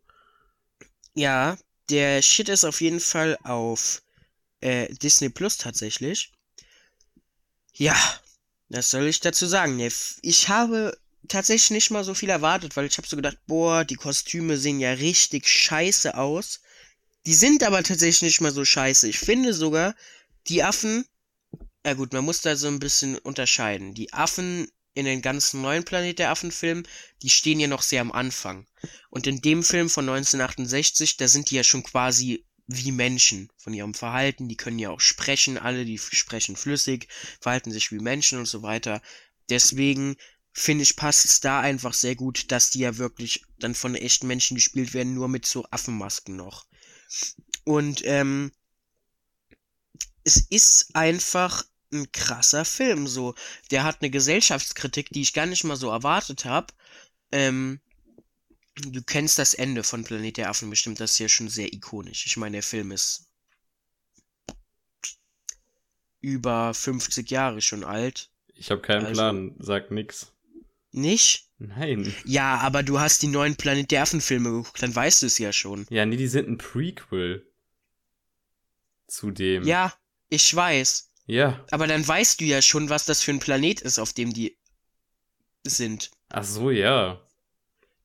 Ja, 1.14 1.58
der 1.90 2.22
Shit 2.22 2.48
ist 2.48 2.64
auf 2.64 2.80
jeden 2.80 3.00
Fall 3.00 3.36
auf 3.42 4.02
äh, 4.60 4.92
Disney 4.94 5.30
Plus 5.30 5.58
tatsächlich. 5.58 6.32
Ja, 7.74 7.96
Was 8.68 8.90
soll 8.92 9.06
ich 9.06 9.20
dazu 9.20 9.46
sagen? 9.46 9.80
Ich 10.22 10.48
habe 10.48 10.98
tatsächlich 11.28 11.70
nicht 11.72 11.90
mal 11.90 12.04
so 12.04 12.14
viel 12.14 12.30
erwartet, 12.30 12.76
weil 12.76 12.86
ich 12.86 12.98
habe 12.98 13.08
so 13.08 13.16
gedacht, 13.16 13.38
boah, 13.46 13.84
die 13.84 13.96
Kostüme 13.96 14.56
sehen 14.58 14.80
ja 14.80 14.92
richtig 14.92 15.48
scheiße 15.48 16.16
aus. 16.16 16.60
Die 17.26 17.34
sind 17.34 17.64
aber 17.64 17.82
tatsächlich 17.82 18.22
nicht 18.22 18.40
mal 18.42 18.52
so 18.52 18.64
scheiße. 18.64 19.08
Ich 19.08 19.18
finde 19.20 19.54
sogar, 19.54 19.94
die 20.48 20.62
Affen, 20.64 21.06
ja 21.86 21.94
gut, 21.94 22.12
man 22.12 22.24
muss 22.24 22.40
da 22.40 22.56
so 22.56 22.66
ein 22.66 22.80
bisschen 22.80 23.16
unterscheiden. 23.16 23.94
Die 23.94 24.12
Affen 24.12 24.66
in 24.94 25.04
den 25.04 25.22
ganzen 25.22 25.62
neuen 25.62 25.84
Planet 25.84 26.18
der 26.18 26.30
Affen-Filmen, 26.32 26.88
die 27.22 27.30
stehen 27.30 27.60
ja 27.60 27.68
noch 27.68 27.82
sehr 27.82 28.00
am 28.00 28.10
Anfang. 28.10 28.66
Und 29.08 29.28
in 29.28 29.40
dem 29.40 29.62
Film 29.62 29.88
von 29.88 30.08
1968, 30.08 31.16
da 31.16 31.28
sind 31.28 31.48
die 31.48 31.54
ja 31.54 31.62
schon 31.62 31.84
quasi 31.84 32.44
wie 32.66 32.90
Menschen 32.90 33.52
von 33.56 33.72
ihrem 33.72 33.94
Verhalten. 33.94 34.48
Die 34.48 34.56
können 34.56 34.80
ja 34.80 34.90
auch 34.90 34.98
sprechen, 34.98 35.58
alle, 35.58 35.84
die 35.84 35.96
sprechen 35.96 36.56
flüssig, 36.56 37.06
verhalten 37.40 37.70
sich 37.70 37.92
wie 37.92 38.00
Menschen 38.00 38.38
und 38.38 38.46
so 38.46 38.62
weiter. 38.62 39.00
Deswegen 39.48 40.16
finde 40.52 40.82
ich, 40.82 40.96
passt 40.96 41.24
es 41.24 41.38
da 41.38 41.60
einfach 41.60 41.94
sehr 41.94 42.16
gut, 42.16 42.50
dass 42.50 42.70
die 42.70 42.80
ja 42.80 42.96
wirklich 42.96 43.44
dann 43.60 43.76
von 43.76 43.94
echten 43.94 44.26
Menschen 44.26 44.56
gespielt 44.56 44.92
werden, 44.92 45.14
nur 45.14 45.28
mit 45.28 45.46
so 45.46 45.64
Affenmasken 45.70 46.34
noch. 46.34 46.66
Und 47.62 48.02
ähm, 48.04 48.50
es 50.24 50.38
ist 50.38 50.96
einfach 50.96 51.64
ein 51.92 52.10
krasser 52.12 52.64
Film, 52.64 53.06
so. 53.06 53.34
Der 53.70 53.84
hat 53.84 53.98
eine 54.00 54.10
Gesellschaftskritik, 54.10 55.10
die 55.10 55.22
ich 55.22 55.32
gar 55.32 55.46
nicht 55.46 55.64
mal 55.64 55.76
so 55.76 55.90
erwartet 55.90 56.44
habe. 56.44 56.72
Ähm, 57.32 57.80
du 58.76 59.02
kennst 59.02 59.38
das 59.38 59.54
Ende 59.54 59.82
von 59.82 60.04
Planet 60.04 60.36
der 60.36 60.50
Affen 60.50 60.70
bestimmt, 60.70 61.00
das 61.00 61.12
ist 61.12 61.18
ja 61.18 61.28
schon 61.28 61.48
sehr 61.48 61.72
ikonisch. 61.72 62.26
Ich 62.26 62.36
meine, 62.36 62.56
der 62.56 62.62
Film 62.62 62.92
ist 62.92 63.26
über 66.20 66.74
50 66.74 67.30
Jahre 67.30 67.60
schon 67.60 67.84
alt. 67.84 68.30
Ich 68.54 68.70
habe 68.70 68.80
keinen 68.80 69.06
also, 69.06 69.20
Plan, 69.20 69.54
sag 69.58 69.90
nix. 69.90 70.32
Nicht? 70.92 71.50
Nein. 71.58 72.14
Ja, 72.24 72.58
aber 72.58 72.82
du 72.82 72.98
hast 73.00 73.22
die 73.22 73.28
neuen 73.28 73.56
Planet 73.56 73.90
der 73.90 74.02
Affen-Filme 74.02 74.50
geguckt, 74.50 74.82
dann 74.82 74.94
weißt 74.94 75.22
du 75.22 75.26
es 75.26 75.38
ja 75.38 75.52
schon. 75.52 75.86
Ja, 75.90 76.04
nee, 76.04 76.16
die 76.16 76.26
sind 76.26 76.48
ein 76.48 76.58
Prequel. 76.58 77.46
Zu 79.06 79.30
dem. 79.30 79.64
Ja, 79.64 79.94
ich 80.28 80.54
weiß. 80.54 81.12
Ja. 81.26 81.64
Aber 81.70 81.86
dann 81.86 82.06
weißt 82.06 82.40
du 82.40 82.44
ja 82.44 82.62
schon, 82.62 82.88
was 82.88 83.04
das 83.04 83.22
für 83.22 83.32
ein 83.32 83.40
Planet 83.40 83.80
ist, 83.80 83.98
auf 83.98 84.12
dem 84.12 84.32
die 84.32 84.56
sind. 85.64 86.10
Ach 86.28 86.44
so, 86.44 86.70
ja. 86.70 87.20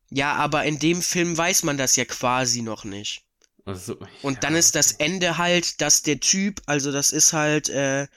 Ja, 0.09 0.33
aber 0.35 0.65
in 0.65 0.79
dem 0.79 1.01
Film 1.01 1.37
weiß 1.37 1.63
man 1.63 1.77
das 1.77 1.95
ja 1.95 2.05
quasi 2.05 2.61
noch 2.61 2.83
nicht. 2.83 3.23
Ach 3.65 3.75
so, 3.75 3.99
ja. 3.99 4.07
Und 4.23 4.43
dann 4.43 4.55
ist 4.55 4.75
das 4.75 4.93
Ende 4.93 5.37
halt, 5.37 5.81
dass 5.81 6.01
der 6.01 6.19
Typ, 6.19 6.61
also 6.65 6.91
das 6.91 7.11
ist 7.11 7.33
halt, 7.33 7.69
äh, 7.69 8.07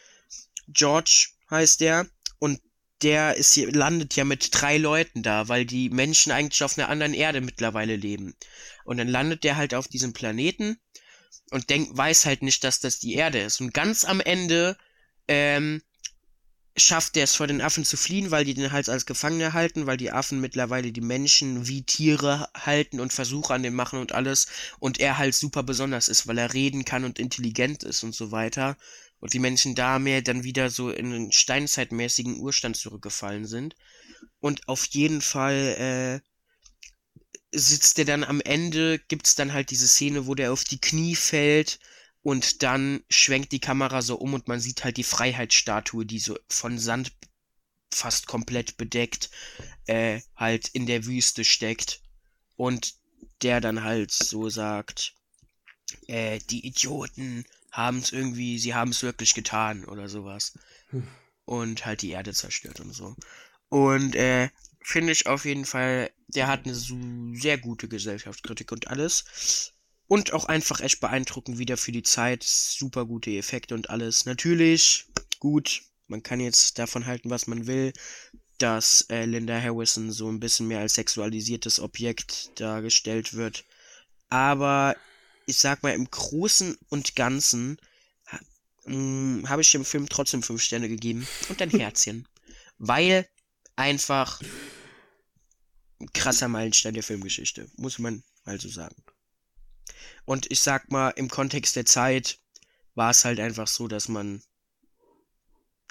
George 0.68 1.28
heißt 1.50 1.80
der, 1.80 2.07
und 2.38 2.61
der 3.02 3.36
ist 3.36 3.52
hier, 3.52 3.70
landet 3.70 4.16
ja 4.16 4.24
mit 4.24 4.48
drei 4.50 4.78
Leuten 4.78 5.22
da, 5.22 5.48
weil 5.48 5.66
die 5.66 5.90
Menschen 5.90 6.32
eigentlich 6.32 6.64
auf 6.64 6.78
einer 6.78 6.88
anderen 6.88 7.12
Erde 7.12 7.42
mittlerweile 7.42 7.96
leben. 7.96 8.34
Und 8.84 8.96
dann 8.96 9.09
landet 9.09 9.44
der 9.44 9.57
halt 9.57 9.74
auf 9.74 9.86
diesem 9.86 10.14
Planeten 10.14 10.78
und 11.50 11.68
denkt, 11.70 11.96
weiß 11.96 12.24
halt 12.24 12.42
nicht, 12.42 12.64
dass 12.64 12.80
das 12.80 12.98
die 12.98 13.14
Erde 13.14 13.40
ist. 13.40 13.61
Und 13.61 13.74
ganz 13.74 14.05
am 14.05 14.20
Ende 14.20 14.76
ähm, 15.29 15.83
schafft 16.77 17.16
er 17.16 17.25
es 17.25 17.37
vor 17.37 17.47
den 17.47 17.61
Affen 17.61 17.85
zu 17.85 17.97
fliehen, 17.97 18.31
weil 18.31 18.45
die 18.45 18.55
den 18.55 18.72
halt 18.72 18.89
als 18.89 19.07
Gefangene 19.07 19.53
halten, 19.53 19.87
weil 19.87 19.97
die 19.97 20.11
Affen 20.11 20.41
mittlerweile 20.41 20.93
die 20.93 21.01
Menschen 21.01 21.68
wie 21.68 21.83
Tiere 21.83 22.49
halten 22.55 22.99
und 22.99 23.12
Versuche 23.12 23.55
an 23.55 23.62
dem 23.62 23.75
machen 23.75 24.01
und 24.01 24.12
alles. 24.12 24.47
Und 24.81 24.99
er 24.99 25.18
halt 25.18 25.35
super 25.35 25.62
besonders 25.62 26.09
ist, 26.09 26.27
weil 26.27 26.39
er 26.39 26.53
reden 26.53 26.85
kann 26.85 27.05
und 27.05 27.18
intelligent 27.18 27.85
ist 27.85 28.03
und 28.03 28.14
so 28.14 28.33
weiter 28.33 28.77
und 29.25 29.33
die 29.33 29.39
Menschen 29.39 29.75
da 29.75 29.99
mehr 29.99 30.20
dann 30.20 30.45
wieder 30.45 30.68
so 30.68 30.91
in 30.91 31.07
einen 31.07 31.33
steinzeitmäßigen 31.33 32.41
Urstand 32.41 32.77
zurückgefallen 32.77 33.47
sind. 33.47 33.75
Und 34.39 34.68
auf 34.68 34.85
jeden 34.87 35.22
Fall 35.22 36.20
äh, 36.22 37.59
sitzt 37.59 37.97
der 37.97 38.05
dann 38.05 38.22
am 38.22 38.43
Ende, 38.43 38.99
gibt's 39.09 39.35
dann 39.35 39.55
halt 39.55 39.70
diese 39.70 39.89
Szene, 39.89 40.27
wo 40.27 40.35
der 40.35 40.53
auf 40.53 40.64
die 40.64 40.81
Knie 40.81 41.14
fällt 41.14 41.79
und 42.25 42.62
dann 42.62 43.05
schwenkt 43.11 43.53
die 43.53 43.61
Kamera 43.61 44.01
so 44.01 44.16
um 44.16 44.33
und 44.33 44.49
man 44.49 44.59
sieht 44.59 44.83
halt 44.83 44.97
die 44.97 45.05
Freiheitsstatue, 45.05 46.07
die 46.07 46.18
so 46.18 46.39
von 46.49 46.79
Sand 46.79 47.12
fast 47.93 48.27
komplett 48.27 48.79
bedeckt, 48.79 49.31
äh, 49.85 50.22
halt 50.35 50.68
in 50.68 50.87
der 50.87 51.05
Wüste 51.05 51.45
steckt. 51.45 52.01
Und 52.57 52.95
der 53.43 53.61
dann 53.61 53.85
halt 53.85 54.11
so 54.11 54.49
sagt, 54.49 55.14
äh, 56.07 56.39
die 56.49 56.66
Idioten 56.66 57.45
haben 57.70 57.99
es 57.99 58.11
irgendwie, 58.11 58.59
sie 58.59 58.75
haben 58.75 58.93
es 58.93 59.03
wirklich 59.03 59.35
getan 59.35 59.85
oder 59.85 60.09
sowas. 60.09 60.59
Hm. 60.91 61.07
Und 61.45 61.85
halt 61.85 62.01
die 62.01 62.12
Erde 62.12 62.33
zerstört 62.33 62.81
und 62.81 62.95
so. 62.95 63.14
Und 63.68 64.16
äh, 64.16 64.49
finde 64.81 65.12
ich 65.12 65.27
auf 65.27 65.45
jeden 65.45 65.66
Fall, 65.66 66.11
der 66.29 66.47
hat 66.47 66.64
eine 66.64 66.75
so 66.75 66.97
sehr 67.35 67.59
gute 67.59 67.87
Gesellschaftskritik 67.87 68.72
und 68.72 68.89
alles. 68.89 69.74
Und 70.07 70.32
auch 70.32 70.44
einfach 70.44 70.80
echt 70.80 71.00
beeindruckend 71.00 71.59
wieder 71.59 71.76
für 71.76 71.92
die 71.92 72.02
Zeit. 72.02 72.42
Super 72.42 73.07
gute 73.07 73.30
Effekte 73.30 73.74
und 73.74 73.90
alles. 73.90 74.26
Natürlich, 74.26 75.07
gut, 75.38 75.82
man 76.09 76.22
kann 76.22 76.40
jetzt 76.40 76.78
davon 76.78 77.07
halten, 77.07 77.30
was 77.30 77.46
man 77.46 77.66
will, 77.66 77.92
dass 78.59 79.02
äh, 79.09 79.24
Linda 79.24 79.61
Harrison 79.61 80.12
so 80.12 80.30
ein 80.30 80.40
bisschen 80.40 80.68
mehr 80.68 80.80
als 80.80 80.94
sexualisiertes 80.94 81.80
Objekt 81.80 82.50
dargestellt 82.61 83.34
wird. 83.34 83.64
Aber 84.28 84.96
ich 85.46 85.59
sag 85.59 85.82
mal, 85.82 85.94
im 85.94 86.11
Großen 86.11 86.76
und 86.88 87.16
Ganzen 87.16 87.78
hm, 88.84 89.44
habe 89.48 89.62
ich 89.62 89.72
dem 89.72 89.84
Film 89.84 90.09
trotzdem 90.09 90.42
fünf 90.42 90.62
Sterne 90.62 90.88
gegeben 90.88 91.26
und 91.48 91.61
ein 91.61 91.70
Herzchen. 91.78 92.28
weil 92.78 93.28
einfach 93.76 94.40
krasser 96.12 96.48
Meilenstein 96.48 96.94
der 96.94 97.02
Filmgeschichte, 97.02 97.68
muss 97.76 97.98
man 97.98 98.22
also 98.44 98.68
sagen. 98.68 98.96
Und 100.24 100.51
ich 100.51 100.61
sag 100.61 100.91
mal, 100.91 101.11
im 101.11 101.28
Kontext 101.28 101.76
der 101.76 101.87
Zeit 101.87 102.39
war 102.95 103.11
es 103.11 103.24
halt 103.24 103.41
einfach 103.41 103.66
so, 103.66 103.89
dass 103.89 104.09
man 104.09 104.43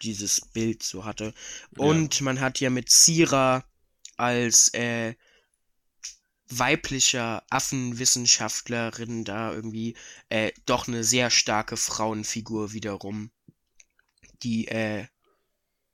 dieses 0.02 0.41
Bild 0.41 0.84
so 0.84 1.06
hatte. 1.06 1.34
Und 1.78 2.20
ja. 2.20 2.24
man 2.24 2.39
hat 2.39 2.60
ja 2.60 2.70
mit 2.70 2.89
Sira 2.89 3.64
als 4.18 4.70
äh, 4.74 5.16
weiblicher 6.50 7.44
Affenwissenschaftlerin 7.50 9.24
da 9.24 9.54
irgendwie 9.54 9.96
äh, 10.30 10.52
doch 10.66 10.88
eine 10.88 11.04
sehr 11.04 11.30
starke 11.30 11.78
Frauenfigur 11.78 12.74
wiederum, 12.74 13.32
die 14.44 14.68
äh, 14.68 15.08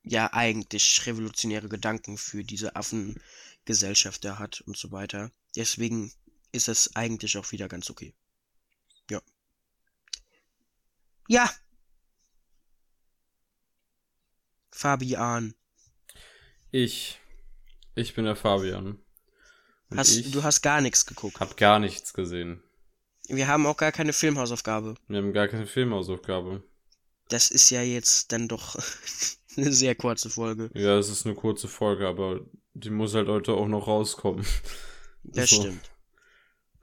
ja 0.04 0.34
eigentlich 0.34 1.06
revolutionäre 1.06 1.70
Gedanken 1.70 2.18
für 2.18 2.44
diese 2.44 2.76
Affengesellschaft 2.76 4.26
da 4.26 4.40
hat 4.40 4.62
und 4.62 4.78
so 4.78 4.92
weiter. 4.92 5.32
Deswegen 5.56 6.12
ist 6.52 6.68
es 6.68 6.96
eigentlich 6.96 7.38
auch 7.38 7.52
wieder 7.52 7.68
ganz 7.68 7.90
okay. 7.90 8.14
Ja. 9.10 9.22
Ja. 11.28 11.50
Fabian. 14.72 15.54
Ich. 16.72 17.20
Ich 17.96 18.14
bin 18.14 18.26
der 18.26 18.36
Fabian. 18.36 19.00
Hast, 19.96 20.16
ich 20.16 20.32
du 20.32 20.44
hast 20.44 20.62
gar 20.62 20.82
nichts 20.82 21.06
geguckt. 21.06 21.40
Hab 21.40 21.58
gar 21.58 21.80
nichts 21.80 22.14
gesehen. 22.14 22.64
Wir 23.28 23.48
haben 23.48 23.66
auch 23.66 23.78
gar 23.78 23.92
keine 23.92 24.14
Filmhausaufgabe. 24.14 24.96
Wir 25.08 25.18
haben 25.18 25.34
gar 25.34 25.48
keine 25.48 25.68
Filmhausaufgabe. 25.68 26.64
Das 27.30 27.52
ist 27.52 27.70
ja 27.70 27.82
jetzt 27.82 28.32
dann 28.32 28.48
doch 28.48 28.76
eine 29.58 29.72
sehr 29.72 29.96
kurze 29.96 30.30
Folge. 30.30 30.70
Ja, 30.74 30.98
es 30.98 31.10
ist 31.10 31.26
eine 31.26 31.36
kurze 31.36 31.68
Folge, 31.68 32.08
aber 32.08 32.42
die 32.74 32.90
muss 32.90 33.14
halt 33.14 33.28
heute 33.28 33.54
auch 33.54 33.68
noch 33.68 33.88
rauskommen. 33.88 34.46
Das 35.24 35.50
so 35.50 35.62
stimmt. 35.62 35.89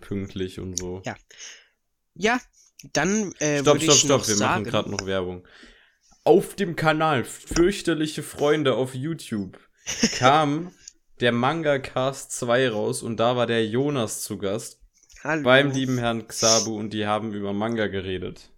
Pünktlich 0.01 0.61
und 0.61 0.79
so. 0.79 1.03
Ja. 1.05 1.17
Ja, 2.15 2.41
dann 2.93 3.33
äh, 3.39 3.61
Stopp, 3.61 3.83
stopp, 3.83 3.97
stopp, 3.97 4.29
wir 4.29 4.37
sagen... 4.37 4.63
machen 4.63 4.65
gerade 4.65 4.91
noch 4.91 5.07
Werbung. 5.07 5.47
Auf 6.25 6.57
dem 6.57 6.77
Kanal 6.77 7.25
Fürchterliche 7.25 8.23
Freunde 8.23 8.75
auf 8.75 8.95
YouTube 8.95 9.59
kam 10.19 10.73
der 11.21 11.33
Manga 11.33 11.79
Cast 11.79 12.33
2 12.33 12.71
raus 12.71 13.03
und 13.03 13.19
da 13.19 13.37
war 13.37 13.47
der 13.47 13.67
Jonas 13.67 14.23
zu 14.23 14.39
Gast. 14.39 14.81
Hallo. 15.23 15.43
Beim 15.43 15.71
lieben 15.71 15.99
Herrn 15.99 16.29
Xabu 16.29 16.79
und 16.79 16.91
die 16.91 17.07
haben 17.07 17.33
über 17.33 17.53
Manga 17.53 17.87
geredet. 17.87 18.51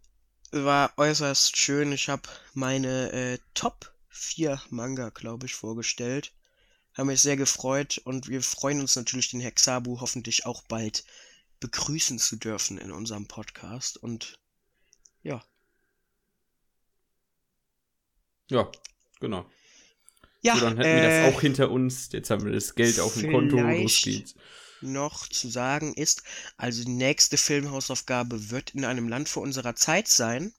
War 0.51 0.93
äußerst 0.97 1.57
schön. 1.57 1.93
Ich 1.93 2.09
habe 2.09 2.23
meine 2.55 3.13
äh, 3.13 3.39
Top 3.55 3.93
4 4.09 4.61
Manga, 4.71 5.11
glaube 5.11 5.47
ich, 5.47 5.55
vorgestellt. 5.55 6.33
Haben 6.95 7.09
mich 7.09 7.21
sehr 7.21 7.37
gefreut 7.37 8.01
und 8.05 8.29
wir 8.29 8.43
freuen 8.43 8.81
uns 8.81 8.97
natürlich, 8.97 9.31
den 9.31 9.41
Herr 9.41 9.53
Xabu 9.53 10.01
hoffentlich 10.01 10.47
auch 10.47 10.63
bald 10.65 11.05
begrüßen 11.61 12.19
zu 12.19 12.37
dürfen 12.37 12.79
in 12.79 12.93
unserem 12.93 13.27
Podcast. 13.27 13.97
Und 13.97 14.39
ja. 15.23 15.43
Ja, 18.51 18.71
genau. 19.21 19.47
Ja, 20.43 20.55
so, 20.55 20.61
dann 20.61 20.77
hätten 20.77 20.89
äh, 20.89 20.95
wir 20.95 21.03
das 21.03 21.33
äh, 21.33 21.37
auch 21.37 21.41
hinter 21.41 21.71
uns. 21.71 22.11
Jetzt 22.13 22.31
haben 22.31 22.45
wir 22.45 22.53
das 22.53 22.75
Geld 22.75 23.01
auf 23.01 23.15
dem 23.15 23.33
Konto, 23.33 23.57
los 23.57 24.03
geht's. 24.03 24.35
Noch 24.81 25.27
zu 25.27 25.49
sagen 25.49 25.93
ist, 25.95 26.23
also 26.57 26.85
die 26.85 26.93
nächste 26.93 27.37
Filmhausaufgabe 27.37 28.51
wird 28.51 28.71
in 28.71 28.85
einem 28.85 29.09
Land 29.09 29.29
vor 29.29 29.43
unserer 29.43 29.75
Zeit 29.75 30.07
sein. 30.07 30.53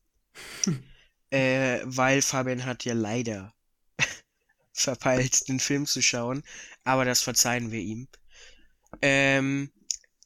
äh, 1.32 1.80
weil 1.86 2.22
Fabian 2.22 2.66
hat 2.66 2.84
ja 2.84 2.94
leider 2.94 3.54
verpeilt, 4.74 5.48
den 5.48 5.60
Film 5.60 5.86
zu 5.86 6.02
schauen. 6.02 6.44
Aber 6.84 7.06
das 7.06 7.22
verzeihen 7.22 7.72
wir 7.72 7.80
ihm. 7.80 8.08
Ähm, 9.02 9.72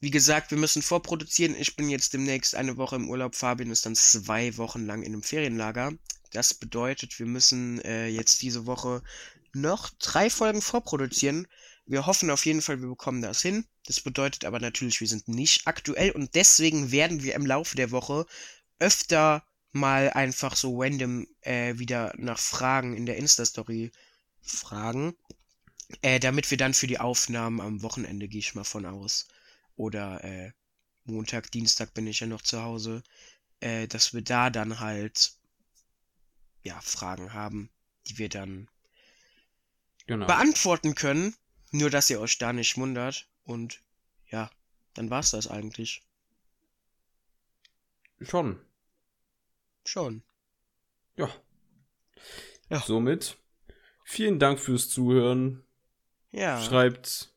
wie 0.04 0.10
gesagt, 0.10 0.50
wir 0.50 0.58
müssen 0.58 0.82
vorproduzieren. 0.82 1.56
Ich 1.58 1.76
bin 1.76 1.88
jetzt 1.88 2.12
demnächst 2.12 2.54
eine 2.54 2.76
Woche 2.76 2.96
im 2.96 3.08
Urlaub. 3.08 3.34
Fabian 3.34 3.70
ist 3.70 3.86
dann 3.86 3.96
zwei 3.96 4.54
Wochen 4.58 4.84
lang 4.84 5.02
in 5.02 5.14
einem 5.14 5.22
Ferienlager. 5.22 5.94
Das 6.30 6.52
bedeutet, 6.52 7.18
wir 7.18 7.24
müssen 7.24 7.80
äh, 7.80 8.08
jetzt 8.08 8.42
diese 8.42 8.66
Woche 8.66 9.02
noch 9.54 9.88
drei 9.98 10.28
Folgen 10.28 10.60
vorproduzieren. 10.60 11.48
Wir 11.86 12.04
hoffen 12.04 12.28
auf 12.28 12.44
jeden 12.44 12.60
Fall, 12.60 12.82
wir 12.82 12.88
bekommen 12.88 13.22
das 13.22 13.40
hin. 13.40 13.64
Das 13.86 13.98
bedeutet 14.02 14.44
aber 14.44 14.60
natürlich, 14.60 15.00
wir 15.00 15.08
sind 15.08 15.26
nicht 15.26 15.66
aktuell 15.66 16.10
und 16.10 16.34
deswegen 16.34 16.92
werden 16.92 17.22
wir 17.22 17.34
im 17.34 17.46
Laufe 17.46 17.74
der 17.74 17.90
Woche 17.90 18.26
öfter 18.80 19.42
mal 19.72 20.10
einfach 20.10 20.54
so 20.54 20.82
random 20.82 21.26
äh, 21.40 21.78
wieder 21.78 22.12
nach 22.18 22.38
Fragen 22.38 22.94
in 22.94 23.06
der 23.06 23.16
Insta-Story 23.16 23.90
fragen. 24.42 25.16
Äh, 26.02 26.20
damit 26.20 26.50
wir 26.50 26.58
dann 26.58 26.74
für 26.74 26.86
die 26.86 27.00
Aufnahmen 27.00 27.62
am 27.62 27.80
Wochenende, 27.82 28.28
gehe 28.28 28.40
ich 28.40 28.54
mal 28.54 28.64
von 28.64 28.84
aus. 28.84 29.28
Oder 29.76 30.22
äh, 30.24 30.52
Montag, 31.04 31.50
Dienstag 31.50 31.94
bin 31.94 32.06
ich 32.06 32.20
ja 32.20 32.26
noch 32.26 32.42
zu 32.42 32.62
Hause. 32.62 33.02
Äh, 33.60 33.86
dass 33.88 34.14
wir 34.14 34.22
da 34.22 34.50
dann 34.50 34.80
halt 34.80 35.32
ja, 36.62 36.80
Fragen 36.80 37.32
haben, 37.32 37.70
die 38.06 38.18
wir 38.18 38.28
dann 38.28 38.68
genau. 40.06 40.26
beantworten 40.26 40.94
können. 40.94 41.34
Nur, 41.70 41.90
dass 41.90 42.10
ihr 42.10 42.20
euch 42.20 42.38
da 42.38 42.52
nicht 42.52 42.76
wundert. 42.76 43.28
Und 43.44 43.80
ja, 44.28 44.50
dann 44.94 45.10
war's 45.10 45.30
das 45.30 45.48
eigentlich. 45.48 46.02
Schon. 48.20 48.60
Schon. 49.84 50.22
Ja. 51.16 51.28
ja. 52.70 52.80
Somit 52.80 53.36
vielen 54.04 54.38
Dank 54.38 54.60
fürs 54.60 54.88
Zuhören. 54.88 55.64
Ja. 56.30 56.62
Schreibt 56.62 57.33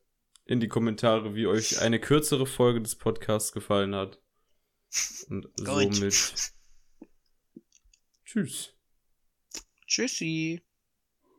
in 0.48 0.60
die 0.60 0.68
Kommentare, 0.68 1.36
wie 1.36 1.46
euch 1.46 1.82
eine 1.82 2.00
kürzere 2.00 2.46
Folge 2.46 2.82
des 2.82 2.96
Podcasts 2.96 3.52
gefallen 3.52 3.94
hat. 3.94 4.22
Und 5.30 5.50
somit. 5.56 6.02
Tschüss. 8.26 8.74
Tschüssi. 9.86 10.62